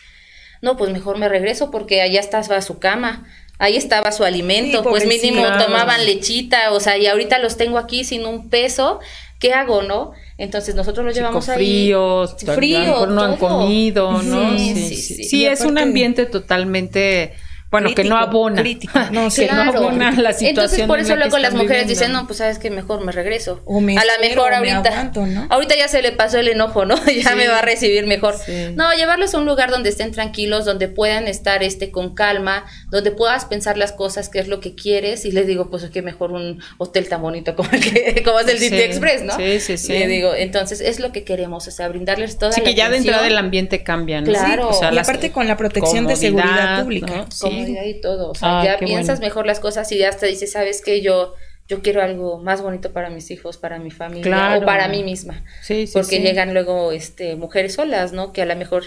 No, 0.63 0.77
pues 0.77 0.91
mejor 0.91 1.19
me 1.19 1.29
regreso 1.29 1.71
porque 1.71 2.01
allá 2.03 2.21
estaba 2.21 2.61
su 2.63 2.79
cama, 2.79 3.27
ahí 3.59 3.77
estaba 3.77 4.11
su 4.13 4.25
alimento, 4.25 4.83
Sí, 4.83 4.89
pues 4.89 5.07
mínimo 5.07 5.43
Claro. 5.43 5.65
tomaban 5.65 6.05
lechita, 6.07 6.73
o 6.73 6.81
sea, 6.81 6.97
y 6.99 7.07
ahorita 7.07 7.39
los 7.39 7.57
tengo 7.57 7.79
aquí 7.79 8.05
sin 8.05 8.25
un 8.27 8.49
peso, 8.51 9.01
¿qué 9.39 9.53
hago, 9.53 9.83
no? 9.83 10.13
Entonces 10.39 10.75
nosotros 10.75 11.07
Chico 11.15 11.17
llevamos 11.27 11.49
ahí. 11.49 11.57
fríos, 11.57 12.37
a 12.43 12.47
lo 12.47 12.53
frío, 12.55 12.79
mejor 12.81 13.09
no 13.11 13.23
han 13.23 13.37
comido, 13.37 14.23
¿no? 14.23 14.59
Sí, 14.59 14.75
Sí, 14.75 14.75
sí, 14.75 14.97
sí, 14.97 15.15
sí. 15.15 15.25
Sí, 15.25 15.37
Y 15.43 15.47
es 15.47 15.61
un 15.61 15.79
ambiente 15.79 16.27
totalmente, 16.27 17.35
bueno, 17.83 17.95
que 17.95 18.05
no 18.05 18.17
abona. 18.17 18.61
crítico. 18.63 18.93
No, 19.13 19.31
sí, 19.31 19.47
que 19.47 19.53
no 19.53 19.63
abona 19.63 20.11
la 20.13 20.33
situación. 20.33 20.49
Entonces 20.51 20.87
por 20.87 20.99
en 20.99 21.05
eso 21.07 21.17
la 21.17 21.25
que 21.25 21.29
luego 21.31 21.39
las 21.43 21.53
mujeres 21.55 21.83
viviendo. 21.87 21.93
dicen, 22.01 22.13
no, 22.13 22.27
pues 22.27 22.39
sabes 22.39 22.59
que 22.59 22.71
mejor 22.71 23.05
me 23.05 23.13
regreso. 23.13 23.61
O 23.65 23.81
me 23.81 23.97
a 23.97 24.05
la 24.05 24.15
espero, 24.15 24.43
mejor 24.45 24.61
me 24.63 24.71
ahorita. 24.73 24.91
aguanto, 24.91 25.27
¿no? 25.27 25.47
Ahorita 25.51 25.77
ya 25.77 25.89
se 25.89 26.03
le 26.03 26.13
pasó 26.13 26.39
el 26.39 26.49
enojo, 26.49 26.85
¿no? 26.85 26.97
ya 27.07 27.31
Sí. 27.31 27.37
me 27.37 27.49
va 27.49 27.59
a 27.59 27.63
recibir 27.63 28.07
mejor. 28.07 28.35
Sí. 28.45 28.69
No, 28.75 28.93
llevarlos 28.95 29.35
a 29.35 29.39
un 29.39 29.47
lugar 29.47 29.71
donde 29.71 29.89
estén 29.91 30.13
tranquilos, 30.13 30.65
donde 30.65 30.89
puedan 30.89 31.29
estar 31.29 31.63
este 31.63 31.91
con 31.91 32.15
calma, 32.15 32.65
donde 32.91 33.11
puedas 33.13 33.45
pensar 33.45 33.77
las 33.79 33.93
cosas, 33.93 34.29
qué 34.29 34.39
es 34.41 34.49
lo 34.49 34.61
que 34.61 34.75
quieres. 34.75 35.25
Y 35.25 35.33
les 35.33 35.47
digo, 35.47 35.71
pues 35.71 35.85
que 35.87 36.03
mejor 36.03 36.33
un 36.33 36.61
hotel 36.79 37.09
tan 37.09 37.23
bonito 37.23 37.55
como 37.55 37.69
el 37.73 37.81
que, 37.81 38.23
como 38.25 38.41
es 38.41 38.49
el 38.49 38.59
City 38.59 38.77
Sí. 38.77 38.83
Express, 38.83 39.23
¿no? 39.23 39.37
Sí, 39.37 39.61
sí, 39.61 39.79
sí. 39.79 39.93
Le 39.93 40.07
digo, 40.09 40.35
entonces 40.35 40.81
es 40.81 40.99
lo 41.01 41.13
que 41.13 41.25
queremos, 41.25 41.67
o 41.69 41.71
sea, 41.71 41.89
brindarles 41.89 42.39
toda 42.39 42.53
Sí, 42.53 42.61
la 42.61 42.65
que 42.67 42.75
ya 42.75 42.85
de 42.85 42.97
atención, 42.97 43.15
entrada 43.15 43.29
el 43.29 43.39
ambiente 43.39 43.83
cambia, 43.83 44.21
¿no? 44.21 44.27
Claro. 44.27 44.69
O 44.69 44.73
sea, 44.73 44.93
Y 44.93 44.99
aparte 44.99 45.31
con 45.33 45.47
la 45.49 45.57
protección 45.57 46.07
de 46.07 46.17
seguridad 46.17 46.83
pública. 46.83 47.07
¿no? 47.17 47.27
Sí. 47.31 47.66
Y 47.69 48.01
todo. 48.01 48.31
O 48.31 48.35
sea, 48.35 48.61
Ah, 48.61 48.65
ya 48.65 48.77
qué 48.79 48.87
piensas 48.87 49.19
bueno. 49.19 49.29
mejor 49.29 49.47
las 49.47 49.61
cosas 49.61 49.91
y 49.93 49.99
ya 49.99 50.09
hasta 50.09 50.27
dices, 50.27 50.53
sabes 50.53 50.83
que 50.83 51.01
yo, 51.03 51.35
yo 51.69 51.83
quiero 51.83 52.03
algo 52.03 52.39
más 52.39 52.63
bonito 52.63 52.93
para 52.93 53.11
mis 53.11 53.31
hijos, 53.31 53.57
para 53.57 53.79
mi 53.79 53.91
familia 53.91 54.25
Claro. 54.25 54.63
o 54.63 54.65
para 54.67 54.89
mí 54.89 55.03
misma. 55.03 55.45
Sí, 55.63 55.87
sí, 55.87 55.93
Porque 55.93 56.17
sí. 56.17 56.23
llegan 56.23 56.55
luego 56.55 56.93
este, 56.93 57.37
mujeres 57.37 57.75
solas, 57.75 58.13
¿no? 58.13 58.33
Que 58.33 58.43
a 58.43 58.47
lo 58.47 58.55
mejor 58.57 58.85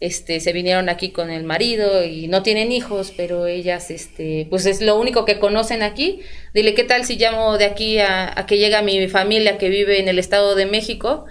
este, 0.00 0.40
se 0.40 0.52
vinieron 0.52 0.88
aquí 0.88 1.12
con 1.12 1.30
el 1.30 1.44
marido 1.44 2.02
y 2.04 2.26
no 2.26 2.42
tienen 2.42 2.72
hijos, 2.72 3.12
pero 3.16 3.46
ellas, 3.46 3.88
este, 3.92 4.48
pues 4.50 4.66
es 4.66 4.80
lo 4.82 4.98
único 4.98 5.24
que 5.24 5.38
conocen 5.38 5.82
aquí. 5.82 6.22
Dile, 6.54 6.74
¿qué 6.74 6.82
tal 6.82 7.04
si 7.04 7.16
llamo 7.16 7.56
de 7.56 7.66
aquí 7.66 7.98
a, 8.00 8.32
a 8.36 8.46
que 8.46 8.58
llega 8.58 8.82
mi 8.82 9.06
familia 9.06 9.58
que 9.58 9.68
vive 9.68 10.00
en 10.00 10.08
el 10.08 10.18
Estado 10.18 10.56
de 10.56 10.66
México? 10.66 11.26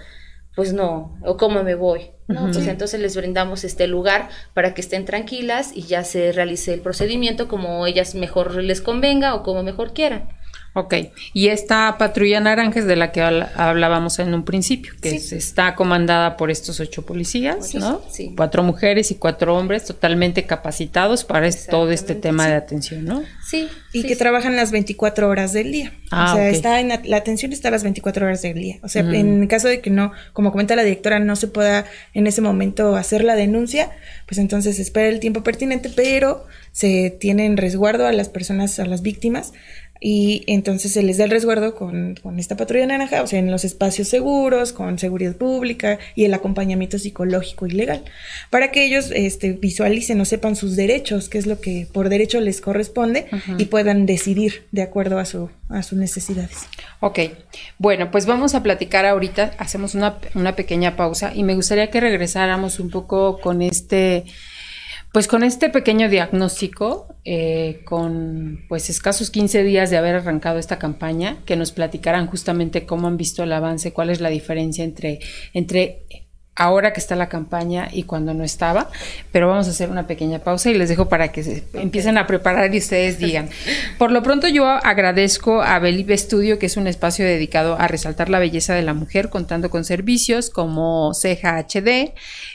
Pues 0.56 0.72
no, 0.72 1.18
o 1.24 1.36
cómo 1.36 1.62
me 1.64 1.74
voy. 1.74 2.12
No, 2.32 2.50
pues 2.50 2.66
entonces 2.66 3.00
les 3.00 3.16
brindamos 3.16 3.64
este 3.64 3.86
lugar 3.86 4.28
para 4.54 4.74
que 4.74 4.80
estén 4.80 5.04
tranquilas 5.04 5.72
y 5.74 5.82
ya 5.82 6.04
se 6.04 6.32
realice 6.32 6.74
el 6.74 6.80
procedimiento 6.80 7.48
como 7.48 7.86
ellas 7.86 8.14
mejor 8.14 8.56
les 8.62 8.80
convenga 8.80 9.34
o 9.34 9.42
como 9.42 9.62
mejor 9.62 9.92
quieran. 9.92 10.28
Ok, 10.74 10.94
y 11.34 11.48
esta 11.48 11.96
patrulla 11.98 12.40
naranja 12.40 12.78
es 12.78 12.86
de 12.86 12.96
la 12.96 13.12
que 13.12 13.20
habl- 13.22 13.48
hablábamos 13.56 14.18
en 14.18 14.32
un 14.32 14.42
principio, 14.44 14.92
que 15.02 15.10
Sí. 15.10 15.16
es- 15.16 15.32
está 15.32 15.74
comandada 15.74 16.38
por 16.38 16.50
estos 16.50 16.80
ocho 16.80 17.04
policías, 17.04 17.68
Ocho, 17.68 17.78
¿no? 17.78 18.02
sí. 18.10 18.32
Cuatro 18.36 18.62
mujeres 18.62 19.10
y 19.10 19.16
cuatro 19.16 19.54
hombres 19.56 19.84
totalmente 19.84 20.44
capacitados 20.44 21.24
para 21.24 21.50
todo 21.70 21.90
este 21.90 22.14
tema 22.14 22.44
sí. 22.44 22.50
de 22.50 22.56
atención, 22.56 23.04
¿no? 23.04 23.22
Sí. 23.46 23.68
Y 23.92 24.00
sí, 24.00 24.08
que 24.08 24.14
sí. 24.14 24.18
trabajan 24.18 24.56
las 24.56 24.70
24 24.72 25.28
horas 25.28 25.52
del 25.52 25.72
día. 25.72 25.92
Ah, 26.10 26.32
o 26.32 26.36
sea, 26.36 26.48
está 26.48 26.80
en 26.80 26.88
la, 26.88 27.02
la 27.04 27.18
atención 27.18 27.52
está 27.52 27.68
a 27.68 27.70
las 27.70 27.82
24 27.82 28.24
horas 28.24 28.40
del 28.40 28.54
día. 28.54 28.78
O 28.82 28.88
sea, 28.88 29.02
en 29.02 29.46
caso 29.48 29.68
de 29.68 29.80
que 29.82 29.90
no, 29.90 30.12
como 30.32 30.52
comenta 30.52 30.74
la 30.74 30.84
directora, 30.84 31.18
no 31.18 31.36
se 31.36 31.48
pueda 31.48 31.84
en 32.14 32.26
ese 32.26 32.40
momento 32.40 32.96
hacer 32.96 33.24
la 33.24 33.34
denuncia, 33.36 33.90
pues 34.26 34.38
entonces 34.38 34.76
se 34.76 34.82
espera 34.82 35.08
el 35.08 35.20
tiempo 35.20 35.42
pertinente, 35.42 35.90
pero 35.94 36.46
se 36.70 37.10
tiene 37.20 37.44
en 37.44 37.58
resguardo 37.58 38.06
a 38.06 38.12
las 38.12 38.30
personas, 38.30 38.78
a 38.78 38.86
las 38.86 39.02
víctimas, 39.02 39.52
y 40.04 40.42
entonces 40.48 40.92
se 40.92 41.02
les 41.04 41.18
da 41.18 41.24
el 41.24 41.30
resguardo 41.30 41.76
con, 41.76 42.16
con 42.20 42.40
esta 42.40 42.56
patrulla 42.56 42.86
naranja, 42.86 43.22
o 43.22 43.26
sea, 43.28 43.38
en 43.38 43.52
los 43.52 43.64
espacios 43.64 44.08
seguros, 44.08 44.72
con 44.72 44.98
seguridad 44.98 45.36
pública 45.36 46.00
y 46.16 46.24
el 46.24 46.34
acompañamiento 46.34 46.98
psicológico 46.98 47.66
y 47.66 47.70
legal, 47.70 48.02
para 48.50 48.72
que 48.72 48.84
ellos 48.84 49.12
este, 49.14 49.52
visualicen 49.52 50.20
o 50.20 50.24
sepan 50.24 50.56
sus 50.56 50.74
derechos, 50.74 51.28
qué 51.28 51.38
es 51.38 51.46
lo 51.46 51.60
que 51.60 51.86
por 51.92 52.08
derecho 52.08 52.40
les 52.40 52.60
corresponde, 52.60 53.26
y 53.58 53.66
puedan 53.66 54.04
decidir 54.04 54.64
de 54.72 54.82
acuerdo 54.82 55.20
a, 55.20 55.24
su, 55.24 55.50
a 55.68 55.84
sus 55.84 55.98
necesidades. 55.98 56.66
Ok, 56.98 57.20
bueno, 57.78 58.10
pues 58.10 58.26
vamos 58.26 58.56
a 58.56 58.62
platicar 58.64 59.06
ahorita, 59.06 59.52
hacemos 59.58 59.94
una, 59.94 60.18
una 60.34 60.56
pequeña 60.56 60.96
pausa 60.96 61.32
y 61.32 61.44
me 61.44 61.54
gustaría 61.54 61.90
que 61.90 62.00
regresáramos 62.00 62.80
un 62.80 62.90
poco 62.90 63.38
con 63.40 63.62
este, 63.62 64.24
pues 65.12 65.28
con 65.28 65.42
este 65.42 65.68
pequeño 65.68 66.08
diagnóstico, 66.08 67.14
eh, 67.24 67.82
con 67.84 68.64
pues 68.68 68.88
escasos 68.88 69.30
15 69.30 69.62
días 69.62 69.90
de 69.90 69.98
haber 69.98 70.16
arrancado 70.16 70.58
esta 70.58 70.78
campaña, 70.78 71.38
que 71.44 71.56
nos 71.56 71.70
platicaran 71.70 72.26
justamente 72.26 72.86
cómo 72.86 73.08
han 73.08 73.18
visto 73.18 73.42
el 73.42 73.52
avance, 73.52 73.92
cuál 73.92 74.08
es 74.08 74.20
la 74.20 74.30
diferencia 74.30 74.84
entre, 74.84 75.20
entre 75.52 76.06
ahora 76.54 76.92
que 76.92 77.00
está 77.00 77.16
la 77.16 77.28
campaña 77.28 77.88
y 77.90 78.02
cuando 78.02 78.34
no 78.34 78.44
estaba, 78.44 78.90
pero 79.30 79.48
vamos 79.48 79.68
a 79.68 79.70
hacer 79.70 79.90
una 79.90 80.06
pequeña 80.06 80.40
pausa 80.40 80.70
y 80.70 80.74
les 80.74 80.88
dejo 80.88 81.08
para 81.08 81.32
que 81.32 81.42
se 81.42 81.64
empiecen 81.74 82.18
a 82.18 82.26
preparar 82.26 82.74
y 82.74 82.78
ustedes 82.78 83.18
digan. 83.18 83.48
Por 83.98 84.12
lo 84.12 84.22
pronto 84.22 84.48
yo 84.48 84.66
agradezco 84.66 85.62
a 85.62 85.78
Belib 85.78 86.16
Studio, 86.16 86.58
que 86.58 86.66
es 86.66 86.76
un 86.76 86.86
espacio 86.86 87.24
dedicado 87.24 87.76
a 87.78 87.88
resaltar 87.88 88.28
la 88.28 88.38
belleza 88.38 88.74
de 88.74 88.82
la 88.82 88.92
mujer, 88.92 89.30
contando 89.30 89.70
con 89.70 89.84
servicios 89.84 90.50
como 90.50 91.14
ceja 91.14 91.58
HD, 91.58 92.12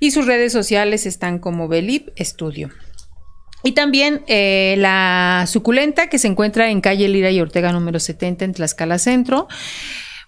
y 0.00 0.10
sus 0.10 0.26
redes 0.26 0.52
sociales 0.52 0.93
están 1.04 1.38
como 1.38 1.68
Belip 1.68 2.08
Estudio. 2.16 2.70
Y 3.62 3.72
también 3.72 4.22
eh, 4.26 4.74
la 4.78 5.46
suculenta 5.48 6.08
que 6.08 6.18
se 6.18 6.28
encuentra 6.28 6.70
en 6.70 6.80
calle 6.80 7.08
Lira 7.08 7.30
y 7.30 7.40
Ortega 7.40 7.72
número 7.72 7.98
70 7.98 8.44
en 8.44 8.52
Tlaxcala 8.52 8.98
Centro. 8.98 9.48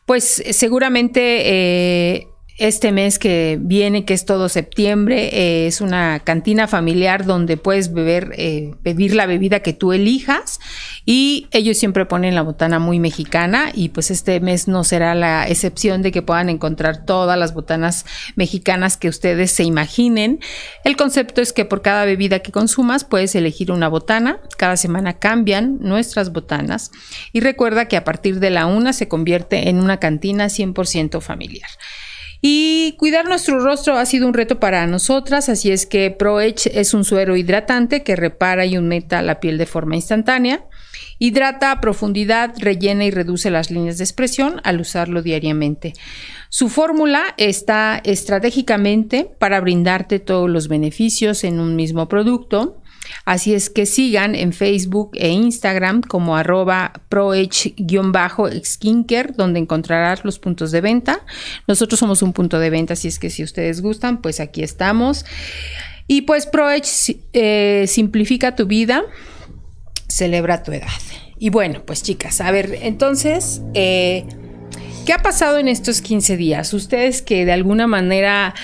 Pues 0.06 0.42
seguramente 0.50 1.42
eh, 1.44 2.28
este 2.58 2.90
mes 2.90 3.18
que 3.18 3.58
viene, 3.60 4.06
que 4.06 4.14
es 4.14 4.24
todo 4.24 4.48
septiembre, 4.48 5.28
eh, 5.32 5.66
es 5.66 5.82
una 5.82 6.20
cantina 6.20 6.66
familiar 6.66 7.26
donde 7.26 7.58
puedes 7.58 7.92
beber, 7.92 8.32
eh, 8.36 8.74
pedir 8.82 9.14
la 9.14 9.26
bebida 9.26 9.60
que 9.60 9.74
tú 9.74 9.92
elijas 9.92 10.58
y 11.04 11.48
ellos 11.50 11.76
siempre 11.76 12.06
ponen 12.06 12.34
la 12.34 12.40
botana 12.40 12.78
muy 12.78 12.98
mexicana 12.98 13.70
y 13.74 13.90
pues 13.90 14.10
este 14.10 14.40
mes 14.40 14.68
no 14.68 14.84
será 14.84 15.14
la 15.14 15.46
excepción 15.46 16.00
de 16.00 16.12
que 16.12 16.22
puedan 16.22 16.48
encontrar 16.48 17.04
todas 17.04 17.38
las 17.38 17.52
botanas 17.52 18.06
mexicanas 18.36 18.96
que 18.96 19.10
ustedes 19.10 19.52
se 19.52 19.64
imaginen. 19.64 20.40
El 20.82 20.96
concepto 20.96 21.42
es 21.42 21.52
que 21.52 21.66
por 21.66 21.82
cada 21.82 22.06
bebida 22.06 22.38
que 22.38 22.52
consumas 22.52 23.04
puedes 23.04 23.34
elegir 23.34 23.70
una 23.70 23.88
botana, 23.88 24.40
cada 24.56 24.78
semana 24.78 25.18
cambian 25.18 25.78
nuestras 25.80 26.32
botanas 26.32 26.90
y 27.34 27.40
recuerda 27.40 27.86
que 27.86 27.98
a 27.98 28.04
partir 28.04 28.40
de 28.40 28.48
la 28.48 28.64
una 28.64 28.94
se 28.94 29.08
convierte 29.08 29.68
en 29.68 29.78
una 29.78 29.98
cantina 29.98 30.46
100% 30.46 31.20
familiar. 31.20 31.68
Y 32.40 32.94
cuidar 32.98 33.26
nuestro 33.26 33.60
rostro 33.60 33.96
ha 33.96 34.06
sido 34.06 34.26
un 34.26 34.34
reto 34.34 34.60
para 34.60 34.86
nosotras, 34.86 35.48
así 35.48 35.70
es 35.70 35.86
que 35.86 36.10
ProEdge 36.10 36.70
es 36.78 36.94
un 36.94 37.04
suero 37.04 37.36
hidratante 37.36 38.02
que 38.02 38.16
repara 38.16 38.66
y 38.66 38.76
humecta 38.76 39.22
la 39.22 39.40
piel 39.40 39.58
de 39.58 39.66
forma 39.66 39.96
instantánea. 39.96 40.66
Hidrata 41.18 41.72
a 41.72 41.80
profundidad, 41.80 42.54
rellena 42.58 43.04
y 43.06 43.10
reduce 43.10 43.50
las 43.50 43.70
líneas 43.70 43.96
de 43.98 44.04
expresión 44.04 44.60
al 44.64 44.80
usarlo 44.80 45.22
diariamente. 45.22 45.94
Su 46.50 46.68
fórmula 46.68 47.34
está 47.38 48.00
estratégicamente 48.04 49.30
para 49.38 49.60
brindarte 49.60 50.18
todos 50.18 50.50
los 50.50 50.68
beneficios 50.68 51.42
en 51.44 51.58
un 51.58 51.74
mismo 51.74 52.08
producto. 52.08 52.82
Así 53.24 53.54
es 53.54 53.70
que 53.70 53.86
sigan 53.86 54.34
en 54.34 54.52
Facebook 54.52 55.12
e 55.14 55.30
Instagram 55.30 56.02
como 56.02 56.36
arroba 56.36 56.92
proedge-skincare, 57.08 59.34
donde 59.34 59.60
encontrarás 59.60 60.24
los 60.24 60.38
puntos 60.38 60.70
de 60.70 60.80
venta. 60.80 61.20
Nosotros 61.66 61.98
somos 61.98 62.22
un 62.22 62.32
punto 62.32 62.58
de 62.58 62.70
venta, 62.70 62.94
así 62.94 63.08
es 63.08 63.18
que 63.18 63.30
si 63.30 63.42
ustedes 63.42 63.80
gustan, 63.80 64.22
pues 64.22 64.40
aquí 64.40 64.62
estamos. 64.62 65.24
Y 66.06 66.22
pues 66.22 66.46
ProEdge 66.46 67.18
eh, 67.32 67.84
simplifica 67.88 68.54
tu 68.54 68.66
vida, 68.66 69.02
celebra 70.08 70.62
tu 70.62 70.72
edad. 70.72 70.88
Y 71.38 71.50
bueno, 71.50 71.82
pues 71.84 72.02
chicas, 72.02 72.40
a 72.40 72.50
ver, 72.50 72.78
entonces, 72.82 73.60
eh, 73.74 74.24
¿qué 75.04 75.12
ha 75.12 75.18
pasado 75.18 75.58
en 75.58 75.68
estos 75.68 76.00
15 76.00 76.36
días? 76.36 76.72
Ustedes 76.72 77.22
que 77.22 77.44
de 77.44 77.52
alguna 77.52 77.86
manera 77.86 78.54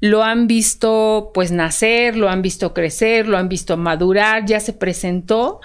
lo 0.00 0.22
han 0.24 0.46
visto 0.46 1.30
pues 1.34 1.52
nacer, 1.52 2.16
lo 2.16 2.28
han 2.28 2.42
visto 2.42 2.74
crecer, 2.74 3.28
lo 3.28 3.36
han 3.36 3.48
visto 3.48 3.76
madurar, 3.76 4.46
ya 4.46 4.60
se 4.60 4.72
presentó. 4.72 5.60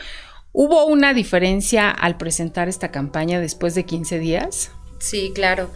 ¿Hubo 0.52 0.86
una 0.86 1.14
diferencia 1.14 1.90
al 1.90 2.18
presentar 2.18 2.70
esta 2.70 2.92
campaña 2.92 3.40
después 3.40 3.76
de 3.76 3.86
15 3.86 4.20
días? 4.20 4.72
Sí, 5.00 5.32
claro. 5.34 5.72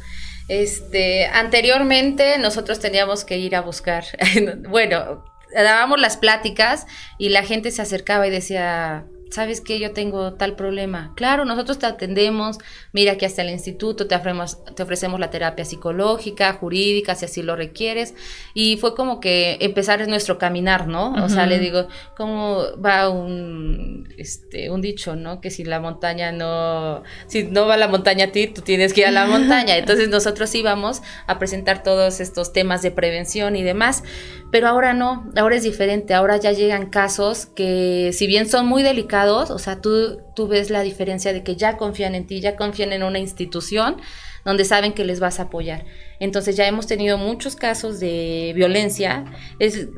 Este, 0.48 1.28
anteriormente 1.28 2.38
nosotros 2.40 2.80
teníamos 2.80 3.24
que 3.24 3.38
ir 3.38 3.56
a 3.56 3.62
buscar, 3.62 4.06
bueno, 4.70 5.24
dábamos 5.54 6.00
las 6.00 6.18
pláticas 6.18 6.88
y 7.18 7.30
la 7.30 7.44
gente 7.44 7.72
se 7.72 7.82
acercaba 7.82 8.28
y 8.28 8.32
decía, 8.32 9.06
¿sabes 9.30 9.62
qué? 9.62 9.80
Yo 9.80 9.92
tengo 9.92 10.34
tal 10.34 10.56
problema. 10.56 11.14
Claro, 11.16 11.46
nosotros 11.46 11.80
te 11.80 11.86
atendemos, 11.86 12.58
mira 12.94 13.18
que 13.18 13.26
hasta 13.26 13.42
el 13.42 13.50
instituto 13.50 14.08
te 14.08 14.16
ofrecemos, 14.16 14.58
te 14.76 14.84
ofrecemos 14.84 15.20
la 15.20 15.30
terapia 15.30 15.66
psicológica, 15.66 16.54
jurídica, 16.54 17.16
si 17.16 17.26
así 17.26 17.42
lo 17.42 17.56
requieres. 17.56 18.16
Y 18.54 18.78
fue 18.78 18.96
como 18.96 19.20
que 19.20 19.58
empezar 19.62 20.02
es 20.02 20.08
nuestro 20.08 20.38
caminar, 20.38 20.88
¿no? 20.88 21.14
O 21.24 21.30
sea, 21.30 21.46
le 21.46 21.60
digo, 21.60 21.88
¿cómo 22.16 22.64
va 22.84 23.10
un, 23.10 24.08
este, 24.18 24.70
un 24.70 24.82
dicho, 24.82 25.16
¿no? 25.16 25.42
Que 25.42 25.52
si 25.52 25.64
la 25.64 25.80
montaña 25.80 26.32
no, 26.32 27.04
si 27.28 27.44
no 27.44 27.68
va 27.68 27.78
la 27.78 27.88
montaña 27.88 28.26
a 28.26 28.32
ti, 28.32 28.48
tú 28.48 28.62
tienes 28.62 28.94
que 28.94 29.02
ir 29.02 29.08
a 29.08 29.12
la 29.12 29.26
montaña. 29.28 29.78
Entonces 29.78 30.10
nosotros 30.10 30.54
íbamos 30.56 31.02
a 31.28 31.40
presentar 31.40 31.84
todos 31.84 32.20
estos 32.20 32.54
temas 32.54 32.82
de 32.82 32.92
prevención 32.92 33.56
y 33.56 33.64
demás, 33.64 34.04
pero 34.52 34.68
ahora 34.68 34.94
no, 34.94 35.30
ahora 35.36 35.56
es 35.56 35.64
diferente, 35.64 36.14
ahora 36.14 36.38
ya 36.38 36.52
llegan 36.52 36.90
casos 36.90 37.46
que 37.46 38.12
si 38.14 38.28
bien 38.28 38.50
son 38.50 38.66
muy 38.66 38.84
delicados, 38.84 39.52
o 39.52 39.60
sea, 39.60 39.82
tú, 39.82 40.22
tú 40.36 40.48
ves 40.48 40.70
la 40.70 40.82
diferencia 40.82 41.34
de 41.34 41.44
que 41.44 41.56
ya 41.56 41.78
confían 41.78 42.16
en 42.16 42.26
ti, 42.26 42.42
ya 42.42 42.56
confían 42.56 42.94
en 42.94 43.04
una 43.04 43.20
institución 43.20 43.98
donde 44.46 44.66
saben 44.66 44.94
que 44.94 45.06
les 45.06 45.20
vas 45.20 45.40
a 45.40 45.44
apoyar. 45.44 45.86
Entonces 46.20 46.56
ya 46.56 46.68
hemos 46.68 46.88
tenido 46.88 47.18
muchos 47.18 47.56
casos 47.56 48.00
de 48.00 48.54
violencia. 48.56 49.26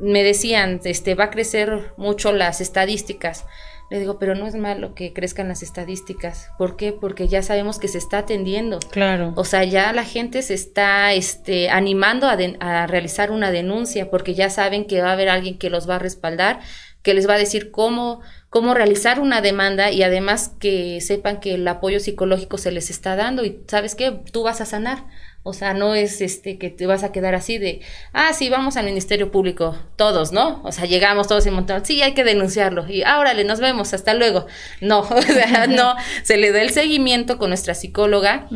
me 0.02 0.24
decían, 0.24 0.82
este, 0.84 1.16
va 1.16 1.26
a 1.26 1.30
crecer 1.30 1.94
mucho 1.98 2.32
las 2.32 2.62
estadísticas. 2.62 3.46
Le 3.92 4.00
digo, 4.00 4.18
pero 4.20 4.36
no 4.36 4.48
es 4.48 4.56
malo 4.56 4.96
que 4.96 5.12
crezcan 5.12 5.50
las 5.50 5.62
estadísticas. 5.64 6.50
¿Por 6.58 6.78
qué? 6.78 6.94
Porque 6.94 7.28
ya 7.28 7.44
sabemos 7.44 7.78
que 7.78 7.90
se 7.90 7.98
está 7.98 8.20
atendiendo. 8.20 8.80
Claro. 8.90 9.34
O 9.36 9.44
sea, 9.44 9.66
ya 9.66 9.92
la 9.92 10.06
gente 10.06 10.42
se 10.44 10.54
está 10.54 11.12
este, 11.12 11.70
animando 11.70 12.26
a, 12.28 12.38
a 12.62 12.88
realizar 12.88 13.32
una 13.32 13.52
denuncia 13.52 14.10
porque 14.10 14.34
ya 14.34 14.50
saben 14.50 14.88
que 14.88 15.02
va 15.02 15.10
a 15.10 15.14
haber 15.14 15.28
alguien 15.28 15.58
que 15.58 15.70
los 15.70 15.90
va 15.90 15.98
a 15.98 16.00
respaldar, 16.00 16.62
que 17.02 17.14
les 17.14 17.28
va 17.28 17.34
a 17.34 17.38
decir 17.38 17.70
cómo 17.70 18.22
cómo 18.52 18.74
realizar 18.74 19.22
una 19.22 19.40
demanda 19.40 19.92
y 19.92 20.04
además 20.04 20.52
que 20.60 21.00
sepan 21.00 21.40
que 21.40 21.54
el 21.54 21.66
apoyo 21.68 22.02
psicológico 22.02 22.58
se 22.58 22.74
les 22.74 22.90
está 22.90 23.16
dando 23.16 23.46
y 23.46 23.62
sabes 23.68 23.96
qué, 23.96 24.12
tú 24.12 24.44
vas 24.44 24.60
a 24.60 24.66
sanar. 24.66 25.06
O 25.44 25.54
sea, 25.54 25.74
no 25.74 25.96
es 25.96 26.22
este 26.22 26.60
que 26.60 26.70
te 26.70 26.86
vas 26.86 27.04
a 27.04 27.12
quedar 27.12 27.34
así 27.34 27.58
de, 27.58 27.82
ah, 28.14 28.32
sí, 28.34 28.50
vamos 28.50 28.78
al 28.78 28.86
Ministerio 28.86 29.32
Público, 29.32 29.76
todos, 29.96 30.32
¿no? 30.32 30.62
O 30.64 30.72
sea, 30.72 30.86
llegamos 30.86 31.28
todos 31.28 31.48
y 31.48 31.52
montamos, 31.52 31.88
sí, 31.88 32.02
hay 32.04 32.14
que 32.14 32.24
denunciarlo 32.24 32.88
y 32.88 33.02
órale, 33.02 33.44
nos 33.44 33.60
vemos, 33.60 33.94
hasta 33.94 34.14
luego. 34.14 34.46
No, 34.82 35.00
o 35.02 35.22
sea, 35.22 35.68
no, 35.68 35.96
se 36.24 36.38
le 36.38 36.52
da 36.52 36.62
el 36.62 36.72
seguimiento 36.72 37.38
con 37.38 37.50
nuestra 37.50 37.74
psicóloga. 37.74 38.48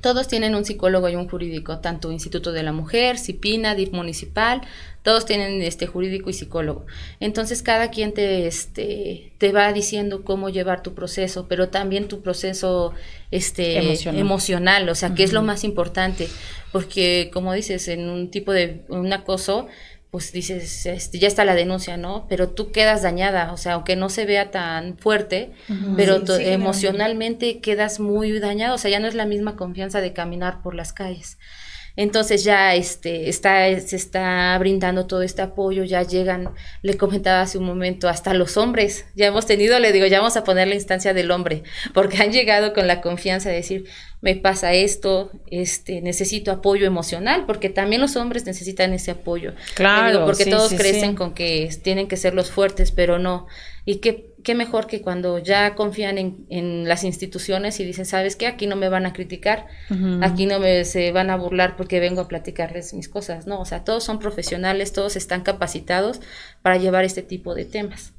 Todos 0.00 0.28
tienen 0.28 0.54
un 0.54 0.64
psicólogo 0.64 1.08
y 1.08 1.16
un 1.16 1.28
jurídico, 1.28 1.78
tanto 1.78 2.10
Instituto 2.12 2.52
de 2.52 2.62
la 2.62 2.72
Mujer, 2.72 3.18
CIPINA, 3.18 3.74
DIF 3.74 3.92
municipal, 3.92 4.62
todos 5.02 5.24
tienen 5.24 5.62
este 5.62 5.86
jurídico 5.86 6.28
y 6.28 6.34
psicólogo. 6.34 6.86
Entonces 7.20 7.62
cada 7.62 7.90
quien 7.90 8.12
te 8.12 8.46
este 8.46 9.32
te 9.38 9.52
va 9.52 9.72
diciendo 9.72 10.24
cómo 10.24 10.50
llevar 10.50 10.82
tu 10.82 10.94
proceso, 10.94 11.46
pero 11.48 11.70
también 11.70 12.08
tu 12.08 12.20
proceso 12.20 12.92
este 13.30 13.78
emocional, 14.10 14.88
o 14.88 14.94
sea, 14.94 15.14
que 15.14 15.22
es 15.22 15.32
lo 15.32 15.42
más 15.42 15.64
importante, 15.64 16.28
porque 16.72 17.30
como 17.32 17.54
dices, 17.54 17.88
en 17.88 18.10
un 18.10 18.30
tipo 18.30 18.52
de 18.52 18.82
un 18.88 19.12
acoso 19.12 19.68
pues 20.10 20.32
dices, 20.32 20.86
este, 20.86 21.20
ya 21.20 21.28
está 21.28 21.44
la 21.44 21.54
denuncia, 21.54 21.96
¿no? 21.96 22.26
Pero 22.28 22.48
tú 22.48 22.72
quedas 22.72 23.02
dañada, 23.02 23.52
o 23.52 23.56
sea, 23.56 23.74
aunque 23.74 23.94
no 23.94 24.08
se 24.08 24.26
vea 24.26 24.50
tan 24.50 24.98
fuerte, 24.98 25.52
pero 25.96 26.22
emocionalmente 26.38 27.60
quedas 27.60 28.00
muy 28.00 28.40
dañado, 28.40 28.74
o 28.74 28.78
sea, 28.78 28.90
ya 28.90 28.98
no 28.98 29.06
es 29.06 29.14
la 29.14 29.26
misma 29.26 29.54
confianza 29.56 30.00
de 30.00 30.12
caminar 30.12 30.62
por 30.62 30.74
las 30.74 30.92
calles. 30.92 31.38
Entonces 31.96 32.44
ya 32.44 32.74
este, 32.74 33.28
está, 33.28 33.78
se 33.80 33.96
está 33.96 34.56
brindando 34.58 35.06
todo 35.06 35.22
este 35.22 35.42
apoyo, 35.42 35.84
ya 35.84 36.02
llegan, 36.02 36.50
le 36.82 36.96
comentaba 36.96 37.42
hace 37.42 37.58
un 37.58 37.64
momento, 37.64 38.08
hasta 38.08 38.34
los 38.34 38.56
hombres, 38.56 39.06
ya 39.14 39.26
hemos 39.26 39.46
tenido, 39.46 39.78
le 39.78 39.92
digo, 39.92 40.06
ya 40.06 40.18
vamos 40.18 40.36
a 40.36 40.44
poner 40.44 40.68
la 40.68 40.74
instancia 40.74 41.14
del 41.14 41.30
hombre, 41.30 41.62
porque 41.92 42.18
han 42.18 42.32
llegado 42.32 42.72
con 42.72 42.86
la 42.86 43.00
confianza 43.00 43.50
de 43.50 43.56
decir, 43.56 43.84
me 44.20 44.36
pasa 44.36 44.74
esto, 44.74 45.30
este, 45.50 46.02
necesito 46.02 46.50
apoyo 46.50 46.86
emocional, 46.86 47.44
porque 47.46 47.70
también 47.70 48.02
los 48.02 48.16
hombres 48.16 48.44
necesitan 48.44 48.92
ese 48.92 49.12
apoyo. 49.12 49.54
Claro. 49.74 50.26
porque 50.26 50.46
todos 50.46 50.74
crecen 50.74 51.14
con 51.14 51.32
que 51.32 51.70
tienen 51.82 52.06
que 52.06 52.16
ser 52.16 52.34
los 52.34 52.50
fuertes, 52.50 52.92
pero 52.92 53.18
no. 53.18 53.46
Y 53.86 53.96
qué, 53.96 54.29
qué 54.42 54.54
mejor 54.54 54.86
que 54.86 55.02
cuando 55.02 55.38
ya 55.38 55.74
confían 55.74 56.18
en, 56.18 56.46
en, 56.48 56.88
las 56.88 57.04
instituciones 57.04 57.80
y 57.80 57.84
dicen, 57.84 58.06
¿sabes 58.06 58.36
qué? 58.36 58.46
Aquí 58.46 58.66
no 58.66 58.76
me 58.76 58.88
van 58.88 59.06
a 59.06 59.12
criticar, 59.12 59.66
aquí 60.22 60.46
no 60.46 60.58
me 60.58 60.84
se 60.84 61.12
van 61.12 61.30
a 61.30 61.36
burlar 61.36 61.76
porque 61.76 62.00
vengo 62.00 62.20
a 62.20 62.28
platicarles 62.28 62.94
mis 62.94 63.08
cosas, 63.08 63.46
¿no? 63.46 63.60
O 63.60 63.64
sea, 63.64 63.84
todos 63.84 64.04
son 64.04 64.18
profesionales, 64.18 64.92
todos 64.92 65.16
están 65.16 65.42
capacitados 65.42 66.20
para 66.62 66.76
llevar 66.76 67.04
este 67.04 67.22
tipo 67.22 67.54
de 67.54 67.64
temas. 67.64 68.12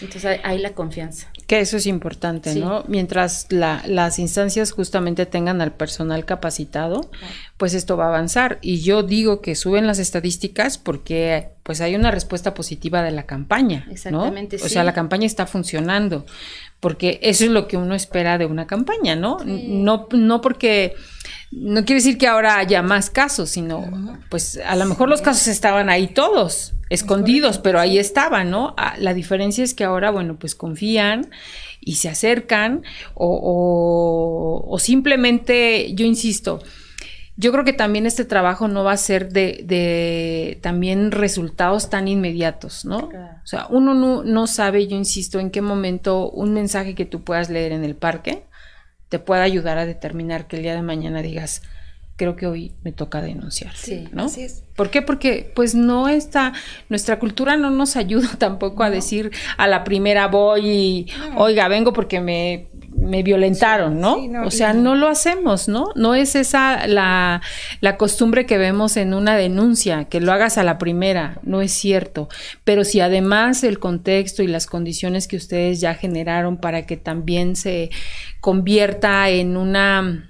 Entonces 0.00 0.40
hay, 0.42 0.58
la 0.58 0.72
confianza. 0.72 1.28
Que 1.46 1.60
eso 1.60 1.76
es 1.76 1.86
importante, 1.86 2.54
¿no? 2.54 2.84
Mientras 2.88 3.46
las 3.50 4.18
instancias 4.18 4.72
justamente 4.72 5.26
tengan 5.26 5.60
al 5.60 5.72
personal 5.72 6.24
capacitado, 6.24 7.10
pues 7.58 7.74
esto 7.74 7.96
va 7.96 8.06
a 8.06 8.08
avanzar. 8.08 8.58
Y 8.62 8.80
yo 8.80 9.02
digo 9.02 9.42
que 9.42 9.54
suben 9.54 9.86
las 9.86 9.98
estadísticas 9.98 10.78
porque 10.78 11.50
pues 11.62 11.80
hay 11.80 11.94
una 11.94 12.10
respuesta 12.10 12.54
positiva 12.54 13.02
de 13.02 13.10
la 13.10 13.26
campaña. 13.26 13.86
Exactamente. 13.90 14.56
O 14.56 14.68
sea, 14.68 14.82
la 14.82 14.94
campaña 14.94 15.26
está 15.26 15.46
funcionando. 15.46 16.24
Porque 16.80 17.20
eso 17.22 17.44
es 17.44 17.50
lo 17.50 17.68
que 17.68 17.76
uno 17.76 17.94
espera 17.94 18.38
de 18.38 18.46
una 18.46 18.66
campaña, 18.66 19.14
¿no? 19.14 19.38
No, 19.44 20.08
no 20.10 20.40
porque 20.40 20.94
no 21.52 21.84
quiere 21.84 22.00
decir 22.00 22.18
que 22.18 22.26
ahora 22.26 22.56
haya 22.56 22.82
más 22.82 23.10
casos, 23.10 23.50
sino 23.50 24.18
pues 24.30 24.58
a 24.64 24.74
lo 24.74 24.86
mejor 24.86 25.08
los 25.08 25.22
casos 25.22 25.46
estaban 25.46 25.90
ahí 25.90 26.08
todos 26.08 26.72
escondidos, 26.92 27.58
pero 27.58 27.80
ahí 27.80 27.98
estaban, 27.98 28.50
¿no? 28.50 28.74
Ah, 28.76 28.94
la 28.98 29.14
diferencia 29.14 29.64
es 29.64 29.72
que 29.72 29.84
ahora, 29.84 30.10
bueno, 30.10 30.36
pues 30.38 30.54
confían 30.54 31.30
y 31.80 31.94
se 31.94 32.10
acercan 32.10 32.82
o, 33.14 34.62
o, 34.68 34.78
simplemente, 34.78 35.94
yo 35.94 36.04
insisto, 36.04 36.62
yo 37.36 37.50
creo 37.50 37.64
que 37.64 37.72
también 37.72 38.04
este 38.04 38.26
trabajo 38.26 38.68
no 38.68 38.84
va 38.84 38.92
a 38.92 38.98
ser 38.98 39.32
de, 39.32 39.62
de 39.64 40.58
también 40.60 41.12
resultados 41.12 41.88
tan 41.88 42.08
inmediatos, 42.08 42.84
¿no? 42.84 42.98
O 42.98 43.46
sea, 43.46 43.66
uno 43.70 43.94
no, 43.94 44.22
no, 44.22 44.46
sabe, 44.46 44.86
yo 44.86 44.96
insisto, 44.96 45.40
en 45.40 45.50
qué 45.50 45.62
momento 45.62 46.30
un 46.30 46.52
mensaje 46.52 46.94
que 46.94 47.06
tú 47.06 47.24
puedas 47.24 47.48
leer 47.48 47.72
en 47.72 47.84
el 47.84 47.96
parque 47.96 48.44
te 49.08 49.18
pueda 49.18 49.42
ayudar 49.42 49.78
a 49.78 49.86
determinar 49.86 50.46
que 50.46 50.56
el 50.56 50.62
día 50.62 50.74
de 50.74 50.82
mañana 50.82 51.20
digas, 51.20 51.62
creo 52.22 52.36
que 52.36 52.46
hoy 52.46 52.70
me 52.84 52.92
toca 52.92 53.20
denunciar, 53.20 53.74
sí, 53.74 54.06
¿no? 54.12 54.26
Así 54.26 54.42
es. 54.42 54.62
¿Por 54.76 54.90
qué? 54.90 55.02
Porque 55.02 55.50
pues 55.56 55.74
no 55.74 56.08
está, 56.08 56.52
nuestra 56.88 57.18
cultura 57.18 57.56
no 57.56 57.70
nos 57.70 57.96
ayuda 57.96 58.28
tampoco 58.38 58.84
a 58.84 58.90
decir 58.90 59.32
a 59.56 59.66
la 59.66 59.82
primera 59.82 60.28
voy 60.28 60.68
y, 60.68 61.06
oiga, 61.34 61.66
vengo 61.66 61.92
porque 61.92 62.20
me, 62.20 62.68
me 62.96 63.24
violentaron, 63.24 64.00
¿no? 64.00 64.18
o 64.44 64.52
sea, 64.52 64.72
no 64.72 64.94
lo 64.94 65.08
hacemos, 65.08 65.66
¿no? 65.66 65.88
No 65.96 66.14
es 66.14 66.36
esa 66.36 66.86
la, 66.86 67.42
la 67.80 67.96
costumbre 67.96 68.46
que 68.46 68.56
vemos 68.56 68.96
en 68.96 69.14
una 69.14 69.36
denuncia, 69.36 70.04
que 70.04 70.20
lo 70.20 70.30
hagas 70.30 70.58
a 70.58 70.62
la 70.62 70.78
primera, 70.78 71.40
no 71.42 71.60
es 71.60 71.72
cierto. 71.72 72.28
Pero 72.62 72.84
si 72.84 73.00
además 73.00 73.64
el 73.64 73.80
contexto 73.80 74.44
y 74.44 74.46
las 74.46 74.68
condiciones 74.68 75.26
que 75.26 75.34
ustedes 75.34 75.80
ya 75.80 75.94
generaron 75.94 76.56
para 76.56 76.86
que 76.86 76.96
también 76.96 77.56
se 77.56 77.90
convierta 78.40 79.28
en 79.28 79.56
una 79.56 80.28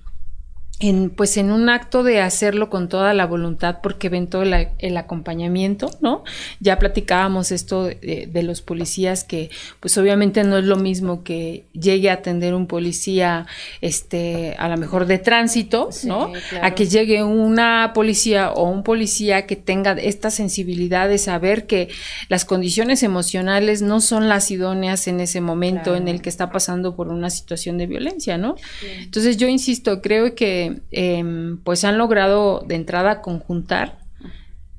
en, 0.83 1.11
pues 1.11 1.37
en 1.37 1.53
un 1.53 1.68
acto 1.68 2.03
de 2.03 2.20
hacerlo 2.20 2.68
con 2.68 2.89
toda 2.89 3.14
la 3.14 3.24
voluntad 3.24 3.78
porque 3.85 4.09
ven 4.09 4.26
todo 4.26 4.43
el, 4.43 4.97
acompañamiento, 4.97 5.93
¿no? 6.01 6.24
Ya 6.59 6.80
platicábamos 6.80 7.53
esto 7.53 7.85
de, 7.85 8.43
los 8.43 8.62
policías 8.62 9.22
que 9.22 9.51
pues 9.78 9.97
obviamente 9.97 10.43
no 10.43 10.59
es 10.59 10.64
lo 10.64 10.74
mismo 10.74 11.22
que 11.22 11.66
llegue 11.72 12.11
a 12.11 12.14
atender 12.14 12.55
un 12.55 12.66
policía 12.66 13.47
este 13.80 14.57
a 14.59 14.68
lo 14.68 14.76
mejor 14.76 15.07
de 15.07 15.18
tránsito, 15.18 15.91
¿no? 16.03 16.33
A 16.61 16.74
que 16.74 16.87
llegue 16.87 17.22
una 17.22 17.93
policía 17.95 18.51
o 18.51 18.68
un 18.68 18.83
policía 18.83 19.47
que 19.47 19.55
tenga 19.55 19.93
esta 19.93 20.33
sensibilidad 20.33 21.09
de 21.09 21.18
saber 21.18 21.68
que 21.68 21.91
las 22.28 22.45
condiciones 22.45 23.05
emocionales 23.05 23.83
no 23.83 24.01
son 24.01 24.28
las 24.28 24.51
idóneas 24.51 25.07
en 25.07 25.20
ese 25.20 25.41
momento 25.41 25.95
en 25.95 26.09
el 26.09 26.20
que 26.22 26.28
está 26.28 26.51
pasando 26.51 26.97
por 26.97 27.07
una 27.07 27.30
situación 27.30 27.78
de 27.78 27.87
violencia, 27.87 28.37
¿no? 28.37 28.57
Entonces 28.99 29.37
yo 29.37 29.47
insisto, 29.47 30.03
creo 30.03 30.35
que 30.35 30.71
Em, 30.90 31.58
pues 31.62 31.84
han 31.84 31.98
logrado 31.98 32.64
de 32.66 32.74
entrada 32.74 33.20
conjuntar 33.22 33.98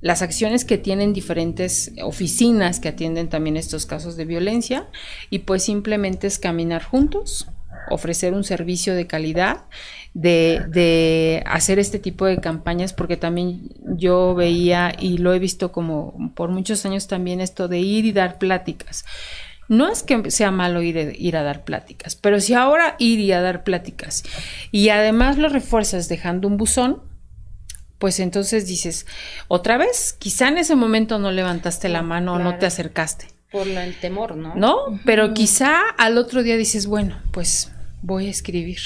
las 0.01 0.21
acciones 0.21 0.65
que 0.65 0.77
tienen 0.77 1.13
diferentes 1.13 1.93
oficinas 2.03 2.79
que 2.79 2.89
atienden 2.89 3.29
también 3.29 3.55
estos 3.55 3.85
casos 3.85 4.17
de 4.17 4.25
violencia 4.25 4.87
y 5.29 5.39
pues 5.39 5.63
simplemente 5.63 6.27
es 6.27 6.39
caminar 6.39 6.83
juntos 6.83 7.47
ofrecer 7.89 8.33
un 8.33 8.43
servicio 8.43 8.95
de 8.95 9.07
calidad, 9.07 9.65
de, 10.13 10.61
de, 10.69 11.43
hacer 11.45 11.79
este 11.79 11.99
tipo 11.99 12.25
de 12.25 12.37
campañas, 12.37 12.93
porque 12.93 13.17
también 13.17 13.69
yo 13.97 14.35
veía 14.35 14.93
y 14.97 15.17
lo 15.17 15.33
he 15.33 15.39
visto 15.39 15.71
como 15.71 16.31
por 16.35 16.49
muchos 16.49 16.85
años 16.85 17.07
también 17.07 17.41
esto 17.41 17.67
de 17.67 17.79
ir 17.79 18.05
y 18.05 18.11
dar 18.11 18.37
pláticas. 18.37 19.05
No 19.68 19.89
es 19.89 20.03
que 20.03 20.30
sea 20.32 20.51
malo 20.51 20.82
ir, 20.82 21.16
ir 21.18 21.38
a 21.38 21.43
dar 21.43 21.64
pláticas, 21.64 22.16
pero 22.16 22.39
si 22.39 22.53
ahora 22.53 22.95
ir 22.99 23.20
y 23.20 23.32
a 23.32 23.41
dar 23.41 23.64
pláticas 23.64 24.24
y 24.72 24.89
además 24.89 25.38
lo 25.38 25.49
refuerzas 25.49 26.09
dejando 26.09 26.47
un 26.47 26.57
buzón, 26.57 27.01
pues 27.97 28.20
entonces 28.20 28.68
dices, 28.68 29.05
otra 29.47 29.78
vez, 29.78 30.14
quizá 30.20 30.49
en 30.49 30.57
ese 30.57 30.76
momento 30.76 31.20
no 31.20 31.32
levantaste 31.32 31.88
la 31.88 32.01
mano 32.01 32.34
o 32.34 32.39
no 32.39 32.57
te 32.57 32.66
acercaste. 32.66 33.28
Por 33.49 33.68
el 33.68 33.97
temor, 33.99 34.36
¿no? 34.36 34.55
No, 34.55 34.99
pero 35.05 35.34
quizá 35.34 35.80
al 35.97 36.18
otro 36.18 36.43
día 36.43 36.57
dices, 36.57 36.88
bueno, 36.88 37.22
pues 37.32 37.72
voy 38.06 38.28
a 38.28 38.30
escribir, 38.30 38.80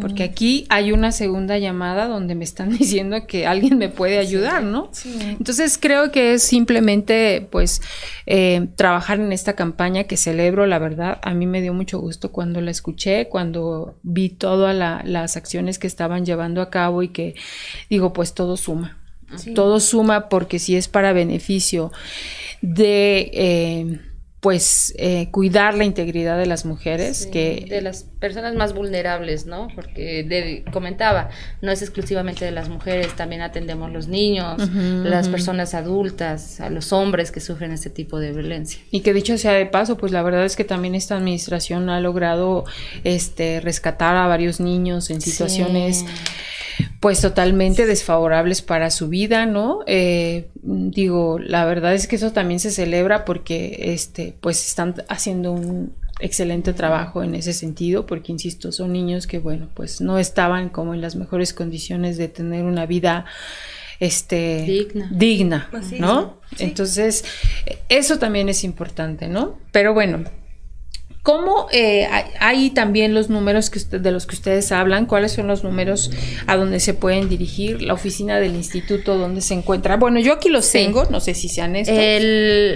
porque 0.00 0.22
aquí 0.22 0.66
hay 0.68 0.92
una 0.92 1.10
segunda 1.10 1.58
llamada 1.58 2.06
donde 2.06 2.36
me 2.36 2.44
están 2.44 2.70
diciendo 2.78 3.26
que 3.26 3.44
alguien 3.44 3.76
me 3.76 3.88
puede 3.88 4.18
ayudar, 4.18 4.62
¿no? 4.62 4.90
Entonces 5.20 5.76
creo 5.78 6.12
que 6.12 6.34
es 6.34 6.44
simplemente, 6.44 7.46
pues, 7.50 7.82
eh, 8.26 8.68
trabajar 8.76 9.18
en 9.18 9.32
esta 9.32 9.54
campaña 9.54 10.04
que 10.04 10.16
celebro, 10.16 10.66
la 10.66 10.78
verdad, 10.78 11.18
a 11.22 11.34
mí 11.34 11.44
me 11.44 11.60
dio 11.60 11.74
mucho 11.74 11.98
gusto 11.98 12.30
cuando 12.30 12.60
la 12.60 12.70
escuché, 12.70 13.28
cuando 13.28 13.96
vi 14.04 14.28
todas 14.28 14.76
las 15.04 15.36
acciones 15.36 15.80
que 15.80 15.88
estaban 15.88 16.24
llevando 16.24 16.62
a 16.62 16.70
cabo 16.70 17.02
y 17.02 17.08
que 17.08 17.34
digo, 17.90 18.12
pues 18.12 18.32
todo 18.32 18.56
suma. 18.56 18.98
Todo 19.54 19.80
suma 19.80 20.28
porque 20.28 20.58
si 20.58 20.76
es 20.76 20.88
para 20.88 21.12
beneficio 21.12 21.90
de 22.60 23.30
eh, 23.32 24.00
pues 24.42 24.92
eh, 24.98 25.28
cuidar 25.30 25.74
la 25.74 25.84
integridad 25.84 26.36
de 26.36 26.46
las 26.46 26.64
mujeres 26.64 27.26
que 27.26 27.64
de 27.70 27.80
las 27.80 28.02
personas 28.18 28.56
más 28.56 28.74
vulnerables 28.74 29.46
no 29.46 29.68
porque 29.72 30.64
comentaba 30.72 31.30
no 31.60 31.70
es 31.70 31.80
exclusivamente 31.80 32.44
de 32.44 32.50
las 32.50 32.68
mujeres 32.68 33.14
también 33.14 33.40
atendemos 33.40 33.92
los 33.92 34.08
niños 34.08 34.68
las 35.04 35.28
personas 35.28 35.74
adultas 35.74 36.60
a 36.60 36.70
los 36.70 36.92
hombres 36.92 37.30
que 37.30 37.38
sufren 37.38 37.70
este 37.70 37.88
tipo 37.88 38.18
de 38.18 38.32
violencia. 38.32 38.80
Y 38.90 39.02
que 39.02 39.14
dicho 39.14 39.38
sea 39.38 39.52
de 39.52 39.66
paso 39.66 39.96
pues 39.96 40.10
la 40.10 40.24
verdad 40.24 40.44
es 40.44 40.56
que 40.56 40.64
también 40.64 40.96
esta 40.96 41.16
administración 41.16 41.88
ha 41.88 42.00
logrado 42.00 42.64
este 43.04 43.60
rescatar 43.60 44.16
a 44.16 44.26
varios 44.26 44.58
niños 44.58 45.10
en 45.10 45.20
situaciones 45.20 46.04
pues 47.00 47.20
totalmente 47.20 47.86
desfavorables 47.86 48.62
para 48.62 48.90
su 48.90 49.08
vida, 49.08 49.46
¿no? 49.46 49.80
Eh, 49.86 50.48
digo, 50.62 51.38
la 51.38 51.64
verdad 51.64 51.94
es 51.94 52.06
que 52.06 52.16
eso 52.16 52.32
también 52.32 52.60
se 52.60 52.70
celebra 52.70 53.24
porque, 53.24 53.92
este, 53.94 54.34
pues 54.40 54.66
están 54.66 54.94
haciendo 55.08 55.52
un 55.52 55.92
excelente 56.20 56.72
trabajo 56.72 57.22
en 57.22 57.34
ese 57.34 57.52
sentido, 57.52 58.06
porque 58.06 58.32
insisto, 58.32 58.72
son 58.72 58.92
niños 58.92 59.26
que, 59.26 59.38
bueno, 59.38 59.68
pues 59.74 60.00
no 60.00 60.18
estaban 60.18 60.68
como 60.68 60.94
en 60.94 61.00
las 61.00 61.16
mejores 61.16 61.52
condiciones 61.52 62.16
de 62.16 62.28
tener 62.28 62.64
una 62.64 62.86
vida 62.86 63.26
este 63.98 64.64
digna, 64.66 65.08
digna 65.12 65.70
¿no? 66.00 66.38
Entonces, 66.58 67.24
eso 67.88 68.18
también 68.18 68.48
es 68.48 68.64
importante, 68.64 69.28
¿no? 69.28 69.58
Pero 69.70 69.94
bueno, 69.94 70.24
¿Cómo 71.22 71.68
eh, 71.70 72.08
hay 72.40 72.70
también 72.70 73.14
los 73.14 73.30
números 73.30 73.70
que 73.70 73.78
de 73.96 74.10
los 74.10 74.26
que 74.26 74.34
ustedes 74.34 74.72
hablan? 74.72 75.06
¿Cuáles 75.06 75.30
son 75.30 75.46
los 75.46 75.62
números 75.62 76.10
a 76.48 76.56
donde 76.56 76.80
se 76.80 76.94
pueden 76.94 77.28
dirigir? 77.28 77.80
La 77.80 77.94
oficina 77.94 78.40
del 78.40 78.56
instituto, 78.56 79.16
¿dónde 79.16 79.40
se 79.40 79.54
encuentra? 79.54 79.96
Bueno, 79.96 80.18
yo 80.18 80.32
aquí 80.32 80.48
los 80.48 80.68
tengo, 80.72 81.04
no 81.10 81.20
sé 81.20 81.34
si 81.34 81.48
sean 81.48 81.76
estos. 81.76 81.94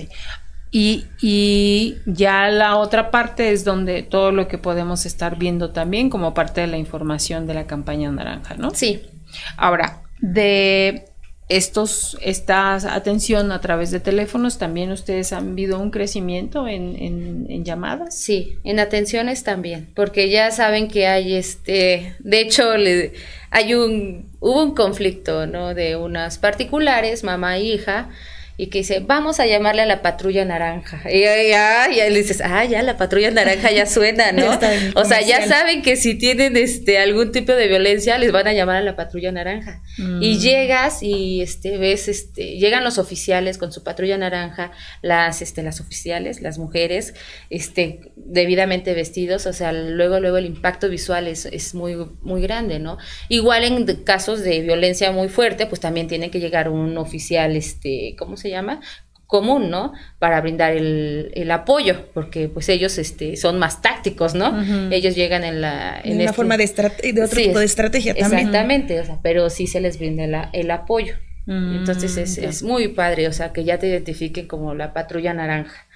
Y, 0.72 1.05
y, 1.22 1.97
ya 2.05 2.49
la 2.49 2.78
otra 2.78 3.09
parte 3.09 3.51
es 3.51 3.63
donde 3.63 4.03
todo 4.03 4.32
lo 4.32 4.47
que 4.47 4.57
podemos 4.57 5.05
estar 5.05 5.38
viendo 5.38 5.72
también 5.72 6.09
como 6.09 6.34
parte 6.34 6.61
de 6.61 6.68
la 6.68 6.78
información 6.78 7.47
de 7.47 7.53
la 7.53 7.68
campaña 7.68 8.11
naranja, 8.11 8.55
¿no? 8.55 8.72
Sí. 8.72 9.01
Ahora, 9.55 10.01
de 10.20 11.05
estos, 11.49 12.18
esta 12.22 12.74
atención 12.93 13.53
a 13.53 13.61
través 13.61 13.91
de 13.91 14.01
teléfonos, 14.01 14.57
¿también 14.57 14.91
ustedes 14.91 15.32
han 15.32 15.55
visto 15.55 15.80
un 15.80 15.91
crecimiento 15.91 16.68
en, 16.68 17.47
en, 17.49 17.63
llamadas? 17.63 18.18
Sí, 18.20 18.57
en 18.65 18.80
atenciones 18.80 19.43
también, 19.43 19.89
porque 19.95 20.30
ya 20.30 20.51
saben 20.51 20.89
que 20.89 21.07
hay 21.07 21.36
este, 21.36 22.15
de 22.20 22.41
hecho, 22.41 22.76
le, 22.76 23.13
hay 23.49 23.74
un, 23.76 24.30
hubo 24.41 24.61
un 24.63 24.76
conflicto, 24.76 25.47
¿no? 25.47 25.74
De 25.74 25.95
unas 25.95 26.38
particulares, 26.38 27.24
mamá 27.24 27.57
e 27.57 27.63
hija, 27.63 28.09
y 28.60 28.68
que 28.68 28.80
dice, 28.80 29.01
vamos 29.01 29.39
a 29.39 29.45
llamarle 29.45 29.84
a 29.84 29.86
la 29.86 30.01
patrulla 30.01 30.43
naranja. 30.43 31.03
Y 31.12 31.22
ya, 31.22 31.88
ya, 31.95 32.10
le 32.10 32.18
dices, 32.18 32.41
ah, 32.43 32.66
ya 32.66 32.82
la 32.82 32.97
patrulla 32.97 33.30
naranja 33.30 33.72
ya 33.72 33.86
suena, 33.86 34.32
¿no? 34.34 34.60
o 34.95 35.05
sea, 35.05 35.22
ya 35.22 35.47
saben 35.47 35.84
que 35.84 35.95
si 35.95 36.16
tienen 36.16 36.58
este 36.58 36.97
algún 36.97 37.32
tipo 37.32 37.51
de 37.51 37.68
violencia, 37.68 38.18
les 38.18 38.32
van 38.32 38.47
a 38.47 38.53
llamar 38.53 38.78
a 38.78 38.82
la 38.82 38.95
patrulla 38.95 39.32
naranja. 39.32 39.84
Y 39.97 40.36
mm. 40.36 40.39
llegas 40.39 41.03
y 41.03 41.41
este 41.43 41.78
ves, 41.78 42.08
este, 42.08 42.58
llegan 42.58 42.84
los 42.84 42.97
oficiales 42.97 43.60
con 43.60 43.72
su 43.72 43.84
patrulla 43.84 44.18
naranja, 44.18 44.72
las, 45.03 45.43
este, 45.43 45.62
las 45.62 45.80
oficiales, 45.80 46.41
las 46.41 46.58
mujeres, 46.58 47.14
este, 47.51 48.12
debidamente 48.16 48.95
vestidos, 48.95 49.45
o 49.45 49.53
sea, 49.53 49.72
luego, 49.72 50.20
luego 50.20 50.38
el 50.38 50.47
impacto 50.47 50.89
visual 50.89 51.28
es, 51.28 51.45
es 51.45 51.76
muy, 51.76 51.95
muy 52.22 52.41
grande, 52.41 52.80
¿no? 52.80 52.97
Igual 53.30 53.66
en 53.66 53.86
casos 54.03 54.41
de 54.41 54.62
violencia 54.62 55.12
muy 55.12 55.30
fuerte, 55.30 55.68
pues 55.68 55.80
también 55.80 56.08
tiene 56.08 56.32
que 56.32 56.39
llegar 56.39 56.70
un 56.70 56.97
oficial, 56.97 57.55
este, 57.55 58.16
¿cómo 58.18 58.36
se 58.36 58.47
llama? 58.50 58.82
común, 59.28 59.70
¿no? 59.70 59.91
Para 60.20 60.39
brindar 60.39 60.72
el, 60.72 61.32
el, 61.36 61.52
apoyo, 61.52 62.06
porque 62.14 62.48
pues 62.48 62.70
ellos 62.70 62.98
este, 62.98 63.36
son 63.36 63.60
más 63.60 63.82
tácticos, 63.82 64.36
¿no? 64.36 64.58
Ellos 64.89 65.16
llegan 65.16 65.43
en 65.43 65.60
la... 65.60 66.00
En, 66.02 66.14
una 66.14 66.24
este 66.24 66.36
forma 66.36 66.56
de, 66.56 66.66
de 66.66 67.24
otro 67.24 67.41
tipo 67.41 67.60
de 67.60 67.66
estrategia 67.66 68.16
también. 68.16 68.48
Exactamente, 68.48 69.02
o 69.02 69.06
sea, 69.06 69.20
pero 69.22 69.50
sí 69.50 69.68
se 69.68 69.82
les 69.82 70.00
brinda 70.00 70.50
el 70.54 70.72
apoyo. 70.72 71.16
Mm, 71.45 71.80
entonces 71.80 72.18
es, 72.18 72.38
es, 72.38 72.64
muy 72.64 72.89
padre, 72.89 73.28
o 73.28 73.34
sea, 73.34 73.54
que 73.54 73.64
ya 73.64 73.78
te 73.80 73.88
identifiquen 73.88 74.48
como 74.48 74.74
la 74.74 74.93
patrulla 74.93 75.34
naranja. 75.34 75.88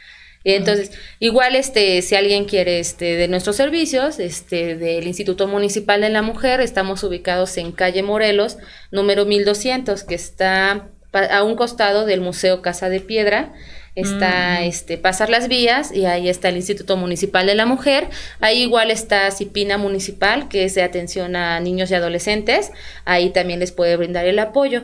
Y 0.44 0.54
entonces, 0.54 0.92
igual 1.20 1.56
este, 1.56 2.02
si 2.02 2.16
alguien 2.16 2.46
quiere 2.46 2.80
este, 2.80 3.16
de 3.16 3.28
nuestros 3.28 3.58
servicios, 3.58 4.20
este, 4.20 4.76
del 4.76 5.06
Instituto 5.06 5.48
Municipal 5.48 6.02
de 6.02 6.10
la 6.10 6.24
Mujer, 6.24 6.62
estamos 6.62 7.04
ubicados 7.04 7.58
en 7.58 7.72
calle 7.72 8.02
Morelos, 8.02 8.58
número 8.92 9.26
1200, 9.26 10.04
que 10.04 10.16
está 10.16 10.90
a 11.14 11.44
un 11.44 11.56
costado 11.56 12.06
del 12.06 12.22
Museo 12.22 12.62
Casa 12.62 12.90
de 12.90 13.00
Piedra 13.00 13.54
está 13.96 14.60
mm. 14.62 14.64
este 14.64 14.98
pasar 14.98 15.30
las 15.30 15.48
vías 15.48 15.92
y 15.92 16.06
ahí 16.06 16.30
está 16.30 16.50
el 16.50 16.56
Instituto 16.56 16.96
Municipal 16.98 17.46
de 17.46 17.56
la 17.56 17.66
Mujer, 17.66 18.08
ahí 18.40 18.62
igual 18.62 18.92
está 18.92 19.30
Cipina 19.32 19.78
Municipal, 19.78 20.48
que 20.48 20.64
es 20.64 20.76
de 20.76 20.84
atención 20.84 21.36
a 21.36 21.60
niños 21.60 21.92
y 21.92 21.96
adolescentes, 21.96 22.72
ahí 23.06 23.32
también 23.32 23.60
les 23.60 23.72
puede 23.72 23.98
brindar 23.98 24.26
el 24.26 24.40
apoyo. 24.40 24.84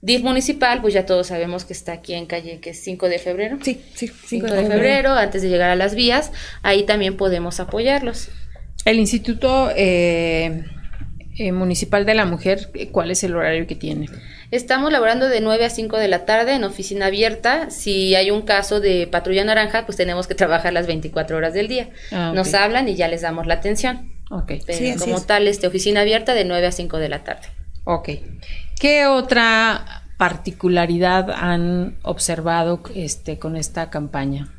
DIF 0.00 0.22
municipal, 0.22 0.80
pues 0.80 0.94
ya 0.94 1.06
todos 1.06 1.26
sabemos 1.26 1.64
que 1.64 1.72
está 1.72 1.92
aquí 1.92 2.14
en 2.14 2.26
calle, 2.26 2.60
que 2.60 2.70
es 2.70 2.80
5 2.84 3.08
de 3.08 3.18
febrero. 3.18 3.58
Sí, 3.62 3.82
sí, 3.94 4.06
5 4.06 4.46
de, 4.46 4.66
febrero, 4.66 5.12
antes 5.14 5.42
de 5.42 5.48
llegar 5.48 5.70
a 5.70 5.74
las 5.74 5.96
vías, 5.96 6.30
ahí 6.62 6.84
también 6.84 7.16
podemos 7.16 7.58
apoyarlos. 7.58 8.28
El 8.84 9.00
instituto 9.00 9.72
eh, 9.74 10.62
eh, 11.36 11.50
municipal 11.50 12.06
de 12.06 12.14
la 12.14 12.26
mujer, 12.26 12.70
¿cuál 12.92 13.10
es 13.10 13.24
el 13.24 13.34
horario 13.34 13.66
que 13.66 13.74
tiene? 13.74 14.06
Estamos 14.50 14.90
laborando 14.90 15.28
de 15.28 15.42
9 15.42 15.66
a 15.66 15.70
5 15.70 15.98
de 15.98 16.08
la 16.08 16.24
tarde 16.24 16.54
en 16.54 16.64
oficina 16.64 17.06
abierta. 17.06 17.70
Si 17.70 18.14
hay 18.14 18.30
un 18.30 18.42
caso 18.42 18.80
de 18.80 19.06
patrulla 19.06 19.44
naranja, 19.44 19.84
pues 19.84 19.96
tenemos 19.98 20.26
que 20.26 20.34
trabajar 20.34 20.72
las 20.72 20.86
24 20.86 21.36
horas 21.36 21.52
del 21.52 21.68
día. 21.68 21.90
Ah, 22.12 22.32
Nos 22.34 22.54
hablan 22.54 22.88
y 22.88 22.94
ya 22.94 23.08
les 23.08 23.20
damos 23.20 23.46
la 23.46 23.54
atención. 23.54 24.10
Ok. 24.30 24.52
Pero 24.66 24.98
como 24.98 25.20
tal, 25.22 25.48
este, 25.48 25.66
oficina 25.66 26.00
abierta 26.00 26.32
de 26.32 26.44
9 26.44 26.66
a 26.66 26.72
5 26.72 26.96
de 26.96 27.08
la 27.10 27.24
tarde. 27.24 27.48
Ok. 27.84 28.08
¿Qué 28.80 29.06
otra 29.06 30.04
particularidad 30.16 31.30
han 31.30 31.98
observado 32.02 32.82
este, 32.94 33.38
con 33.38 33.54
esta 33.54 33.90
campaña? 33.90 34.54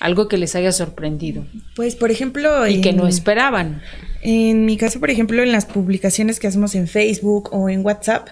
Algo 0.00 0.26
que 0.26 0.38
les 0.38 0.54
haya 0.56 0.72
sorprendido. 0.72 1.44
Pues, 1.76 1.96
por 1.96 2.10
ejemplo... 2.10 2.66
Y 2.66 2.80
que 2.80 2.92
no 2.92 3.06
esperaban. 3.06 3.82
En 4.22 4.64
mi 4.64 4.76
caso, 4.76 5.00
por 5.00 5.10
ejemplo, 5.10 5.42
en 5.42 5.52
las 5.52 5.66
publicaciones 5.66 6.40
que 6.40 6.46
hacemos 6.46 6.74
en 6.74 6.88
Facebook 6.88 7.50
o 7.52 7.68
en 7.68 7.84
WhatsApp, 7.84 8.28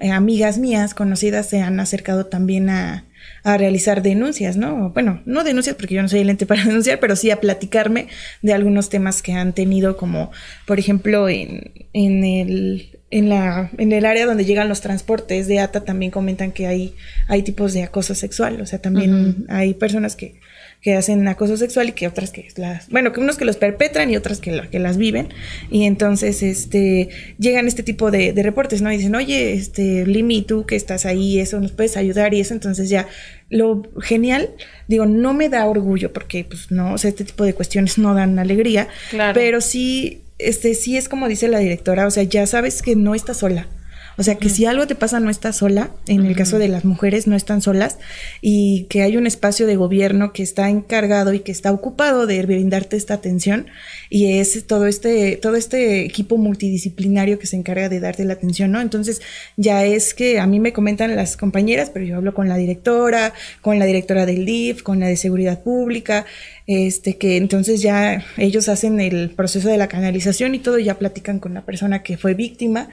eh, 0.00 0.10
amigas 0.10 0.58
mías 0.58 0.94
conocidas 0.94 1.48
se 1.48 1.60
han 1.60 1.80
acercado 1.80 2.26
también 2.26 2.70
a, 2.70 3.04
a 3.42 3.56
realizar 3.56 4.02
denuncias, 4.02 4.56
¿no? 4.56 4.90
Bueno, 4.90 5.22
no 5.24 5.44
denuncias 5.44 5.76
porque 5.76 5.94
yo 5.94 6.02
no 6.02 6.08
soy 6.08 6.20
el 6.20 6.30
ente 6.30 6.46
para 6.46 6.64
denunciar, 6.64 7.00
pero 7.00 7.16
sí 7.16 7.30
a 7.30 7.40
platicarme 7.40 8.08
de 8.42 8.52
algunos 8.52 8.88
temas 8.88 9.22
que 9.22 9.32
han 9.32 9.52
tenido, 9.52 9.96
como 9.96 10.30
por 10.66 10.78
ejemplo 10.78 11.28
en, 11.28 11.72
en 11.92 12.24
el 12.24 13.00
en 13.12 13.28
la 13.28 13.70
en 13.76 13.90
el 13.90 14.04
área 14.04 14.24
donde 14.24 14.44
llegan 14.44 14.68
los 14.68 14.80
transportes 14.80 15.48
de 15.48 15.58
ATA 15.58 15.84
también 15.84 16.12
comentan 16.12 16.52
que 16.52 16.68
hay 16.68 16.94
hay 17.26 17.42
tipos 17.42 17.72
de 17.72 17.82
acoso 17.82 18.14
sexual, 18.14 18.60
o 18.60 18.66
sea, 18.66 18.80
también 18.80 19.46
hay 19.48 19.74
personas 19.74 20.14
que 20.14 20.40
que 20.80 20.94
hacen 20.94 21.28
acoso 21.28 21.56
sexual 21.58 21.90
y 21.90 21.92
que 21.92 22.08
otras 22.08 22.30
que 22.30 22.48
las, 22.56 22.88
bueno, 22.88 23.12
que 23.12 23.20
unos 23.20 23.36
que 23.36 23.44
los 23.44 23.56
perpetran 23.56 24.10
y 24.10 24.16
otras 24.16 24.40
que, 24.40 24.62
que 24.70 24.78
las 24.78 24.96
viven. 24.96 25.28
Y 25.70 25.84
entonces, 25.84 26.42
este, 26.42 27.10
llegan 27.38 27.68
este 27.68 27.82
tipo 27.82 28.10
de, 28.10 28.32
reportes, 28.42 28.80
¿no? 28.80 28.90
Y 28.90 28.96
dicen, 28.96 29.14
oye, 29.14 29.52
este, 29.52 30.06
Limi, 30.06 30.42
tú 30.42 30.64
que 30.64 30.76
estás 30.76 31.04
ahí, 31.04 31.38
eso 31.38 31.60
nos 31.60 31.72
puedes 31.72 31.98
ayudar 31.98 32.32
y 32.32 32.40
eso. 32.40 32.54
Entonces 32.54 32.88
ya, 32.88 33.08
lo 33.50 33.82
genial, 34.00 34.50
digo, 34.88 35.04
no 35.04 35.34
me 35.34 35.50
da 35.50 35.66
orgullo 35.66 36.12
porque, 36.12 36.44
pues, 36.44 36.70
no, 36.70 36.94
o 36.94 36.98
sea, 36.98 37.10
este 37.10 37.24
tipo 37.24 37.44
de 37.44 37.52
cuestiones 37.52 37.98
no 37.98 38.14
dan 38.14 38.38
alegría, 38.38 38.88
pero 39.34 39.60
sí, 39.60 40.22
este, 40.38 40.74
sí 40.74 40.96
es 40.96 41.10
como 41.10 41.28
dice 41.28 41.48
la 41.48 41.58
directora, 41.58 42.06
o 42.06 42.10
sea, 42.10 42.22
ya 42.22 42.46
sabes 42.46 42.80
que 42.80 42.96
no 42.96 43.14
estás 43.14 43.38
sola. 43.38 43.68
O 44.16 44.22
sea, 44.22 44.36
que 44.36 44.48
si 44.48 44.66
algo 44.66 44.86
te 44.86 44.94
pasa 44.94 45.20
no 45.20 45.30
estás 45.30 45.56
sola, 45.56 45.90
en 46.06 46.26
el 46.26 46.36
caso 46.36 46.58
de 46.58 46.68
las 46.68 46.84
mujeres 46.84 47.26
no 47.26 47.36
están 47.36 47.62
solas 47.62 47.98
y 48.40 48.84
que 48.90 49.02
hay 49.02 49.16
un 49.16 49.26
espacio 49.26 49.66
de 49.66 49.76
gobierno 49.76 50.32
que 50.32 50.42
está 50.42 50.68
encargado 50.68 51.32
y 51.32 51.40
que 51.40 51.52
está 51.52 51.72
ocupado 51.72 52.26
de 52.26 52.42
brindarte 52.42 52.96
esta 52.96 53.14
atención 53.14 53.66
y 54.08 54.38
es 54.38 54.66
todo 54.66 54.86
este 54.86 55.36
todo 55.36 55.56
este 55.56 56.04
equipo 56.04 56.36
multidisciplinario 56.36 57.38
que 57.38 57.46
se 57.46 57.56
encarga 57.56 57.88
de 57.88 58.00
darte 58.00 58.24
la 58.24 58.34
atención, 58.34 58.72
¿no? 58.72 58.80
Entonces, 58.80 59.22
ya 59.56 59.84
es 59.84 60.14
que 60.14 60.38
a 60.38 60.46
mí 60.46 60.60
me 60.60 60.72
comentan 60.72 61.14
las 61.16 61.36
compañeras, 61.36 61.90
pero 61.90 62.04
yo 62.04 62.16
hablo 62.16 62.34
con 62.34 62.48
la 62.48 62.56
directora, 62.56 63.32
con 63.60 63.78
la 63.78 63.84
directora 63.84 64.26
del 64.26 64.44
DIF, 64.44 64.82
con 64.82 65.00
la 65.00 65.06
de 65.06 65.16
seguridad 65.16 65.62
pública, 65.62 66.26
este 66.66 67.16
que 67.16 67.36
entonces 67.36 67.82
ya 67.82 68.24
ellos 68.36 68.68
hacen 68.68 69.00
el 69.00 69.30
proceso 69.30 69.68
de 69.68 69.76
la 69.76 69.88
canalización 69.88 70.54
y 70.54 70.58
todo, 70.58 70.78
ya 70.78 70.98
platican 70.98 71.38
con 71.40 71.54
la 71.54 71.64
persona 71.64 72.02
que 72.02 72.16
fue 72.16 72.34
víctima 72.34 72.88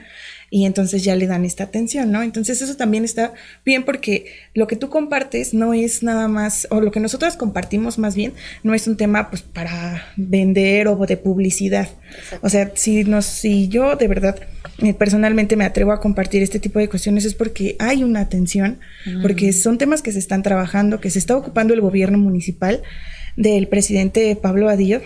y 0.50 0.64
entonces 0.64 1.04
ya 1.04 1.14
le 1.14 1.26
dan 1.26 1.44
esta 1.44 1.64
atención, 1.64 2.10
¿no? 2.10 2.22
Entonces 2.22 2.62
eso 2.62 2.76
también 2.76 3.04
está 3.04 3.34
bien 3.64 3.84
porque 3.84 4.26
lo 4.54 4.66
que 4.66 4.76
tú 4.76 4.88
compartes 4.88 5.52
no 5.52 5.74
es 5.74 6.02
nada 6.02 6.28
más, 6.28 6.66
o 6.70 6.80
lo 6.80 6.90
que 6.90 7.00
nosotros 7.00 7.36
compartimos 7.36 7.98
más 7.98 8.14
bien, 8.14 8.32
no 8.62 8.74
es 8.74 8.86
un 8.86 8.96
tema 8.96 9.28
pues 9.28 9.42
para 9.42 10.06
vender 10.16 10.88
o 10.88 10.96
de 11.06 11.16
publicidad. 11.16 11.88
O 12.40 12.48
sea, 12.48 12.72
si, 12.74 13.04
nos, 13.04 13.26
si 13.26 13.68
yo 13.68 13.96
de 13.96 14.08
verdad 14.08 14.40
eh, 14.78 14.94
personalmente 14.94 15.56
me 15.56 15.64
atrevo 15.64 15.92
a 15.92 16.00
compartir 16.00 16.42
este 16.42 16.60
tipo 16.60 16.78
de 16.78 16.88
cuestiones 16.88 17.24
es 17.24 17.34
porque 17.34 17.76
hay 17.78 18.02
una 18.02 18.20
atención, 18.20 18.78
porque 19.22 19.52
son 19.52 19.76
temas 19.76 20.00
que 20.00 20.12
se 20.12 20.18
están 20.18 20.42
trabajando, 20.42 21.00
que 21.00 21.10
se 21.10 21.18
está 21.18 21.36
ocupando 21.36 21.74
el 21.74 21.80
gobierno 21.80 22.18
municipal 22.18 22.82
del 23.36 23.68
presidente 23.68 24.34
Pablo 24.34 24.68
Adillo 24.68 25.02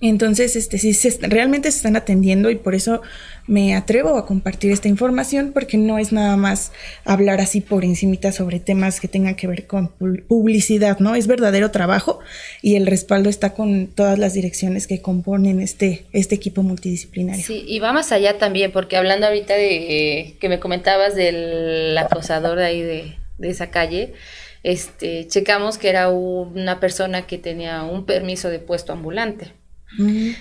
entonces, 0.00 0.56
este, 0.56 0.78
sí, 0.78 0.94
se, 0.94 1.18
realmente 1.28 1.70
se 1.70 1.76
están 1.76 1.96
atendiendo 1.96 2.50
y 2.50 2.56
por 2.56 2.74
eso 2.74 3.02
me 3.50 3.74
atrevo 3.74 4.16
a 4.16 4.26
compartir 4.26 4.70
esta 4.70 4.86
información 4.86 5.50
porque 5.52 5.76
no 5.76 5.98
es 5.98 6.12
nada 6.12 6.36
más 6.36 6.70
hablar 7.04 7.40
así 7.40 7.60
por 7.60 7.84
encimita 7.84 8.30
sobre 8.30 8.60
temas 8.60 9.00
que 9.00 9.08
tengan 9.08 9.34
que 9.34 9.48
ver 9.48 9.66
con 9.66 9.88
publicidad, 9.88 11.00
¿no? 11.00 11.16
Es 11.16 11.26
verdadero 11.26 11.72
trabajo 11.72 12.20
y 12.62 12.76
el 12.76 12.86
respaldo 12.86 13.28
está 13.28 13.52
con 13.52 13.88
todas 13.88 14.20
las 14.20 14.34
direcciones 14.34 14.86
que 14.86 15.02
componen 15.02 15.58
este, 15.60 16.06
este 16.12 16.36
equipo 16.36 16.62
multidisciplinario. 16.62 17.44
Sí, 17.44 17.64
y 17.66 17.80
va 17.80 17.92
más 17.92 18.12
allá 18.12 18.38
también 18.38 18.70
porque 18.70 18.96
hablando 18.96 19.26
ahorita 19.26 19.54
de 19.54 20.36
que 20.40 20.48
me 20.48 20.60
comentabas 20.60 21.16
del 21.16 21.98
acosador 21.98 22.56
de 22.56 22.64
ahí 22.64 22.82
de, 22.82 23.16
de 23.38 23.50
esa 23.50 23.70
calle, 23.72 24.14
este, 24.62 25.26
checamos 25.26 25.76
que 25.76 25.88
era 25.88 26.08
una 26.08 26.78
persona 26.78 27.26
que 27.26 27.36
tenía 27.36 27.82
un 27.82 28.06
permiso 28.06 28.48
de 28.48 28.60
puesto 28.60 28.92
ambulante. 28.92 29.59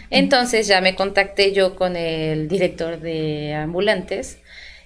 Entonces 0.09 0.67
ya 0.67 0.81
me 0.81 0.95
contacté 0.95 1.53
yo 1.53 1.75
con 1.75 1.95
el 1.95 2.47
director 2.47 2.99
de 2.99 3.53
ambulantes 3.53 4.39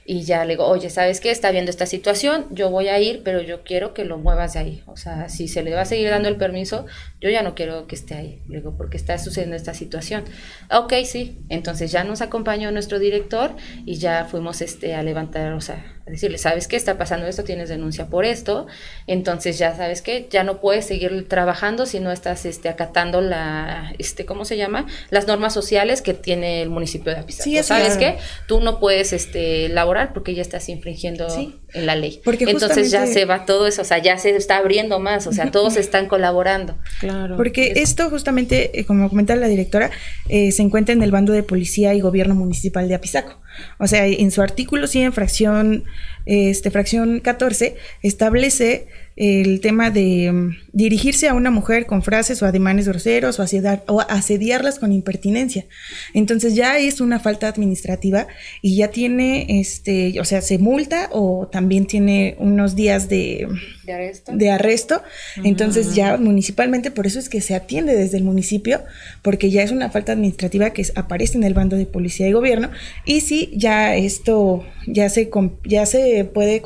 y 0.06 0.24
ya 0.24 0.44
le 0.44 0.54
digo, 0.54 0.68
oye, 0.68 0.90
¿sabes 0.90 1.22
qué? 1.22 1.32
Está 1.32 1.52
viendo 1.52 1.72
esta 1.72 1.86
situación, 1.86 2.48
yo 2.52 2.70
voy 2.70 2.90
a 2.90 3.00
ir, 3.00 3.22
pero 3.24 3.42
yo 3.42 3.64
quiero 3.64 3.94
que 3.94 4.04
lo 4.04 4.18
muevas 4.18 4.54
de 4.54 4.60
ahí. 4.60 4.84
O 4.86 4.98
sea, 4.98 5.30
si 5.30 5.48
se 5.48 5.64
le 5.64 5.74
va 5.74 5.82
a 5.82 5.86
seguir 5.86 6.10
dando 6.10 6.28
el 6.28 6.36
permiso, 6.36 6.86
yo 7.22 7.30
ya 7.30 7.42
no 7.42 7.56
quiero 7.56 7.88
que 7.88 7.96
esté 7.96 8.16
ahí. 8.16 8.42
Le 8.50 8.58
digo, 8.58 8.76
porque 8.76 8.98
está 8.98 9.18
sucediendo 9.18 9.56
esta 9.56 9.74
situación. 9.74 10.26
Ok, 10.72 10.94
sí. 11.06 11.38
Entonces 11.48 11.92
ya 11.92 12.04
nos 12.04 12.22
acompañó 12.22 12.72
nuestro 12.72 13.00
director 13.00 13.56
y 13.86 13.96
ya 13.96 14.26
fuimos 14.26 14.62
este, 14.62 14.94
a 14.94 15.04
levantar, 15.04 15.54
o 15.54 15.62
sea, 15.62 15.86
decirle, 16.06 16.38
¿sabes 16.38 16.68
qué? 16.68 16.76
Está 16.76 16.98
pasando 16.98 17.26
esto, 17.28 17.44
tienes 17.44 17.70
denuncia 17.70 18.08
por 18.08 18.26
esto, 18.26 18.68
entonces 19.08 19.58
ya 19.58 19.76
sabes 19.76 20.02
que 20.02 20.28
ya 20.30 20.44
no 20.44 20.60
puedes 20.60 20.86
seguir 20.86 21.28
trabajando 21.28 21.86
si 21.86 22.00
no 22.00 22.12
estás 22.12 22.46
este, 22.46 22.70
acatando 22.70 23.22
la, 23.22 23.94
este, 24.00 24.26
¿cómo 24.26 24.46
se 24.46 24.58
llama? 24.58 24.86
Las 25.10 25.28
normas 25.28 25.54
sociales 25.54 26.02
que 26.02 26.14
tiene 26.14 26.62
el 26.62 26.70
municipio 26.70 27.14
de 27.14 27.20
Apizaco. 27.20 27.44
Sí, 27.44 27.64
¿Sabes 27.64 27.98
qué? 27.98 28.18
Tú 28.48 28.60
no 28.60 28.80
puedes 28.80 29.14
este, 29.14 29.70
laborar 29.70 30.14
porque 30.14 30.36
ya 30.36 30.42
estás 30.42 30.68
infringiendo 30.70 31.28
en 31.74 31.86
la 31.86 31.96
ley. 31.96 32.22
Porque 32.24 32.46
entonces 32.46 32.92
ya 32.92 33.08
se 33.08 33.26
va 33.26 33.46
todo 33.46 33.68
eso, 33.68 33.82
o 33.82 33.86
sea, 33.86 33.98
ya 33.98 34.18
se 34.18 34.36
está 34.36 34.58
abriendo 34.58 35.00
más, 35.00 35.28
o 35.28 35.32
sea, 35.32 35.52
todos 35.52 35.78
están 35.78 36.08
colaborando. 36.08 36.76
Claro. 37.00 37.36
Porque 37.36 37.74
esto 37.78 38.10
justamente, 38.10 38.80
eh, 38.80 38.86
como 38.86 39.10
comenta 39.10 39.36
la 39.36 39.48
directora, 39.48 39.92
eh, 40.30 40.52
se 40.52 40.62
encuentra 40.62 40.94
en 40.94 41.04
el 41.04 41.12
bando 41.12 41.34
de 41.34 41.44
policía 41.44 41.94
y 41.94 42.02
gobierno 42.02 42.36
municipal 42.36 42.88
de 42.88 42.96
Apizaco. 42.96 43.42
O 43.78 43.88
sea, 43.88 44.08
en 44.08 44.32
su 44.32 44.42
artículo 44.42 44.88
sí, 44.88 45.02
en 45.02 45.14
fracción, 45.14 45.84
este, 46.26 46.72
fracción 46.72 47.20
14, 47.20 47.76
establece 48.02 48.88
el 49.16 49.62
tema 49.62 49.92
de 49.92 50.32
mm, 50.32 50.58
dirigirse 50.72 51.28
a 51.28 51.34
una 51.34 51.52
mujer 51.52 51.86
con 51.86 52.02
frases 52.02 52.42
o 52.42 52.46
ademanes 52.46 52.88
groseros 52.88 53.40
o, 53.40 53.46
o 53.88 54.02
asediarlas 54.02 54.80
con 54.80 54.92
impertinencia. 54.92 55.66
Entonces 56.14 56.56
ya 56.56 56.80
es 56.80 57.00
una 57.00 57.20
falta 57.20 57.48
administrativa 57.48 58.28
y 58.62 58.78
ya 58.78 58.90
tiene, 58.90 59.60
este, 59.60 60.20
o 60.20 60.26
sea, 60.26 60.42
se 60.42 60.58
multa 60.58 61.10
o 61.12 61.48
también 61.52 61.86
tiene 61.86 62.36
unos 62.40 62.76
días 62.76 63.08
de, 63.08 63.48
de 63.86 64.52
arresto. 64.52 65.02
Entonces 65.44 65.96
ya 65.96 66.18
municipalmente, 66.18 66.92
por 66.92 67.08
eso 67.08 67.20
es 67.20 67.30
que 67.30 67.42
se 67.42 67.56
atiende 67.56 67.96
desde 67.96 68.18
el 68.18 68.24
municipio, 68.24 68.82
porque 69.22 69.50
ya 69.50 69.64
es 69.64 69.72
una 69.72 69.90
falta 69.90 70.14
administrativa 70.14 70.72
que 70.72 70.86
aparece 70.96 71.38
en 71.38 71.44
el 71.44 71.54
bando 71.54 71.76
de 71.76 71.86
policía 71.86 72.28
y 72.28 72.32
gobierno. 72.32 72.72
Y 73.06 73.22
si 73.22 73.52
ya 73.56 73.96
esto 73.96 74.64
ya 74.88 75.10
se, 75.10 75.30
ya 75.66 75.86
se 75.86 76.26
puede, 76.26 76.62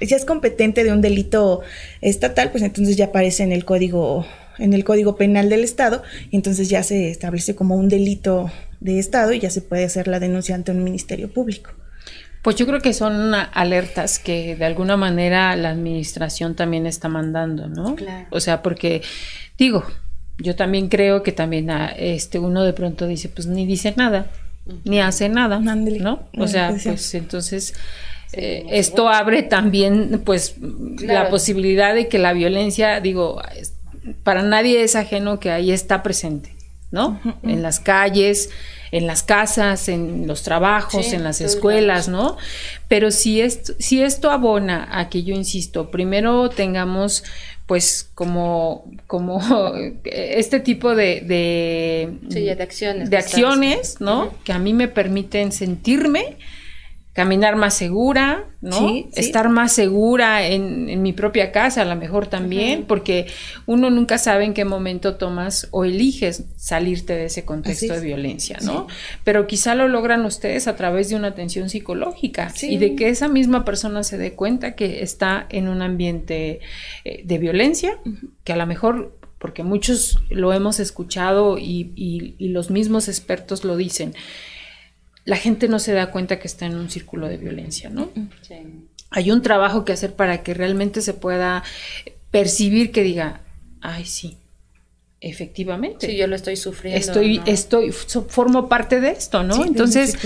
ya 0.00 0.16
es 0.16 0.24
competente 0.24 0.84
de 0.84 0.92
un 0.92 1.00
delito 1.00 1.60
estatal, 2.00 2.50
pues 2.50 2.62
entonces 2.62 2.96
ya 2.96 3.06
aparece 3.06 3.42
en 3.42 3.52
el 3.52 3.64
código 3.64 4.26
en 4.58 4.74
el 4.74 4.84
Código 4.84 5.16
Penal 5.16 5.48
del 5.48 5.64
Estado 5.64 6.02
y 6.30 6.36
entonces 6.36 6.68
ya 6.68 6.82
se 6.82 7.10
establece 7.10 7.54
como 7.54 7.74
un 7.76 7.88
delito 7.88 8.50
de 8.80 8.98
Estado 8.98 9.32
y 9.32 9.40
ya 9.40 9.50
se 9.50 9.62
puede 9.62 9.84
hacer 9.84 10.08
la 10.08 10.20
denuncia 10.20 10.54
ante 10.54 10.72
un 10.72 10.84
ministerio 10.84 11.32
público. 11.32 11.70
Pues 12.42 12.56
yo 12.56 12.66
creo 12.66 12.80
que 12.80 12.92
son 12.92 13.34
alertas 13.34 14.18
que 14.18 14.56
de 14.56 14.64
alguna 14.64 14.96
manera 14.96 15.54
la 15.56 15.70
administración 15.70 16.56
también 16.56 16.86
está 16.86 17.08
mandando, 17.08 17.68
¿no? 17.68 17.94
Claro. 17.94 18.26
O 18.30 18.40
sea, 18.40 18.62
porque 18.62 19.02
digo, 19.56 19.84
yo 20.38 20.56
también 20.56 20.88
creo 20.88 21.22
que 21.22 21.32
también 21.32 21.70
ah, 21.70 21.92
este 21.96 22.38
uno 22.38 22.64
de 22.64 22.72
pronto 22.72 23.06
dice, 23.06 23.28
pues 23.28 23.46
ni 23.46 23.64
dice 23.64 23.94
nada, 23.96 24.26
ni 24.84 25.00
hace 25.00 25.28
nada, 25.28 25.60
¿no? 25.60 26.28
O 26.36 26.46
sea, 26.46 26.74
pues 26.82 27.14
entonces 27.14 27.74
eh, 28.32 28.64
esto 28.70 29.08
abre 29.08 29.42
también 29.42 30.22
pues 30.24 30.56
la 31.00 31.28
posibilidad 31.28 31.94
de 31.94 32.08
que 32.08 32.18
la 32.18 32.32
violencia, 32.32 33.00
digo, 33.00 33.40
para 34.22 34.42
nadie 34.42 34.82
es 34.82 34.96
ajeno 34.96 35.38
que 35.38 35.50
ahí 35.50 35.70
está 35.70 36.02
presente, 36.02 36.54
¿no? 36.90 37.20
En 37.42 37.62
las 37.62 37.78
calles, 37.78 38.50
en 38.92 39.06
las 39.06 39.22
casas, 39.22 39.88
en 39.88 40.26
los 40.26 40.42
trabajos, 40.42 41.12
en 41.14 41.24
las 41.24 41.40
escuelas, 41.40 42.08
¿no? 42.08 42.36
Pero 42.88 43.10
si 43.10 43.40
esto, 43.40 43.72
si 43.78 44.02
esto 44.02 44.30
abona 44.30 44.86
a 44.92 45.08
que 45.08 45.22
yo 45.24 45.34
insisto, 45.34 45.90
primero 45.90 46.50
tengamos 46.50 47.24
pues 47.66 48.10
como, 48.14 48.84
como 49.06 49.40
este 50.04 50.60
tipo 50.60 50.94
de, 50.94 51.22
de, 51.22 52.54
de 52.54 52.62
acciones. 52.62 53.08
De 53.08 53.16
acciones, 53.16 53.96
¿no? 53.98 54.30
Que 54.44 54.52
a 54.52 54.58
mí 54.58 54.74
me 54.74 54.88
permiten 54.88 55.52
sentirme 55.52 56.36
caminar 57.12 57.56
más 57.56 57.74
segura, 57.74 58.46
¿no? 58.62 58.90
Estar 59.14 59.50
más 59.50 59.72
segura 59.72 60.46
en, 60.46 61.02
mi 61.02 61.12
propia 61.12 61.52
casa, 61.52 61.82
a 61.82 61.84
lo 61.84 61.94
mejor 61.94 62.26
también, 62.26 62.84
porque 62.84 63.26
uno 63.66 63.90
nunca 63.90 64.16
sabe 64.16 64.44
en 64.44 64.54
qué 64.54 64.64
momento 64.64 65.16
tomas 65.16 65.68
o 65.72 65.84
eliges 65.84 66.44
salirte 66.56 67.14
de 67.14 67.26
ese 67.26 67.44
contexto 67.44 67.92
de 67.92 68.00
violencia, 68.00 68.58
¿no? 68.62 68.86
Pero 69.24 69.46
quizá 69.46 69.74
lo 69.74 69.88
logran 69.88 70.24
ustedes 70.24 70.68
a 70.68 70.76
través 70.76 71.10
de 71.10 71.16
una 71.16 71.28
atención 71.28 71.68
psicológica 71.68 72.52
y 72.62 72.78
de 72.78 72.96
que 72.96 73.10
esa 73.10 73.28
misma 73.28 73.64
persona 73.64 74.04
se 74.04 74.16
dé 74.16 74.32
cuenta 74.32 74.74
que 74.74 75.02
está 75.02 75.46
en 75.50 75.68
un 75.68 75.82
ambiente 75.82 76.60
eh, 77.04 77.22
de 77.24 77.38
violencia, 77.38 77.98
que 78.44 78.54
a 78.54 78.56
lo 78.56 78.66
mejor 78.66 79.18
porque 79.38 79.64
muchos 79.64 80.18
lo 80.30 80.52
hemos 80.52 80.78
escuchado 80.80 81.58
y, 81.58 81.92
y 81.96 82.48
los 82.48 82.70
mismos 82.70 83.08
expertos 83.08 83.64
lo 83.64 83.76
dicen, 83.76 84.14
la 85.24 85.36
gente 85.36 85.68
no 85.68 85.78
se 85.78 85.92
da 85.92 86.10
cuenta 86.10 86.38
que 86.38 86.48
está 86.48 86.66
en 86.66 86.76
un 86.76 86.90
círculo 86.90 87.28
de 87.28 87.36
violencia, 87.36 87.90
¿no? 87.90 88.10
Hay 89.10 89.30
un 89.30 89.42
trabajo 89.42 89.84
que 89.84 89.92
hacer 89.92 90.14
para 90.14 90.42
que 90.42 90.54
realmente 90.54 91.00
se 91.00 91.14
pueda 91.14 91.62
percibir 92.30 92.92
que 92.92 93.02
diga, 93.02 93.42
ay, 93.80 94.04
sí, 94.04 94.38
efectivamente. 95.20 96.06
Sí, 96.06 96.16
yo 96.16 96.26
lo 96.26 96.34
estoy 96.34 96.56
sufriendo. 96.56 96.98
Estoy, 96.98 97.40
estoy, 97.46 97.92
formo 97.92 98.68
parte 98.68 99.00
de 99.00 99.10
esto, 99.10 99.44
¿no? 99.44 99.64
Entonces, 99.64 100.16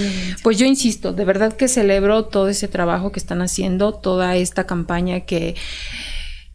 pues 0.42 0.58
yo 0.58 0.64
insisto, 0.64 1.12
de 1.12 1.24
verdad 1.24 1.54
que 1.54 1.68
celebro 1.68 2.26
todo 2.26 2.48
ese 2.48 2.68
trabajo 2.68 3.12
que 3.12 3.18
están 3.18 3.42
haciendo, 3.42 3.92
toda 3.92 4.36
esta 4.36 4.64
campaña 4.64 5.20
que 5.20 5.56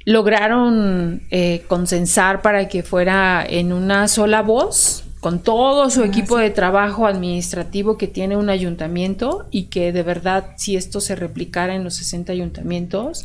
lograron 0.06 1.22
eh, 1.30 1.64
consensar 1.68 2.42
para 2.42 2.68
que 2.68 2.82
fuera 2.82 3.46
en 3.48 3.72
una 3.72 4.08
sola 4.08 4.42
voz 4.42 5.04
con 5.22 5.42
todo 5.44 5.90
su 5.92 6.02
ah, 6.02 6.08
equipo 6.08 6.38
de 6.38 6.50
trabajo 6.50 7.06
administrativo 7.06 7.98
que 7.98 8.08
tiene 8.08 8.36
un 8.36 8.50
ayuntamiento 8.50 9.48
y 9.52 9.66
que 9.66 9.94
de 9.94 10.04
verdad 10.04 10.56
si 10.58 10.76
esto 10.76 11.00
se 11.00 11.16
replicara 11.16 11.76
en 11.76 11.84
los 11.84 11.94
60 11.94 12.34
ayuntamientos, 12.34 13.24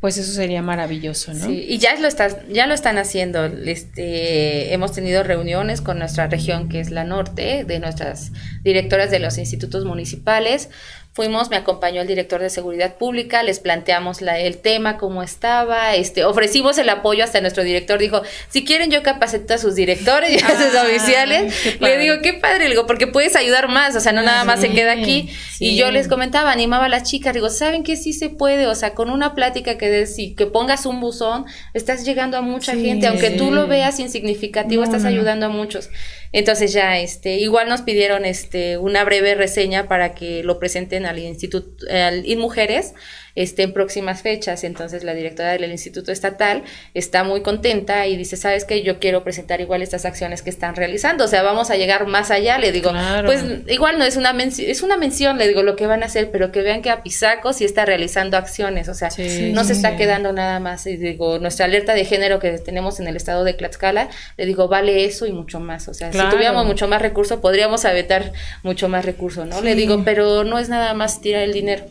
pues 0.00 0.18
eso 0.18 0.32
sería 0.32 0.60
maravilloso, 0.60 1.32
¿no? 1.32 1.46
Sí, 1.46 1.64
y 1.68 1.78
ya 1.78 1.98
lo, 1.98 2.08
está, 2.08 2.44
ya 2.48 2.66
lo 2.66 2.74
están 2.74 2.98
haciendo. 2.98 3.46
Este, 3.46 4.74
hemos 4.74 4.92
tenido 4.92 5.22
reuniones 5.22 5.80
con 5.80 5.98
nuestra 5.98 6.26
región, 6.26 6.68
que 6.68 6.80
es 6.80 6.90
la 6.90 7.04
norte, 7.04 7.64
de 7.64 7.78
nuestras 7.78 8.32
directoras 8.64 9.10
de 9.10 9.20
los 9.20 9.38
institutos 9.38 9.84
municipales, 9.84 10.68
Fuimos, 11.14 11.48
me 11.48 11.54
acompañó 11.54 12.02
el 12.02 12.08
director 12.08 12.40
de 12.40 12.50
seguridad 12.50 12.96
pública, 12.96 13.44
les 13.44 13.60
planteamos 13.60 14.20
la, 14.20 14.40
el 14.40 14.58
tema, 14.58 14.98
cómo 14.98 15.22
estaba, 15.22 15.94
este, 15.94 16.24
ofrecimos 16.24 16.76
el 16.76 16.88
apoyo 16.88 17.22
hasta 17.22 17.40
nuestro 17.40 17.62
director 17.62 18.00
dijo, 18.00 18.22
si 18.48 18.64
quieren 18.64 18.90
yo 18.90 19.04
capacito 19.04 19.54
a 19.54 19.58
sus 19.58 19.76
directores 19.76 20.32
y 20.32 20.44
a 20.44 20.50
sus 20.50 20.74
ah, 20.74 20.82
oficiales. 20.82 21.80
Le 21.80 21.98
digo, 21.98 22.16
qué 22.20 22.34
padre, 22.34 22.68
digo, 22.68 22.88
porque 22.88 23.06
puedes 23.06 23.36
ayudar 23.36 23.68
más, 23.68 23.94
o 23.94 24.00
sea, 24.00 24.10
no 24.10 24.22
nada 24.22 24.42
más 24.42 24.60
se 24.60 24.70
queda 24.70 24.90
aquí. 24.90 25.30
Y 25.60 25.76
yo 25.76 25.92
les 25.92 26.08
comentaba, 26.08 26.50
animaba 26.50 26.86
a 26.86 26.88
las 26.88 27.04
chicas, 27.04 27.32
digo, 27.32 27.48
¿saben 27.48 27.84
que 27.84 27.94
sí 27.94 28.12
se 28.12 28.28
puede? 28.28 28.66
O 28.66 28.74
sea, 28.74 28.94
con 28.94 29.08
una 29.08 29.36
plática 29.36 29.78
que 29.78 29.88
des 29.88 30.18
y 30.18 30.34
que 30.34 30.46
pongas 30.46 30.84
un 30.84 31.00
buzón, 31.00 31.46
estás 31.74 32.04
llegando 32.04 32.36
a 32.36 32.40
mucha 32.40 32.74
gente, 32.74 33.06
aunque 33.06 33.30
tú 33.30 33.52
lo 33.52 33.68
veas 33.68 34.00
insignificativo, 34.00 34.82
estás 34.82 35.04
ayudando 35.04 35.46
a 35.46 35.48
muchos. 35.48 35.90
Entonces 36.34 36.72
ya, 36.72 36.98
este, 36.98 37.36
igual 37.36 37.68
nos 37.68 37.82
pidieron, 37.82 38.24
este, 38.24 38.76
una 38.76 39.04
breve 39.04 39.36
reseña 39.36 39.86
para 39.86 40.16
que 40.16 40.42
lo 40.42 40.58
presenten 40.58 41.06
al 41.06 41.20
Instituto, 41.20 41.86
al 41.88 42.26
InMujeres, 42.26 42.92
este, 43.34 43.62
en 43.62 43.72
próximas 43.72 44.22
fechas. 44.22 44.64
Entonces 44.64 45.04
la 45.04 45.14
directora 45.14 45.52
del 45.52 45.70
Instituto 45.70 46.12
Estatal 46.12 46.62
está 46.94 47.24
muy 47.24 47.42
contenta 47.42 48.06
y 48.06 48.16
dice, 48.16 48.36
¿sabes 48.36 48.64
qué? 48.64 48.82
Yo 48.82 48.98
quiero 48.98 49.24
presentar 49.24 49.60
igual 49.60 49.82
estas 49.82 50.04
acciones 50.04 50.42
que 50.42 50.50
están 50.50 50.76
realizando. 50.76 51.24
O 51.24 51.28
sea, 51.28 51.42
vamos 51.42 51.70
a 51.70 51.76
llegar 51.76 52.06
más 52.06 52.30
allá. 52.30 52.58
Le 52.58 52.72
digo, 52.72 52.92
pues 53.24 53.44
igual 53.68 53.98
no 53.98 54.04
es 54.04 54.16
una 54.16 54.32
mención, 54.32 54.70
es 54.70 54.82
una 54.82 54.96
mención, 54.96 55.38
le 55.38 55.48
digo, 55.48 55.62
lo 55.62 55.76
que 55.76 55.86
van 55.86 56.02
a 56.02 56.06
hacer, 56.06 56.30
pero 56.30 56.52
que 56.52 56.62
vean 56.62 56.82
que 56.82 56.90
Apizaco 56.90 57.52
sí 57.52 57.64
está 57.64 57.84
realizando 57.84 58.36
acciones. 58.36 58.88
O 58.88 58.94
sea, 58.94 59.08
no 59.52 59.64
se 59.64 59.72
está 59.72 59.96
quedando 59.96 60.32
nada 60.32 60.60
más. 60.60 60.86
Y 60.86 60.96
digo, 60.96 61.38
nuestra 61.38 61.66
alerta 61.66 61.94
de 61.94 62.04
género 62.04 62.38
que 62.38 62.58
tenemos 62.58 63.00
en 63.00 63.08
el 63.08 63.16
estado 63.16 63.44
de 63.44 63.54
Tlaxcala, 63.54 64.08
le 64.36 64.46
digo, 64.46 64.68
vale 64.68 65.04
eso 65.04 65.26
y 65.26 65.32
mucho 65.32 65.60
más. 65.60 65.88
O 65.88 65.94
sea, 65.94 66.12
si 66.12 66.18
tuviéramos 66.30 66.66
mucho 66.66 66.88
más 66.88 67.02
recursos, 67.02 67.40
podríamos 67.40 67.84
aventar 67.84 68.32
mucho 68.62 68.88
más 68.88 69.04
recursos, 69.04 69.46
¿no? 69.46 69.60
Le 69.60 69.74
digo, 69.74 70.02
pero 70.04 70.44
no 70.44 70.58
es 70.58 70.68
nada 70.68 70.94
más 70.94 71.20
tirar 71.20 71.42
el 71.42 71.52
dinero 71.52 71.84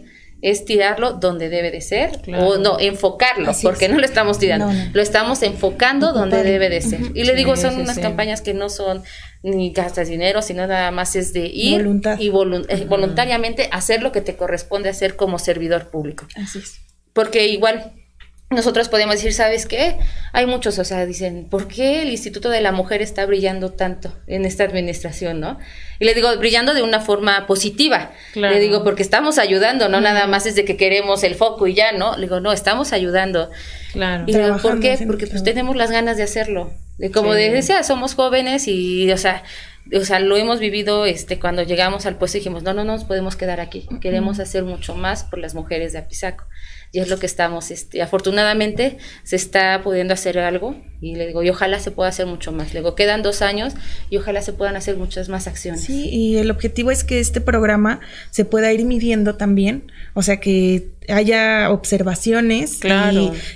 es 0.44 0.66
tirarlo 0.66 1.14
donde 1.14 1.50
debe 1.50 1.72
de 1.72 1.80
ser 1.80 2.20
o 2.38 2.58
no, 2.58 2.78
enfocarlo, 2.78 3.54
porque 3.64 3.88
no 3.88 3.98
lo 3.98 4.06
estamos 4.06 4.40
tirando, 4.40 4.70
lo 4.92 5.02
estamos 5.02 5.42
enfocando 5.42 6.12
donde 6.12 6.44
debe 6.44 6.70
de 6.70 6.82
ser. 6.82 7.00
Y 7.16 7.24
le 7.24 7.34
digo, 7.34 7.56
son 7.56 7.80
unas 7.80 7.98
campañas 7.98 8.42
que 8.42 8.54
no 8.54 8.70
son 8.70 9.04
ni 9.42 9.72
gastas 9.72 10.10
dinero, 10.10 10.42
sino 10.42 10.68
nada 10.68 10.92
más 10.92 11.16
es 11.16 11.32
de 11.32 11.48
ir 11.48 11.88
y 12.20 12.28
eh, 12.28 12.86
voluntariamente 12.88 13.70
hacer 13.72 14.04
lo 14.04 14.12
que 14.12 14.22
te 14.22 14.36
corresponde 14.36 14.90
hacer 14.90 15.16
como 15.16 15.40
servidor 15.40 15.90
público. 15.90 16.28
Así 16.36 16.60
es. 16.60 16.82
Porque 17.14 17.48
igual 17.48 17.94
nosotros 18.54 18.90
podemos 18.90 19.16
decir, 19.16 19.34
¿sabes 19.34 19.66
qué? 19.66 19.98
Hay 20.32 20.46
muchos, 20.46 20.80
o 20.80 20.84
sea, 20.84 21.06
dicen, 21.06 21.48
¿por 21.50 21.68
qué 21.68 22.02
el 22.02 22.10
Instituto 22.10 22.50
de 22.50 22.62
la 22.62 22.72
Mujer 22.72 23.02
está 23.02 23.26
brillando 23.26 23.72
tanto 23.72 24.14
en 24.28 24.46
esta 24.46 24.64
administración, 24.64 25.40
no? 25.40 25.60
Y 26.00 26.06
le 26.06 26.14
digo, 26.14 26.36
brillando 26.38 26.74
de 26.74 26.82
una 26.82 27.00
forma 27.00 27.46
positiva. 27.48 28.12
Le 28.34 28.60
digo, 28.60 28.84
porque 28.84 29.04
estamos 29.04 29.38
ayudando, 29.38 29.90
no 29.90 30.02
nada 30.02 30.28
más 30.28 30.46
es 30.46 30.56
de 30.56 30.66
que 30.66 30.78
queremos 30.78 31.24
el 31.24 31.36
foco 31.36 31.68
y 31.68 31.74
ya, 31.74 31.92
¿no? 31.92 32.16
Le 32.16 32.24
digo, 32.24 32.40
no, 32.40 32.52
estamos 32.52 32.94
ayudando. 32.94 33.50
Claro. 33.92 34.24
Y 34.28 34.34
digo, 34.34 34.58
¿por 34.58 34.80
qué? 34.80 34.98
Porque 35.06 35.28
pues 35.28 35.44
tenemos 35.44 35.76
las 35.76 35.92
ganas 35.92 36.18
de 36.18 36.24
hacerlo. 36.24 36.74
De, 36.98 37.12
como 37.12 37.34
decía, 37.34 37.84
somos 37.84 38.14
jóvenes 38.16 38.68
y, 38.68 39.12
o 39.12 39.18
sea, 39.18 39.44
o 39.92 40.06
sea, 40.06 40.20
lo 40.20 40.38
hemos 40.38 40.60
vivido 40.60 41.06
este 41.06 41.40
cuando 41.40 41.64
llegamos 41.64 42.06
al 42.06 42.18
puesto 42.18 42.38
y 42.38 42.40
dijimos, 42.40 42.64
no, 42.64 42.74
no, 42.74 42.84
no 42.84 42.94
nos 42.94 43.04
podemos 43.04 43.36
quedar 43.36 43.60
aquí. 43.60 43.88
Queremos 44.02 44.40
hacer 44.40 44.64
mucho 44.64 44.96
más 44.96 45.24
por 45.24 45.40
las 45.40 45.56
mujeres 45.56 45.94
de 45.94 46.00
Apizaco 46.00 46.46
y 46.94 47.00
es 47.00 47.10
lo 47.10 47.18
que 47.18 47.26
estamos, 47.26 47.72
este, 47.72 48.04
afortunadamente 48.04 49.00
se 49.24 49.36
está 49.36 49.82
pudiendo 49.84 50.14
hacer 50.14 50.38
algo 50.38 50.76
y 51.02 51.16
le 51.16 51.26
digo, 51.26 51.42
y 51.42 51.50
ojalá 51.50 51.80
se 51.80 51.90
pueda 51.90 52.08
hacer 52.08 52.28
mucho 52.28 52.52
más. 52.52 52.74
Le 52.74 52.80
digo, 52.80 52.94
quedan 52.96 53.24
dos 53.24 53.42
años 53.42 53.74
y 54.12 54.18
ojalá 54.18 54.42
se 54.44 54.54
puedan 54.54 54.76
hacer 54.76 54.96
muchas 54.96 55.28
más 55.28 55.48
acciones. 55.48 55.82
Sí, 55.82 56.08
y 56.10 56.38
el 56.38 56.52
objetivo 56.52 56.92
es 56.92 57.04
que 57.04 57.20
este 57.20 57.42
programa 57.42 58.00
se 58.30 58.46
pueda 58.46 58.72
ir 58.72 58.86
midiendo 58.86 59.36
también, 59.36 59.92
o 60.14 60.22
sea, 60.22 60.40
que 60.40 60.94
haya 61.10 61.72
observaciones 61.72 62.80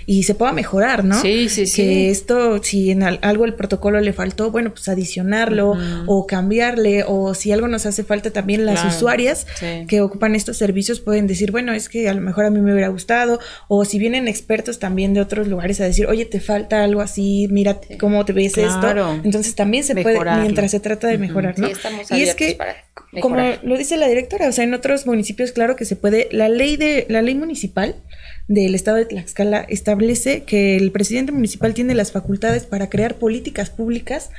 y, 0.05 0.23
se 0.23 0.35
pueda 0.35 0.51
mejorar, 0.51 1.05
¿no? 1.05 1.21
Sí, 1.21 1.47
sí, 1.49 1.65
sí. 1.65 1.81
Que 1.81 2.09
esto, 2.09 2.61
si 2.61 2.91
en 2.91 3.03
algo 3.03 3.45
el 3.45 3.53
protocolo 3.53 3.99
le 4.01 4.13
faltó, 4.13 4.51
bueno, 4.51 4.71
pues 4.71 4.89
adicionarlo 4.89 5.77
o 6.05 6.27
cambiarle, 6.27 7.03
o 7.07 7.33
si 7.33 7.51
algo 7.51 7.67
nos 7.67 7.85
hace 7.85 8.03
falta 8.03 8.31
también 8.31 8.65
las 8.65 8.83
usuarias 8.83 9.47
que 9.87 10.01
ocupan 10.01 10.35
estos 10.35 10.57
servicios 10.57 10.99
pueden 10.99 11.27
decir, 11.27 11.51
bueno, 11.51 11.73
es 11.73 11.89
que 11.89 12.09
a 12.09 12.13
lo 12.13 12.21
mejor 12.21 12.45
a 12.45 12.49
mí 12.49 12.59
me 12.59 12.73
hubiera 12.73 12.89
gustado, 12.89 13.26
o 13.67 13.85
si 13.85 13.99
vienen 13.99 14.27
expertos 14.27 14.79
también 14.79 15.13
de 15.13 15.21
otros 15.21 15.47
lugares 15.47 15.79
a 15.81 15.85
decir, 15.85 16.07
oye, 16.07 16.25
te 16.25 16.39
falta 16.39 16.83
algo 16.83 17.01
así, 17.01 17.47
mira 17.49 17.79
cómo 17.99 18.23
te 18.25 18.33
ves 18.33 18.57
esto. 18.57 18.89
Entonces 19.23 19.55
también 19.55 19.83
se 19.83 19.95
puede, 19.95 20.19
mientras 20.41 20.71
se 20.71 20.79
trata 20.79 21.07
de 21.07 21.17
mejorar, 21.17 21.57
¿no? 21.59 21.67
y 21.67 22.21
es 22.21 22.35
que, 22.35 22.57
como 23.21 23.37
lo 23.63 23.77
dice 23.77 23.97
la 23.97 24.07
directora, 24.07 24.47
o 24.47 24.51
sea, 24.51 24.63
en 24.63 24.73
otros 24.73 25.05
municipios, 25.05 25.51
claro 25.51 25.75
que 25.75 25.85
se 25.85 25.95
puede, 25.95 26.27
la 26.31 26.49
ley 26.49 26.77
de, 26.77 27.05
la 27.09 27.21
ley 27.21 27.35
municipal 27.35 27.95
del 28.47 28.75
estado 28.75 28.97
de 28.97 29.05
Tlaxcala 29.05 29.65
establece 29.67 30.43
que 30.43 30.77
el 30.77 30.91
presidente 30.91 31.31
municipal 31.31 31.73
tiene 31.73 31.95
las 31.95 32.11
facultades 32.11 32.65
para 32.65 32.89
crear 32.89 33.15
políticas 33.15 33.69
públicas 33.69 34.31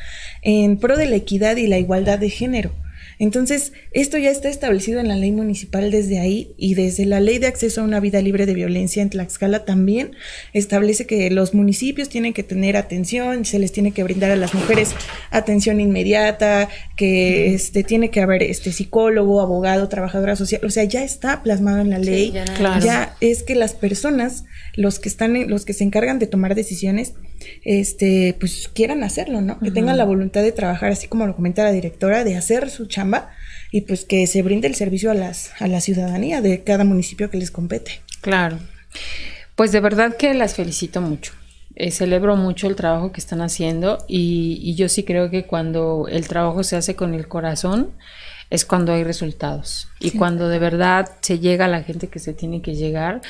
en 0.42 0.78
pro 0.78 0.96
de 0.96 1.06
la 1.06 1.16
equidad 1.16 1.56
y 1.56 1.66
la 1.66 1.78
igualdad 1.78 2.18
de 2.18 2.30
género. 2.30 2.72
Entonces, 3.18 3.72
esto 3.92 4.16
ya 4.16 4.30
está 4.30 4.48
establecido 4.48 5.00
en 5.00 5.08
la 5.08 5.16
ley 5.16 5.32
municipal 5.32 5.90
desde 5.90 6.20
ahí 6.20 6.54
y 6.56 6.74
desde 6.74 7.04
la 7.04 7.20
ley 7.20 7.38
de 7.38 7.48
acceso 7.48 7.80
a 7.80 7.84
una 7.84 8.00
vida 8.00 8.22
libre 8.22 8.46
de 8.46 8.54
violencia 8.54 9.02
en 9.02 9.10
Tlaxcala 9.10 9.64
también 9.64 10.12
establece 10.52 11.06
que 11.06 11.30
los 11.30 11.52
municipios 11.52 12.08
tienen 12.08 12.32
que 12.32 12.42
tener 12.42 12.76
atención, 12.76 13.44
se 13.44 13.58
les 13.58 13.72
tiene 13.72 13.92
que 13.92 14.04
brindar 14.04 14.30
a 14.30 14.36
las 14.36 14.54
mujeres 14.54 14.94
atención 15.30 15.80
inmediata, 15.80 16.68
que 16.96 17.54
este 17.54 17.82
tiene 17.82 18.10
que 18.10 18.20
haber 18.20 18.42
este 18.42 18.72
psicólogo, 18.72 19.40
abogado, 19.40 19.88
trabajadora 19.88 20.36
social, 20.36 20.60
o 20.64 20.70
sea, 20.70 20.84
ya 20.84 21.02
está 21.02 21.42
plasmado 21.42 21.80
en 21.80 21.90
la 21.90 21.98
ley. 21.98 22.32
ya, 22.32 22.78
ya 22.80 23.16
es 23.20 23.42
que 23.42 23.54
las 23.54 23.74
personas, 23.74 24.44
los 24.76 24.98
que 24.98 25.08
están 25.08 25.28
los 25.48 25.64
que 25.64 25.72
se 25.72 25.84
encargan 25.84 26.18
de 26.18 26.26
tomar 26.26 26.54
decisiones 26.54 27.14
este, 27.64 28.36
pues 28.38 28.68
quieran 28.72 29.02
hacerlo, 29.02 29.40
¿no? 29.40 29.58
Que 29.58 29.70
tengan 29.70 29.96
la 29.96 30.04
voluntad 30.04 30.42
de 30.42 30.52
trabajar, 30.52 30.90
así 30.92 31.08
como 31.08 31.26
lo 31.26 31.36
comenta 31.36 31.64
la 31.64 31.72
directora, 31.72 32.24
de 32.24 32.36
hacer 32.36 32.70
su 32.70 32.86
chamba 32.86 33.30
y 33.70 33.82
pues 33.82 34.04
que 34.04 34.26
se 34.26 34.42
brinde 34.42 34.68
el 34.68 34.74
servicio 34.74 35.10
a 35.10 35.14
las 35.14 35.50
a 35.60 35.68
la 35.68 35.80
ciudadanía 35.80 36.40
de 36.40 36.62
cada 36.64 36.84
municipio 36.84 37.30
que 37.30 37.38
les 37.38 37.50
compete. 37.50 38.00
Claro. 38.20 38.58
Pues 39.54 39.72
de 39.72 39.80
verdad 39.80 40.16
que 40.16 40.34
las 40.34 40.54
felicito 40.54 41.00
mucho. 41.00 41.32
Eh, 41.74 41.92
celebro 41.92 42.36
mucho 42.36 42.66
el 42.66 42.74
trabajo 42.74 43.12
que 43.12 43.20
están 43.20 43.40
haciendo 43.40 43.98
y, 44.08 44.58
y 44.62 44.74
yo 44.74 44.88
sí 44.88 45.04
creo 45.04 45.30
que 45.30 45.44
cuando 45.44 46.06
el 46.10 46.26
trabajo 46.26 46.64
se 46.64 46.74
hace 46.74 46.96
con 46.96 47.14
el 47.14 47.28
corazón, 47.28 47.92
es 48.50 48.64
cuando 48.64 48.92
hay 48.92 49.04
resultados 49.04 49.88
y 50.00 50.12
cuando 50.12 50.48
de 50.48 50.58
verdad 50.58 51.10
se 51.20 51.38
llega 51.38 51.66
a 51.66 51.68
la 51.68 51.82
gente 51.82 52.08
que 52.08 52.18
se 52.18 52.32
tiene 52.32 52.62
que 52.62 52.74
llegar. 52.74 53.20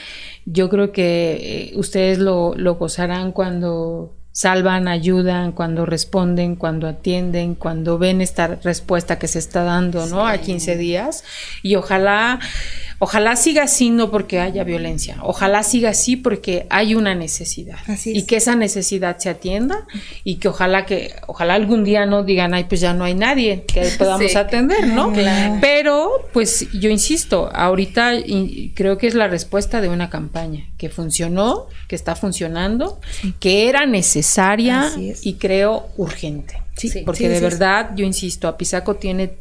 Yo 0.45 0.69
creo 0.69 0.93
que 0.93 1.71
eh, 1.73 1.79
ustedes 1.79 2.19
lo, 2.19 2.55
lo 2.55 2.77
gozarán 2.77 3.33
cuando 3.33 4.18
salvan, 4.39 4.86
ayudan, 4.86 5.51
cuando 5.51 5.84
responden, 5.84 6.55
cuando 6.55 6.86
atienden, 6.86 7.57
cuando 7.57 7.99
ven 7.99 8.20
esta 8.20 8.47
respuesta 8.47 9.18
que 9.18 9.26
se 9.26 9.41
está 9.41 9.64
dando, 9.64 10.07
¿no? 10.07 10.28
A 10.28 10.39
15 10.39 10.76
días. 10.76 11.24
Y 11.64 11.74
ojalá 11.74 12.39
Ojalá 13.01 13.36
siga 13.36 13.62
así 13.62 13.91
no 13.91 14.11
porque 14.11 14.41
haya 14.41 14.64
violencia, 14.64 15.18
ojalá 15.22 15.62
siga 15.62 15.91
así 15.91 16.16
porque 16.16 16.66
hay 16.68 16.97
una 16.97 17.14
necesidad 17.14 17.78
y 18.05 18.24
que 18.24 18.39
esa 18.39 18.57
necesidad 18.57 19.18
se 19.18 19.30
atienda 19.30 19.86
y 20.24 20.36
que 20.36 20.49
ojalá 20.49 20.84
que 20.84 21.14
ojalá 21.28 21.55
algún 21.55 21.84
día 21.84 22.07
no 22.07 22.24
digan, 22.24 22.55
"Ay, 22.55 22.64
pues 22.64 22.80
ya 22.80 22.95
no 22.95 23.05
hay 23.05 23.14
nadie 23.14 23.62
que 23.72 23.82
podamos 23.99 24.34
atender", 24.34 24.89
¿no? 24.89 25.12
Pero 25.61 26.11
pues 26.32 26.66
yo 26.72 26.91
insisto, 26.91 27.49
ahorita 27.55 28.14
creo 28.74 28.99
que 28.99 29.07
es 29.07 29.14
la 29.14 29.28
respuesta 29.28 29.80
de 29.80 29.89
una 29.89 30.11
campaña 30.11 30.66
que 30.76 30.89
funcionó, 30.89 31.66
que 31.86 31.95
está 31.95 32.16
funcionando, 32.16 33.01
que 33.39 33.68
era 33.68 33.86
necesaria 33.86 34.28
y 35.22 35.35
creo 35.35 35.89
urgente. 35.97 36.62
Sí, 36.76 37.03
porque 37.05 37.29
de 37.29 37.41
verdad, 37.41 37.91
yo 37.97 38.05
insisto, 38.05 38.47
Apizaco 38.47 38.95
tiene, 38.97 39.35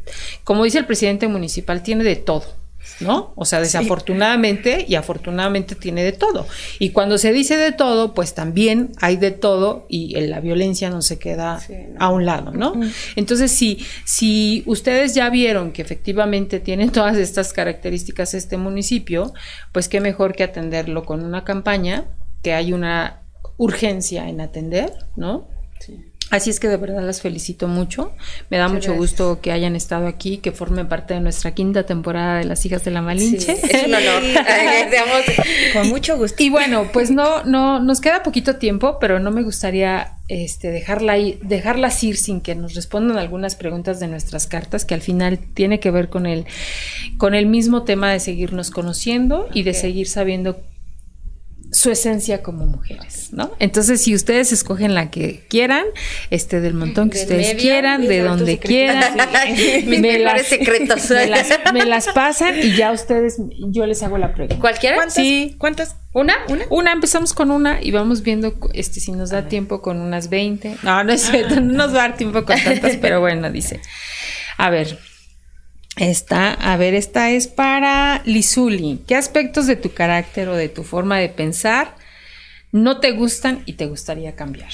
como 0.43 0.63
dice 0.63 0.79
el 0.79 0.85
presidente 0.85 1.27
municipal, 1.27 1.83
tiene 1.83 2.03
de 2.03 2.15
todo 2.15 2.57
¿no? 2.99 3.33
O 3.35 3.45
sea, 3.45 3.59
desafortunadamente 3.59 4.85
y 4.87 4.95
afortunadamente 4.95 5.75
tiene 5.75 6.03
de 6.03 6.11
todo. 6.13 6.47
Y 6.79 6.89
cuando 6.91 7.17
se 7.17 7.31
dice 7.31 7.57
de 7.57 7.71
todo, 7.71 8.13
pues 8.13 8.33
también 8.33 8.91
hay 8.99 9.17
de 9.17 9.31
todo 9.31 9.85
y 9.87 10.19
la 10.21 10.39
violencia 10.39 10.89
no 10.89 11.01
se 11.01 11.19
queda 11.19 11.61
a 11.99 12.09
un 12.09 12.25
lado, 12.25 12.51
¿no? 12.51 12.73
Entonces, 13.15 13.51
si, 13.51 13.85
si 14.05 14.63
ustedes 14.65 15.13
ya 15.13 15.29
vieron 15.29 15.71
que 15.71 15.81
efectivamente 15.81 16.59
tienen 16.59 16.89
todas 16.91 17.17
estas 17.17 17.53
características 17.53 18.33
este 18.33 18.57
municipio, 18.57 19.33
pues 19.71 19.87
qué 19.89 20.01
mejor 20.01 20.33
que 20.35 20.43
atenderlo 20.43 21.03
con 21.05 21.23
una 21.23 21.43
campaña, 21.43 22.05
que 22.41 22.53
hay 22.53 22.73
una 22.73 23.21
urgencia 23.57 24.29
en 24.29 24.41
atender, 24.41 24.93
¿no? 25.15 25.47
Sí. 25.79 26.07
Así 26.29 26.49
es 26.49 26.59
que 26.59 26.67
de 26.67 26.75
verdad 26.75 27.03
las 27.03 27.21
felicito 27.21 27.69
mucho. 27.69 28.11
Me 28.49 28.57
da 28.57 28.67
mucho 28.67 28.93
gusto 28.93 29.39
que 29.39 29.53
hayan 29.53 29.77
estado 29.77 30.07
aquí, 30.07 30.39
que 30.39 30.51
formen 30.51 30.89
parte 30.89 31.13
de 31.13 31.21
nuestra 31.21 31.51
quinta 31.51 31.85
temporada 31.85 32.39
de 32.39 32.43
Las 32.43 32.65
Hijas 32.65 32.83
de 32.83 32.91
la 32.91 33.01
Malinche. 33.01 33.53
es 33.53 33.87
un 33.87 33.93
honor. 33.93 34.23
Con 35.73 35.87
mucho 35.87 36.17
gusto. 36.17 36.43
Y 36.43 36.49
bueno, 36.49 36.89
pues 36.91 37.11
no, 37.11 37.45
no, 37.45 37.79
nos 37.79 38.01
queda 38.01 38.23
poquito 38.23 38.57
tiempo, 38.57 38.97
pero 38.99 39.19
no 39.19 39.31
me 39.31 39.41
gustaría 39.41 40.15
este, 40.27 40.69
dejarla 40.69 41.15
dejarlas 41.41 42.03
ir 42.03 42.17
sin 42.17 42.41
que 42.41 42.55
nos 42.55 42.73
respondan 42.73 43.17
algunas 43.17 43.55
preguntas 43.55 44.01
de 44.01 44.07
nuestras 44.07 44.47
cartas, 44.47 44.83
que 44.83 44.95
al 44.95 45.01
final 45.01 45.39
tiene 45.53 45.79
que 45.79 45.91
ver 45.91 46.09
con 46.09 46.25
el, 46.25 46.45
con 47.17 47.35
el 47.35 47.45
mismo 47.45 47.83
tema 47.83 48.11
de 48.11 48.19
seguirnos 48.19 48.69
conociendo 48.69 49.47
y 49.53 49.63
de 49.63 49.73
seguir 49.73 50.09
sabiendo 50.09 50.59
su 51.71 51.91
esencia 51.91 52.41
como 52.41 52.65
mujeres, 52.65 53.29
¿no? 53.33 53.51
Entonces, 53.59 54.01
si 54.01 54.15
ustedes 54.15 54.51
escogen 54.51 54.95
la 54.95 55.11
que 55.11 55.45
quieran, 55.49 55.85
este 56.29 56.61
del 56.61 56.73
montón 56.73 57.09
que 57.09 57.19
ustedes 57.19 57.55
quieran, 57.55 58.07
de 58.07 58.21
donde 58.21 58.57
quieran, 58.57 59.15
me, 59.87 60.19
las, 60.19 60.47
secretos. 60.47 61.09
Me 61.73 61.85
las, 61.85 62.07
pasan 62.07 62.57
y 62.59 62.75
ya 62.75 62.91
ustedes, 62.91 63.37
yo 63.69 63.85
les 63.85 64.01
hago 64.03 64.17
la 64.17 64.33
pregunta. 64.33 64.59
¿Cualquiera? 64.59 64.95
¿Cuántas? 64.95 65.15
Sí. 65.15 65.55
¿Cuántas? 65.57 65.97
¿Una? 66.13 66.35
¿Una? 66.47 66.65
Una, 66.69 66.91
empezamos 66.93 67.33
con 67.33 67.51
una 67.51 67.81
y 67.81 67.91
vamos 67.91 68.23
viendo 68.23 68.55
este 68.73 68.99
si 68.99 69.11
nos 69.11 69.29
da 69.29 69.47
tiempo 69.47 69.81
con 69.81 69.99
unas 69.99 70.29
20. 70.29 70.77
No, 70.83 71.03
no 71.03 71.11
es 71.11 71.21
cierto, 71.23 71.59
no 71.59 71.73
nos 71.73 71.93
va 71.93 72.05
a 72.05 72.07
dar 72.07 72.17
tiempo 72.17 72.45
con 72.45 72.59
tantas, 72.61 72.95
pero 73.01 73.19
bueno, 73.19 73.51
dice. 73.51 73.81
A 74.57 74.69
ver, 74.69 74.97
esta, 75.97 76.53
a 76.53 76.77
ver, 76.77 76.93
esta 76.93 77.31
es 77.31 77.47
para 77.47 78.21
Lizuli. 78.25 79.03
¿Qué 79.07 79.15
aspectos 79.15 79.67
de 79.67 79.75
tu 79.75 79.93
carácter 79.93 80.49
o 80.49 80.55
de 80.55 80.69
tu 80.69 80.83
forma 80.83 81.17
de 81.17 81.29
pensar 81.29 81.95
no 82.71 82.99
te 82.99 83.11
gustan 83.11 83.63
y 83.65 83.73
te 83.73 83.87
gustaría 83.87 84.35
cambiar? 84.35 84.71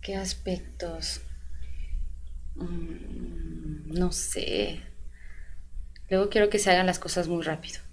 ¿Qué 0.00 0.16
aspectos? 0.16 1.20
Mm, 2.56 3.94
no 3.94 4.12
sé. 4.12 4.80
Luego 6.10 6.28
quiero 6.28 6.50
que 6.50 6.58
se 6.58 6.70
hagan 6.70 6.86
las 6.86 6.98
cosas 6.98 7.28
muy 7.28 7.42
rápido 7.42 7.83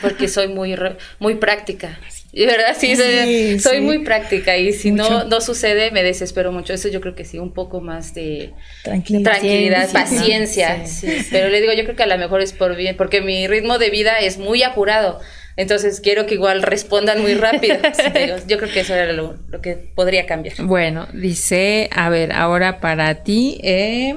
porque 0.00 0.28
soy 0.28 0.48
muy, 0.48 0.74
muy 1.18 1.36
práctica. 1.36 1.98
Y 2.34 2.46
verdad, 2.46 2.74
sí, 2.78 3.58
soy, 3.58 3.82
muy 3.82 3.98
práctica 3.98 4.56
y 4.56 4.72
si 4.72 4.90
no, 4.90 5.24
no 5.24 5.40
sucede 5.42 5.90
me 5.90 6.02
desespero 6.02 6.50
mucho. 6.50 6.72
Eso 6.72 6.88
yo 6.88 7.02
creo 7.02 7.14
que 7.14 7.26
sí, 7.26 7.38
un 7.38 7.52
poco 7.52 7.82
más 7.82 8.14
de 8.14 8.54
tranquilidad, 8.82 9.92
paciencia. 9.92 10.82
Pero 11.30 11.50
le 11.50 11.60
digo, 11.60 11.74
yo 11.74 11.84
creo 11.84 11.94
que 11.94 12.02
a 12.02 12.06
lo 12.06 12.16
mejor 12.16 12.40
es 12.40 12.54
por 12.54 12.74
bien, 12.74 12.96
porque 12.96 13.20
mi 13.20 13.46
ritmo 13.46 13.78
de 13.78 13.90
vida 13.90 14.18
es 14.18 14.38
muy 14.38 14.62
apurado. 14.62 15.20
Entonces 15.56 16.00
quiero 16.00 16.24
que 16.24 16.34
igual 16.34 16.62
respondan 16.62 17.20
muy 17.20 17.34
rápido. 17.34 17.76
yo 18.48 18.56
creo 18.56 18.72
que 18.72 18.80
eso 18.80 18.94
era 18.94 19.12
lo, 19.12 19.36
que 19.60 19.74
podría 19.74 20.24
cambiar. 20.24 20.54
Bueno, 20.62 21.08
dice, 21.12 21.90
a 21.92 22.08
ver, 22.08 22.32
ahora 22.32 22.80
para 22.80 23.22
ti, 23.22 23.60
eh, 23.62 24.14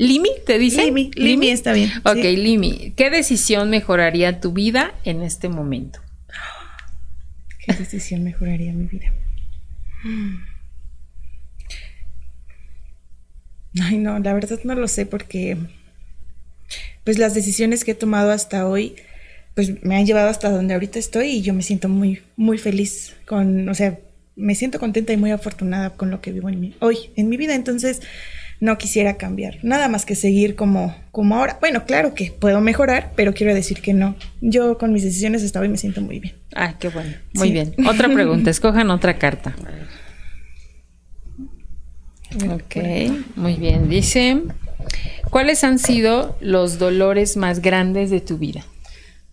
Limi, 0.00 0.30
¿te 0.46 0.58
dice? 0.58 0.86
Limi, 0.86 1.10
Limi, 1.14 1.50
está 1.50 1.74
bien. 1.74 1.90
Ok, 2.04 2.24
Limi, 2.24 2.94
¿qué 2.96 3.10
decisión 3.10 3.68
mejoraría 3.68 4.40
tu 4.40 4.50
vida 4.50 4.94
en 5.04 5.20
este 5.20 5.50
momento? 5.50 6.00
¿Qué 7.58 7.74
decisión 7.74 8.24
mejoraría 8.24 8.72
mi 8.72 8.86
vida? 8.86 9.12
Ay, 13.82 13.98
no, 13.98 14.18
la 14.18 14.32
verdad 14.32 14.58
no 14.64 14.74
lo 14.74 14.88
sé 14.88 15.04
porque 15.04 15.58
pues 17.04 17.18
las 17.18 17.34
decisiones 17.34 17.84
que 17.84 17.90
he 17.90 17.94
tomado 17.94 18.30
hasta 18.30 18.66
hoy 18.66 18.96
pues 19.54 19.84
me 19.84 19.96
han 19.96 20.06
llevado 20.06 20.30
hasta 20.30 20.48
donde 20.48 20.72
ahorita 20.72 20.98
estoy 20.98 21.26
y 21.26 21.42
yo 21.42 21.52
me 21.52 21.62
siento 21.62 21.90
muy 21.90 22.22
muy 22.36 22.56
feliz 22.56 23.16
con, 23.26 23.68
o 23.68 23.74
sea, 23.74 23.98
me 24.34 24.54
siento 24.54 24.80
contenta 24.80 25.12
y 25.12 25.18
muy 25.18 25.30
afortunada 25.30 25.90
con 25.90 26.10
lo 26.10 26.22
que 26.22 26.32
vivo 26.32 26.48
en 26.48 26.58
mi, 26.58 26.74
hoy 26.80 27.10
en 27.16 27.28
mi 27.28 27.36
vida, 27.36 27.54
entonces 27.54 28.00
no 28.60 28.76
quisiera 28.76 29.16
cambiar, 29.16 29.58
nada 29.62 29.88
más 29.88 30.04
que 30.04 30.14
seguir 30.14 30.54
como, 30.54 30.94
como 31.12 31.36
ahora. 31.36 31.56
Bueno, 31.60 31.84
claro 31.86 32.14
que 32.14 32.30
puedo 32.30 32.60
mejorar, 32.60 33.12
pero 33.16 33.32
quiero 33.32 33.54
decir 33.54 33.80
que 33.80 33.94
no. 33.94 34.14
Yo 34.40 34.76
con 34.78 34.92
mis 34.92 35.02
decisiones 35.02 35.42
hasta 35.42 35.60
hoy 35.60 35.68
me 35.68 35.78
siento 35.78 36.02
muy 36.02 36.20
bien. 36.20 36.34
Ah, 36.54 36.74
qué 36.78 36.88
bueno. 36.88 37.16
Muy 37.32 37.50
bien. 37.52 37.74
Otra 37.86 38.12
pregunta, 38.12 38.50
escojan 38.50 38.90
otra 38.90 39.18
carta. 39.18 39.54
Ok, 42.48 42.76
muy 43.34 43.54
bien. 43.54 43.88
Dice, 43.88 44.42
¿cuáles 45.30 45.64
han 45.64 45.78
sido 45.78 46.36
los 46.40 46.78
dolores 46.78 47.36
más 47.36 47.60
grandes 47.60 48.10
de 48.10 48.20
tu 48.20 48.38
vida? 48.38 48.64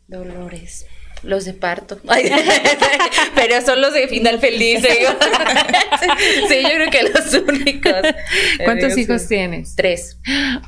Dolores. 0.07 0.86
Los 1.28 1.43
de 1.43 1.53
parto. 1.53 1.99
Pero 3.36 3.61
son 3.61 3.82
los 3.82 3.93
de 3.93 4.07
final 4.07 4.39
feliz. 4.39 4.82
Digo. 4.82 5.09
sí, 6.47 6.63
yo 6.63 6.69
creo 6.69 6.89
que 6.89 7.03
los 7.03 7.34
únicos. 7.34 7.93
¿Cuántos 8.63 8.97
hijos 8.97 9.28
tienes? 9.28 9.75
Tres. 9.75 10.17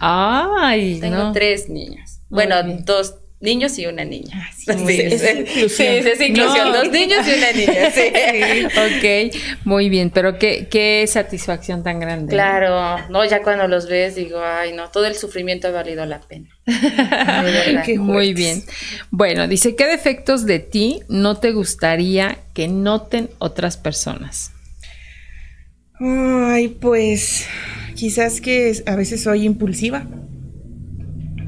Ay, 0.01 0.99
Tengo 0.99 1.31
tres 1.31 1.69
niños. 1.69 2.19
Bueno, 2.27 2.61
dos 2.83 3.18
niños 3.41 3.77
y 3.79 3.85
una 3.85 4.03
niña. 4.03 4.31
Ah, 4.35 4.51
sí, 4.55 4.65
sí, 4.85 5.01
es, 5.01 6.05
es 6.05 6.21
inclusión. 6.21 6.73
Dos 6.73 6.91
niños 6.91 7.25
y 7.27 7.37
una 7.37 7.51
niña, 7.51 7.91
sí. 7.91 8.65
ok, 9.31 9.41
muy 9.65 9.89
bien, 9.89 10.09
pero 10.09 10.37
qué, 10.37 10.67
qué 10.69 11.05
satisfacción 11.07 11.83
tan 11.83 11.99
grande. 11.99 12.33
Claro, 12.33 13.07
no, 13.09 13.23
ya 13.25 13.41
cuando 13.41 13.67
los 13.67 13.87
ves 13.87 14.15
digo, 14.15 14.41
ay, 14.43 14.73
no, 14.73 14.89
todo 14.89 15.05
el 15.05 15.15
sufrimiento 15.15 15.67
ha 15.67 15.71
valido 15.71 16.05
la 16.05 16.19
pena. 16.21 16.49
muy 17.97 18.33
bien. 18.33 18.63
Bueno, 19.09 19.47
dice, 19.47 19.75
¿qué 19.75 19.87
defectos 19.87 20.45
de 20.45 20.59
ti 20.59 21.01
no 21.07 21.37
te 21.37 21.51
gustaría 21.51 22.37
que 22.53 22.67
noten 22.67 23.29
otras 23.39 23.77
personas? 23.77 24.51
Ay, 25.99 26.69
pues 26.69 27.45
quizás 27.95 28.39
que 28.39 28.73
a 28.85 28.95
veces 28.95 29.23
soy 29.23 29.45
impulsiva 29.45 30.05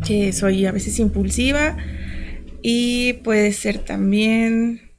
que 0.05 0.33
soy 0.33 0.65
a 0.65 0.71
veces 0.71 0.99
impulsiva 0.99 1.77
y 2.61 3.13
puede 3.23 3.51
ser 3.53 3.79
también 3.79 4.91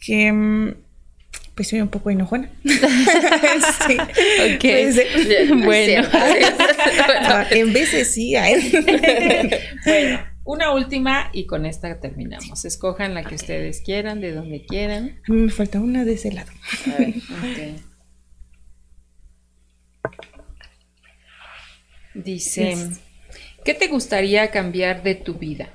que 0.00 0.32
mm, 0.32 0.74
pues 1.54 1.68
soy 1.68 1.80
un 1.80 1.88
poco 1.88 2.10
enojona. 2.10 2.50
sí. 2.64 3.96
Ok. 3.98 4.64
Bueno. 5.64 6.08
en 7.50 7.72
veces 7.72 8.14
sí. 8.14 8.34
bueno, 9.84 10.20
una 10.44 10.72
última 10.72 11.30
y 11.32 11.46
con 11.46 11.66
esta 11.66 12.00
terminamos. 12.00 12.64
Escojan 12.64 13.14
la 13.14 13.24
que 13.24 13.34
ustedes 13.34 13.82
quieran, 13.82 14.20
de 14.20 14.32
donde 14.32 14.64
quieran. 14.64 15.20
A 15.28 15.32
mí 15.32 15.42
me 15.42 15.50
falta 15.50 15.80
una 15.80 16.04
de 16.04 16.14
ese 16.14 16.32
lado. 16.32 16.50
A 16.86 16.98
ver, 16.98 17.14
Dice... 22.14 22.76
¿Qué 23.64 23.74
te 23.74 23.88
gustaría 23.88 24.50
cambiar 24.50 25.02
de 25.02 25.14
tu 25.14 25.34
vida? 25.34 25.68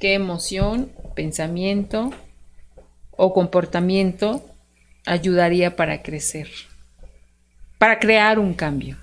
¿Qué 0.00 0.14
emoción, 0.14 0.92
pensamiento 1.14 2.12
o 3.10 3.34
comportamiento 3.34 4.44
ayudaría 5.04 5.76
para 5.76 6.02
crecer? 6.02 6.48
Para 7.78 7.98
crear 7.98 8.38
un 8.38 8.54
cambio. 8.54 8.96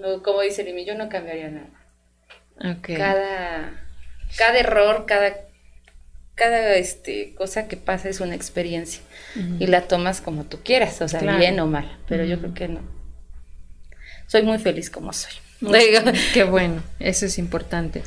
no, 0.00 0.22
como 0.22 0.40
dice 0.40 0.64
Limi, 0.64 0.84
yo 0.84 0.94
no 0.94 1.08
cambiaría 1.08 1.50
nada. 1.50 2.80
Cada, 2.82 3.86
cada 4.36 4.58
error, 4.58 5.06
cada, 5.06 5.34
cada 6.34 6.74
este, 6.76 7.34
cosa 7.34 7.68
que 7.68 7.76
pasa 7.76 8.08
es 8.08 8.20
una 8.20 8.34
experiencia 8.34 9.00
y 9.58 9.66
la 9.66 9.82
tomas 9.82 10.20
como 10.20 10.44
tú 10.44 10.58
quieras, 10.64 11.00
o 11.00 11.08
sea, 11.08 11.20
bien 11.36 11.58
o 11.60 11.66
mal, 11.66 11.98
pero 12.08 12.24
yo 12.24 12.38
creo 12.38 12.54
que 12.54 12.68
no. 12.68 12.80
Soy 14.26 14.42
muy 14.42 14.58
feliz 14.58 14.90
como 14.90 15.12
soy. 15.12 15.32
Qué 16.34 16.44
bueno, 16.44 16.82
eso 16.98 17.26
es 17.26 17.38
importante. 17.38 18.02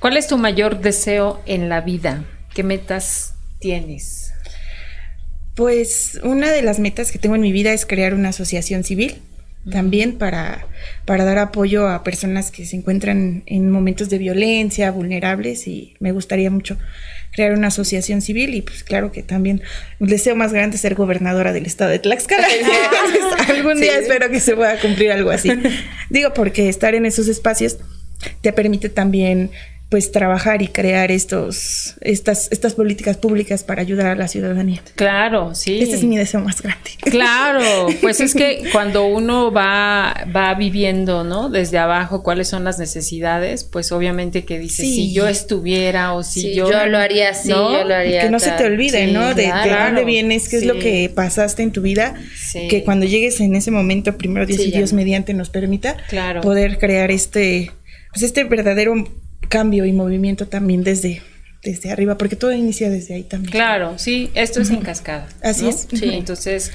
¿Cuál 0.00 0.16
es 0.16 0.26
tu 0.26 0.38
mayor 0.38 0.80
deseo 0.80 1.42
en 1.46 1.68
la 1.68 1.80
vida? 1.80 2.24
¿Qué 2.54 2.62
metas 2.62 3.34
tienes? 3.58 4.32
Pues 5.54 6.20
una 6.22 6.52
de 6.52 6.62
las 6.62 6.78
metas 6.78 7.10
que 7.10 7.18
tengo 7.18 7.34
en 7.34 7.40
mi 7.40 7.52
vida 7.52 7.72
es 7.72 7.84
crear 7.84 8.14
una 8.14 8.30
asociación 8.30 8.84
civil 8.84 9.20
también 9.70 10.16
para, 10.16 10.66
para 11.04 11.24
dar 11.24 11.38
apoyo 11.38 11.88
a 11.88 12.02
personas 12.02 12.50
que 12.50 12.64
se 12.64 12.76
encuentran 12.76 13.42
en 13.46 13.70
momentos 13.70 14.08
de 14.08 14.18
violencia, 14.18 14.90
vulnerables 14.90 15.66
y 15.66 15.94
me 16.00 16.12
gustaría 16.12 16.50
mucho 16.50 16.78
crear 17.32 17.52
una 17.52 17.68
asociación 17.68 18.20
civil 18.20 18.54
y 18.54 18.62
pues 18.62 18.84
claro 18.84 19.12
que 19.12 19.22
también 19.22 19.62
un 19.98 20.08
deseo 20.08 20.36
más 20.36 20.52
grande 20.52 20.76
es 20.76 20.82
ser 20.82 20.94
gobernadora 20.94 21.52
del 21.52 21.66
estado 21.66 21.90
de 21.90 21.98
Tlaxcala. 21.98 22.46
Algún 23.48 23.80
día 23.80 23.98
espero 23.98 24.30
que 24.30 24.40
se 24.40 24.56
pueda 24.56 24.78
cumplir 24.80 25.12
algo 25.12 25.30
así. 25.30 25.50
Digo, 26.10 26.32
porque 26.34 26.68
estar 26.68 26.94
en 26.94 27.06
esos 27.06 27.28
espacios 27.28 27.78
te 28.40 28.52
permite 28.52 28.88
también 28.88 29.50
pues 29.88 30.12
trabajar 30.12 30.60
y 30.60 30.68
crear 30.68 31.10
estos 31.10 31.94
estas 32.02 32.48
estas 32.52 32.74
políticas 32.74 33.16
públicas 33.16 33.64
para 33.64 33.80
ayudar 33.80 34.08
a 34.08 34.14
la 34.14 34.28
ciudadanía. 34.28 34.82
Claro, 34.96 35.54
sí. 35.54 35.80
Ese 35.80 35.96
es 35.96 36.04
mi 36.04 36.18
deseo 36.18 36.40
más 36.40 36.60
grande. 36.60 36.90
Claro, 37.00 37.86
pues 38.02 38.20
es 38.20 38.34
que 38.34 38.64
cuando 38.70 39.06
uno 39.06 39.50
va 39.50 40.26
va 40.34 40.52
viviendo, 40.54 41.24
¿no? 41.24 41.48
Desde 41.48 41.78
abajo 41.78 42.22
cuáles 42.22 42.48
son 42.48 42.64
las 42.64 42.78
necesidades, 42.78 43.64
pues 43.64 43.90
obviamente 43.90 44.44
que 44.44 44.58
dice 44.58 44.82
si 44.82 45.14
yo 45.14 45.26
estuviera 45.26 46.12
o 46.12 46.22
si 46.22 46.54
yo 46.54 46.70
yo 46.70 46.86
lo 46.86 46.98
haría 46.98 47.30
así, 47.30 47.48
yo 47.48 47.82
lo 47.84 47.94
haría. 47.94 48.22
que 48.22 48.30
no 48.30 48.40
se 48.40 48.50
te 48.50 48.66
olvide, 48.66 49.06
¿no? 49.06 49.34
De, 49.34 49.48
dónde 49.48 50.04
vienes, 50.04 50.50
qué 50.50 50.58
es 50.58 50.66
lo 50.66 50.78
que 50.78 51.10
pasaste 51.14 51.62
en 51.62 51.72
tu 51.72 51.80
vida, 51.80 52.14
que 52.52 52.84
cuando 52.84 53.06
llegues 53.06 53.40
en 53.40 53.54
ese 53.54 53.70
momento, 53.70 54.18
primero 54.18 54.44
Dios 54.44 54.60
y 54.60 54.70
Dios 54.70 54.92
mediante 54.92 55.32
nos 55.32 55.48
permita 55.48 55.96
poder 56.42 56.78
crear 56.78 57.10
este 57.10 57.70
pues 58.12 58.22
este 58.22 58.44
verdadero 58.44 58.94
cambio 59.48 59.84
y 59.84 59.92
movimiento 59.92 60.46
también 60.46 60.84
desde, 60.84 61.22
desde 61.62 61.90
arriba, 61.90 62.16
porque 62.18 62.36
todo 62.36 62.52
inicia 62.52 62.90
desde 62.90 63.14
ahí 63.14 63.22
también. 63.22 63.52
Claro, 63.52 63.98
sí, 63.98 64.30
esto 64.34 64.60
es 64.60 64.70
en 64.70 64.80
cascada. 64.80 65.28
Así 65.42 65.68
es. 65.68 65.88
Sí, 65.92 66.10
entonces, 66.12 66.72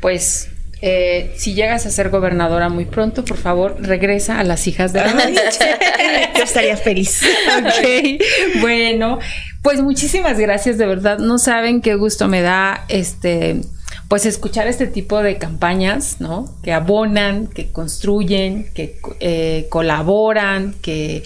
pues 0.00 0.48
eh, 0.84 1.32
si 1.36 1.54
llegas 1.54 1.86
a 1.86 1.90
ser 1.90 2.10
gobernadora 2.10 2.68
muy 2.68 2.86
pronto, 2.86 3.24
por 3.24 3.36
favor, 3.36 3.76
regresa 3.80 4.40
a 4.40 4.44
las 4.44 4.66
hijas 4.66 4.92
de 4.92 5.00
la 5.00 5.12
Yo 6.36 6.42
estaría 6.42 6.76
feliz. 6.76 7.22
ok, 7.58 8.60
bueno, 8.60 9.20
pues 9.62 9.80
muchísimas 9.80 10.38
gracias, 10.40 10.78
de 10.78 10.86
verdad. 10.86 11.18
No 11.18 11.38
saben 11.38 11.82
qué 11.82 11.94
gusto 11.94 12.26
me 12.26 12.40
da 12.42 12.84
este 12.88 13.60
pues 14.08 14.26
escuchar 14.26 14.66
este 14.66 14.86
tipo 14.86 15.22
de 15.22 15.38
campañas, 15.38 16.16
¿no? 16.18 16.54
Que 16.62 16.72
abonan, 16.72 17.46
que 17.46 17.72
construyen, 17.72 18.70
que 18.74 18.98
eh, 19.20 19.66
colaboran, 19.70 20.74
que 20.82 21.22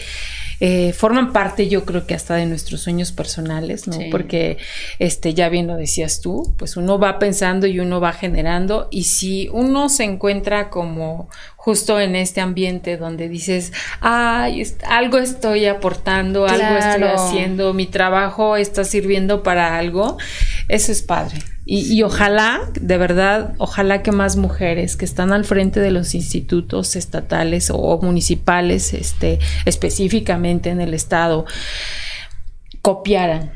eh, 0.61 0.93
forman 0.93 1.33
parte 1.33 1.69
yo 1.69 1.85
creo 1.85 2.07
que 2.07 2.15
hasta 2.15 2.35
de 2.35 2.47
nuestros 2.47 2.81
sueños 2.81 3.13
personales, 3.13 3.87
¿no? 3.87 3.99
Porque 4.11 4.59
este, 4.99 5.35
ya 5.35 5.49
bien 5.49 5.67
lo 5.67 5.77
decías 5.77 6.21
tú, 6.21 6.55
pues 6.59 6.77
uno 6.77 6.99
va 6.99 7.19
pensando 7.19 7.67
y 7.67 7.81
uno 7.81 8.01
va 8.01 8.13
generando 8.13 8.89
y 8.91 9.05
si 9.05 9.49
uno 9.53 9.89
se 9.89 10.05
encuentra 10.05 10.71
como 10.71 11.29
justo 11.57 12.01
en 12.01 12.15
este 12.17 12.41
ambiente 12.41 12.97
donde 12.97 13.29
dices, 13.29 13.73
ay, 14.01 14.63
algo 14.87 15.19
estoy 15.19 15.67
aportando, 15.67 16.47
algo 16.47 16.77
estoy 16.77 17.03
haciendo, 17.03 17.75
mi 17.75 17.87
trabajo 17.87 18.57
está 18.57 18.85
sirviendo 18.85 19.43
para 19.43 19.77
algo, 19.77 20.17
eso 20.69 20.93
es 20.93 21.03
padre. 21.03 21.39
Y, 21.69 22.01
ojalá, 22.05 22.61
de 22.81 22.97
verdad, 22.97 23.55
ojalá 23.59 24.05
que 24.05 24.13
más 24.13 24.37
mujeres 24.37 24.97
que 24.97 25.05
están 25.05 25.33
al 25.33 25.45
frente 25.45 25.81
de 25.81 25.91
los 25.91 26.15
institutos 26.15 26.95
estatales 26.95 27.73
o 27.75 27.99
municipales, 28.01 28.95
este, 28.95 29.41
específicamente 29.65 30.71
en 30.71 30.81
el 30.81 30.95
estado, 30.95 31.45
copiaran 32.83 33.53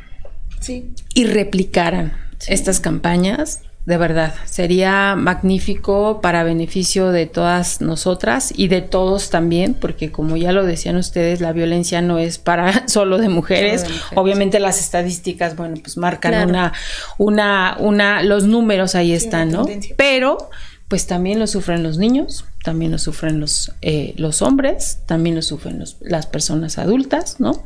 y 1.14 1.24
replicaran 1.24 2.12
estas 2.48 2.80
campañas 2.80 3.62
de 3.86 3.96
verdad. 3.96 4.34
Sería 4.44 5.16
magnífico 5.16 6.20
para 6.20 6.44
beneficio 6.44 7.10
de 7.12 7.26
todas 7.26 7.80
nosotras 7.80 8.52
y 8.54 8.68
de 8.68 8.82
todos 8.82 9.30
también, 9.30 9.74
porque 9.74 10.12
como 10.12 10.36
ya 10.36 10.52
lo 10.52 10.64
decían 10.64 10.96
ustedes, 10.96 11.40
la 11.40 11.52
violencia 11.52 12.02
no 12.02 12.18
es 12.18 12.38
para 12.38 12.86
solo 12.88 13.18
de 13.18 13.28
mujeres. 13.28 13.86
Obviamente 14.14 14.60
las 14.60 14.78
estadísticas, 14.80 15.56
bueno, 15.56 15.76
pues 15.82 15.96
marcan 15.96 16.48
una, 16.48 16.72
una, 17.18 17.76
una, 17.78 18.22
los 18.22 18.44
números 18.44 18.94
ahí 18.94 19.12
están, 19.12 19.50
¿no? 19.50 19.66
Pero 19.96 20.50
pues 20.88 21.06
también 21.06 21.38
lo 21.38 21.46
sufren 21.46 21.84
los 21.84 21.98
niños, 21.98 22.44
también 22.64 22.90
lo 22.90 22.98
sufren 22.98 23.38
los, 23.38 23.72
eh, 23.80 24.12
los 24.16 24.42
hombres, 24.42 24.98
también 25.06 25.36
lo 25.36 25.42
sufren 25.42 25.82
las 26.00 26.26
personas 26.26 26.78
adultas, 26.78 27.36
¿no? 27.38 27.62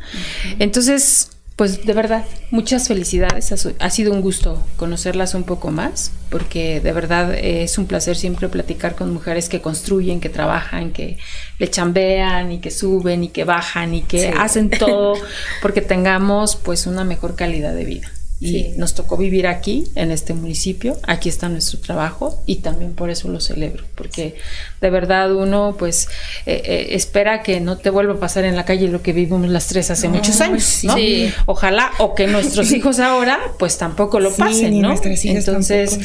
Entonces, 0.59 1.31
pues 1.57 1.87
de 1.87 1.93
verdad, 1.93 2.25
muchas 2.51 2.89
felicidades. 2.89 3.53
Ha, 3.79 3.91
sido 3.91 4.13
un 4.13 4.23
gusto 4.23 4.61
conocerlas 4.77 5.35
un 5.35 5.45
poco 5.45 5.71
más, 5.71 6.11
porque 6.29 6.81
de 6.81 6.93
verdad 6.93 7.33
es 7.35 7.79
un 7.79 7.87
placer 7.87 8.17
siempre 8.17 8.49
platicar 8.49 8.97
con 8.97 9.13
mujeres 9.13 9.49
que 9.49 9.61
construyen, 9.61 10.21
que 10.21 10.29
trabajan, 10.29 10.91
que 10.93 11.17
le 11.59 11.71
chambean 11.71 12.51
y 12.51 12.59
que 12.59 12.73
suben 12.73 13.23
y 13.25 13.29
que 13.29 13.45
bajan 13.45 13.95
y 13.95 14.03
que 14.03 14.31
hacen 14.31 14.69
todo 14.79 15.15
porque 15.63 15.81
tengamos 15.81 16.57
pues 16.57 16.87
una 16.89 17.05
mejor 17.05 17.37
calidad 17.37 17.75
de 17.75 17.85
vida 17.85 18.11
y 18.41 18.73
nos 18.77 18.95
tocó 18.95 19.17
vivir 19.17 19.47
aquí, 19.47 19.85
en 19.95 20.11
este 20.11 20.35
municipio, 20.35 20.99
aquí 21.05 21.29
está 21.29 21.49
nuestro 21.49 21.79
trabajo 21.81 22.43
y 22.47 22.57
también 22.57 22.95
por 22.95 23.09
eso 23.09 23.29
lo 23.29 23.41
celebro, 23.41 23.85
porque 23.95 24.37
de 24.81 24.91
verdad 24.91 25.35
uno 25.35 25.77
pues 25.79 26.09
eh, 26.45 26.61
eh, 26.65 26.87
espera 26.91 27.43
que 27.43 27.61
no 27.61 27.79
te 27.79 27.91
vuelva 27.91 28.15
a 28.15 28.21
pasar 28.21 28.45
en 28.45 28.57
la 28.57 28.65
calle 28.65 28.89
lo 28.89 29.03
que 29.03 29.13
vivimos 29.13 29.49
las 29.49 29.69
tres 29.69 29.91
hace 29.91 30.09
muchos 30.09 30.41
años, 30.41 30.85
¿no? 30.85 30.95
Ojalá, 31.47 31.93
o 31.99 32.15
que 32.15 32.27
nuestros 32.27 32.71
hijos 32.73 32.99
ahora 32.99 33.39
pues 33.59 33.79
tampoco 33.79 34.21
lo 34.21 34.33
pasen, 34.35 34.81
¿no? 34.81 34.95
Entonces, 34.95 35.99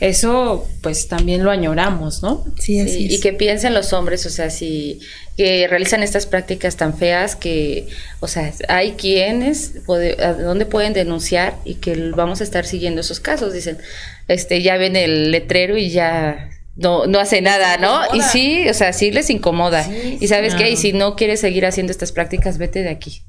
eso 0.00 0.66
pues 0.82 1.08
también 1.08 1.44
lo 1.44 1.50
añoramos, 1.50 2.22
¿no? 2.22 2.44
Sí, 2.58 2.80
así 2.80 3.06
Y 3.10 3.20
que 3.20 3.32
piensen 3.32 3.74
los 3.74 3.92
hombres, 3.92 4.26
o 4.26 4.30
sea, 4.30 4.50
si 4.50 5.00
que 5.36 5.66
realizan 5.68 6.02
estas 6.02 6.26
prácticas 6.26 6.76
tan 6.76 6.96
feas 6.96 7.36
que, 7.36 7.88
o 8.20 8.28
sea, 8.28 8.52
hay 8.68 8.92
quienes, 8.92 9.74
a 10.18 10.32
dónde 10.32 10.64
pueden 10.64 10.94
denunciar 10.94 11.54
y 11.64 11.74
que 11.74 12.10
vamos 12.10 12.40
a 12.40 12.44
estar 12.44 12.64
siguiendo 12.64 13.02
esos 13.02 13.20
casos. 13.20 13.52
Dicen, 13.52 13.78
este, 14.28 14.62
ya 14.62 14.76
ven 14.78 14.96
el 14.96 15.30
letrero 15.30 15.76
y 15.76 15.90
ya 15.90 16.50
no, 16.76 17.06
no 17.06 17.18
hace 17.18 17.40
nada, 17.40 17.78
¿no? 17.78 18.00
Y 18.14 18.20
sí, 18.20 18.68
o 18.68 18.74
sea, 18.74 18.92
sí 18.92 19.10
les 19.10 19.30
incomoda. 19.30 19.86
y 20.20 20.28
sabes 20.28 20.54
qué, 20.54 20.70
y 20.70 20.76
si 20.76 20.92
no 20.92 21.16
quieres 21.16 21.40
seguir 21.40 21.66
haciendo 21.66 21.90
estas 21.90 22.12
prácticas, 22.12 22.58
vete 22.58 22.82
de 22.82 22.90
aquí 22.90 23.22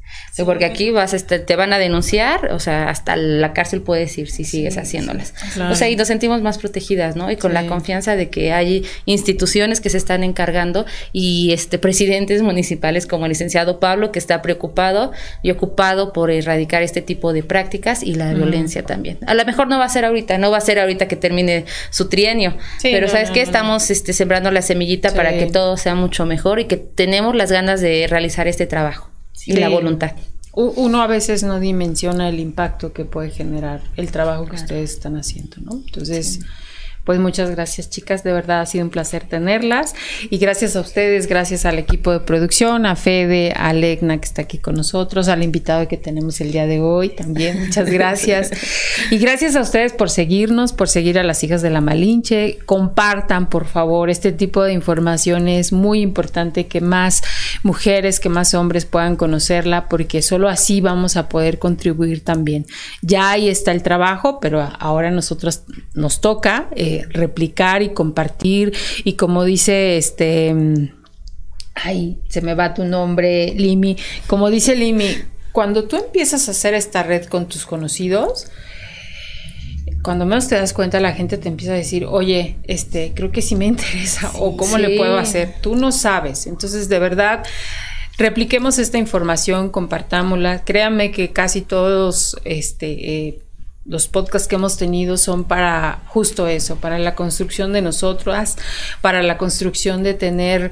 porque 0.45 0.65
aquí 0.65 0.91
vas 0.91 1.13
este, 1.13 1.39
te 1.39 1.55
van 1.55 1.73
a 1.73 1.79
denunciar, 1.79 2.51
o 2.51 2.59
sea, 2.59 2.89
hasta 2.89 3.15
la 3.15 3.53
cárcel 3.53 3.81
puedes 3.81 4.15
ir 4.17 4.29
si 4.29 4.43
sigues 4.43 4.77
haciéndolas. 4.77 5.33
O 5.71 5.75
sea, 5.75 5.89
y 5.89 5.95
nos 5.95 6.07
sentimos 6.07 6.41
más 6.41 6.59
protegidas, 6.59 7.15
¿no? 7.15 7.31
Y 7.31 7.37
con 7.37 7.53
la 7.53 7.65
confianza 7.65 8.15
de 8.15 8.29
que 8.29 8.53
hay 8.53 8.85
instituciones 9.05 9.81
que 9.81 9.89
se 9.89 9.97
están 9.97 10.23
encargando 10.23 10.85
y 11.11 11.53
este 11.53 11.79
presidentes 11.79 12.41
municipales 12.41 13.07
como 13.07 13.25
el 13.25 13.29
licenciado 13.29 13.79
Pablo 13.79 14.11
que 14.11 14.19
está 14.19 14.41
preocupado 14.41 15.11
y 15.41 15.51
ocupado 15.51 16.13
por 16.13 16.29
erradicar 16.29 16.83
este 16.83 17.01
tipo 17.01 17.33
de 17.33 17.43
prácticas 17.43 18.03
y 18.03 18.13
la 18.13 18.33
violencia 18.33 18.83
también. 18.83 19.17
A 19.25 19.33
lo 19.33 19.43
mejor 19.45 19.67
no 19.67 19.79
va 19.79 19.85
a 19.85 19.89
ser 19.89 20.05
ahorita, 20.05 20.37
no 20.37 20.51
va 20.51 20.57
a 20.57 20.61
ser 20.61 20.79
ahorita 20.79 21.07
que 21.07 21.15
termine 21.15 21.65
su 21.89 22.09
trienio, 22.09 22.55
pero 22.83 23.07
sabes 23.07 23.31
que 23.37 23.43
estamos 23.43 23.91
este, 23.91 24.13
sembrando 24.13 24.49
la 24.49 24.63
semillita 24.63 25.13
para 25.13 25.37
que 25.37 25.45
todo 25.45 25.77
sea 25.77 25.93
mucho 25.93 26.25
mejor 26.25 26.59
y 26.59 26.65
que 26.65 26.77
tenemos 26.77 27.35
las 27.35 27.51
ganas 27.51 27.81
de 27.81 28.07
realizar 28.09 28.47
este 28.47 28.65
trabajo 28.65 29.11
y 29.45 29.53
la 29.53 29.69
voluntad. 29.69 30.13
Uno 30.53 31.03
a 31.03 31.07
veces 31.07 31.43
no 31.43 31.59
dimensiona 31.59 32.29
el 32.29 32.39
impacto 32.39 32.93
que 32.93 33.05
puede 33.05 33.29
generar 33.29 33.81
el 33.95 34.09
trabajo 34.09 34.47
que 34.47 34.55
ustedes 34.55 34.91
están 34.91 35.17
haciendo, 35.17 35.57
¿no? 35.61 35.73
Entonces, 35.85 36.39
pues 37.07 37.19
muchas 37.19 37.49
gracias 37.51 37.89
chicas, 37.89 38.25
de 38.25 38.33
verdad 38.33 38.59
ha 38.59 38.65
sido 38.65 38.83
un 38.83 38.91
placer 38.91 39.23
tenerlas 39.23 39.95
y 40.29 40.39
gracias 40.39 40.75
a 40.75 40.81
ustedes, 40.81 41.27
gracias 41.27 41.65
al 41.65 41.79
equipo 41.79 42.11
de 42.11 42.19
producción, 42.19 42.85
a 42.85 42.97
Fede, 42.97 43.53
a 43.55 43.71
Legna 43.71 44.17
que 44.17 44.25
está 44.25 44.41
aquí 44.41 44.57
con 44.57 44.75
nosotros, 44.75 45.29
al 45.29 45.41
invitado 45.41 45.87
que 45.87 45.95
tenemos 45.95 46.41
el 46.41 46.51
día 46.51 46.67
de 46.67 46.81
hoy 46.81 47.07
también, 47.07 47.61
muchas 47.61 47.89
gracias. 47.89 48.51
y 49.09 49.19
gracias 49.19 49.55
a 49.55 49.61
ustedes 49.61 49.93
por 49.93 50.09
seguirnos, 50.09 50.73
por 50.73 50.89
seguir 50.89 51.17
a 51.17 51.23
las 51.23 51.41
hijas 51.45 51.61
de 51.61 51.69
la 51.69 51.79
Malinche, 51.79 52.59
compartan 52.65 53.47
por 53.47 53.67
favor 53.67 54.09
este 54.09 54.33
tipo 54.33 54.63
de 54.63 54.73
información, 54.73 55.47
es 55.47 55.71
muy 55.71 56.01
importante 56.01 56.67
que 56.67 56.81
más 56.81 57.23
mujeres, 57.63 58.19
que 58.19 58.27
más 58.27 58.53
hombres 58.53 58.83
puedan 58.83 59.15
conocerla 59.15 59.87
porque 59.87 60.21
solo 60.21 60.49
así 60.49 60.81
vamos 60.81 61.15
a 61.15 61.29
poder 61.29 61.57
contribuir 61.57 62.25
también. 62.25 62.65
Ya 63.01 63.29
ahí 63.29 63.47
está 63.47 63.71
el 63.71 63.81
trabajo, 63.81 64.41
pero 64.41 64.69
ahora 64.77 65.09
nosotros 65.09 65.61
nos 65.93 66.19
toca. 66.19 66.67
Eh, 66.75 66.96
replicar 67.09 67.81
y 67.81 67.89
compartir 67.89 68.73
y 69.03 69.13
como 69.13 69.43
dice 69.43 69.97
este 69.97 70.53
ay, 71.83 72.17
se 72.27 72.41
me 72.41 72.55
va 72.55 72.73
tu 72.73 72.83
nombre, 72.83 73.53
Limi. 73.55 73.97
Como 74.27 74.49
dice 74.49 74.75
Limi, 74.75 75.09
cuando 75.51 75.85
tú 75.85 75.95
empiezas 75.95 76.47
a 76.47 76.51
hacer 76.51 76.73
esta 76.73 77.03
red 77.03 77.25
con 77.25 77.47
tus 77.47 77.65
conocidos, 77.65 78.47
cuando 80.03 80.25
menos 80.25 80.47
te 80.47 80.55
das 80.55 80.73
cuenta, 80.73 80.99
la 80.99 81.13
gente 81.13 81.37
te 81.37 81.49
empieza 81.49 81.73
a 81.73 81.75
decir, 81.75 82.05
oye, 82.05 82.57
este, 82.63 83.11
creo 83.13 83.31
que 83.31 83.41
sí 83.41 83.55
me 83.55 83.65
interesa, 83.65 84.31
o 84.35 84.55
cómo 84.55 84.77
le 84.77 84.97
puedo 84.97 85.17
hacer. 85.17 85.55
Tú 85.61 85.75
no 85.75 85.91
sabes. 85.91 86.47
Entonces, 86.47 86.89
de 86.89 86.99
verdad, 86.99 87.43
repliquemos 88.17 88.79
esta 88.79 88.97
información, 88.97 89.69
compartámosla. 89.69 90.63
Créanme 90.63 91.11
que 91.11 91.31
casi 91.31 91.61
todos, 91.61 92.37
este, 92.43 93.27
eh, 93.27 93.39
los 93.87 94.07
podcasts 94.07 94.47
que 94.47 94.55
hemos 94.55 94.77
tenido 94.77 95.17
son 95.17 95.45
para 95.45 96.01
justo 96.07 96.47
eso, 96.47 96.75
para 96.75 96.99
la 96.99 97.15
construcción 97.15 97.73
de 97.73 97.81
nosotras, 97.81 98.57
para 99.01 99.23
la 99.23 99.37
construcción 99.37 100.03
de 100.03 100.13
tener 100.13 100.71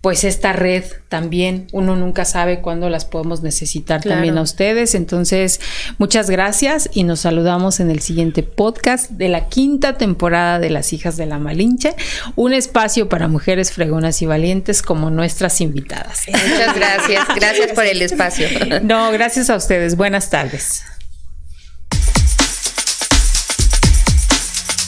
pues 0.00 0.22
esta 0.22 0.52
red 0.52 0.84
también, 1.08 1.66
uno 1.72 1.96
nunca 1.96 2.24
sabe 2.24 2.60
cuándo 2.60 2.88
las 2.88 3.04
podemos 3.04 3.42
necesitar 3.42 4.00
también 4.00 4.38
a 4.38 4.42
ustedes. 4.42 4.94
Entonces, 4.94 5.60
muchas 5.98 6.30
gracias 6.30 6.88
y 6.92 7.02
nos 7.02 7.20
saludamos 7.20 7.80
en 7.80 7.90
el 7.90 7.98
siguiente 7.98 8.44
podcast 8.44 9.10
de 9.10 9.28
la 9.28 9.48
quinta 9.48 9.98
temporada 9.98 10.60
de 10.60 10.70
Las 10.70 10.92
Hijas 10.92 11.16
de 11.16 11.26
la 11.26 11.38
Malinche, 11.38 11.96
un 12.36 12.52
espacio 12.52 13.08
para 13.08 13.26
mujeres 13.26 13.72
fregonas 13.72 14.22
y 14.22 14.26
valientes 14.26 14.82
como 14.82 15.10
nuestras 15.10 15.60
invitadas. 15.60 16.26
Muchas 16.28 16.76
gracias, 16.76 17.26
gracias 17.34 17.72
por 17.72 17.84
el 17.84 18.00
espacio. 18.00 18.46
No, 18.82 19.10
gracias 19.10 19.50
a 19.50 19.56
ustedes. 19.56 19.96
Buenas 19.96 20.30
tardes. 20.30 20.84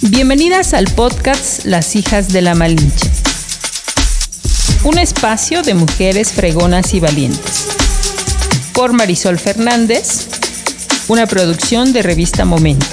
Bienvenidas 0.03 0.75
al 0.75 0.87
podcast 0.87 1.65
Las 1.65 1.95
Hijas 1.95 2.29
de 2.29 2.43
la 2.43 2.55
Malinche 2.55 3.11
un 4.85 4.99
espacio 4.99 5.63
de 5.63 5.75
mujeres 5.75 6.33
fregonas 6.33 6.95
y 6.95 7.01
valientes. 7.01 7.67
Por 8.73 8.95
Marisol 8.95 9.39
Fernández, 9.39 10.27
una 11.09 11.27
producción 11.27 11.93
de 11.93 12.03
revista 12.03 12.47
Momento. 12.47 12.87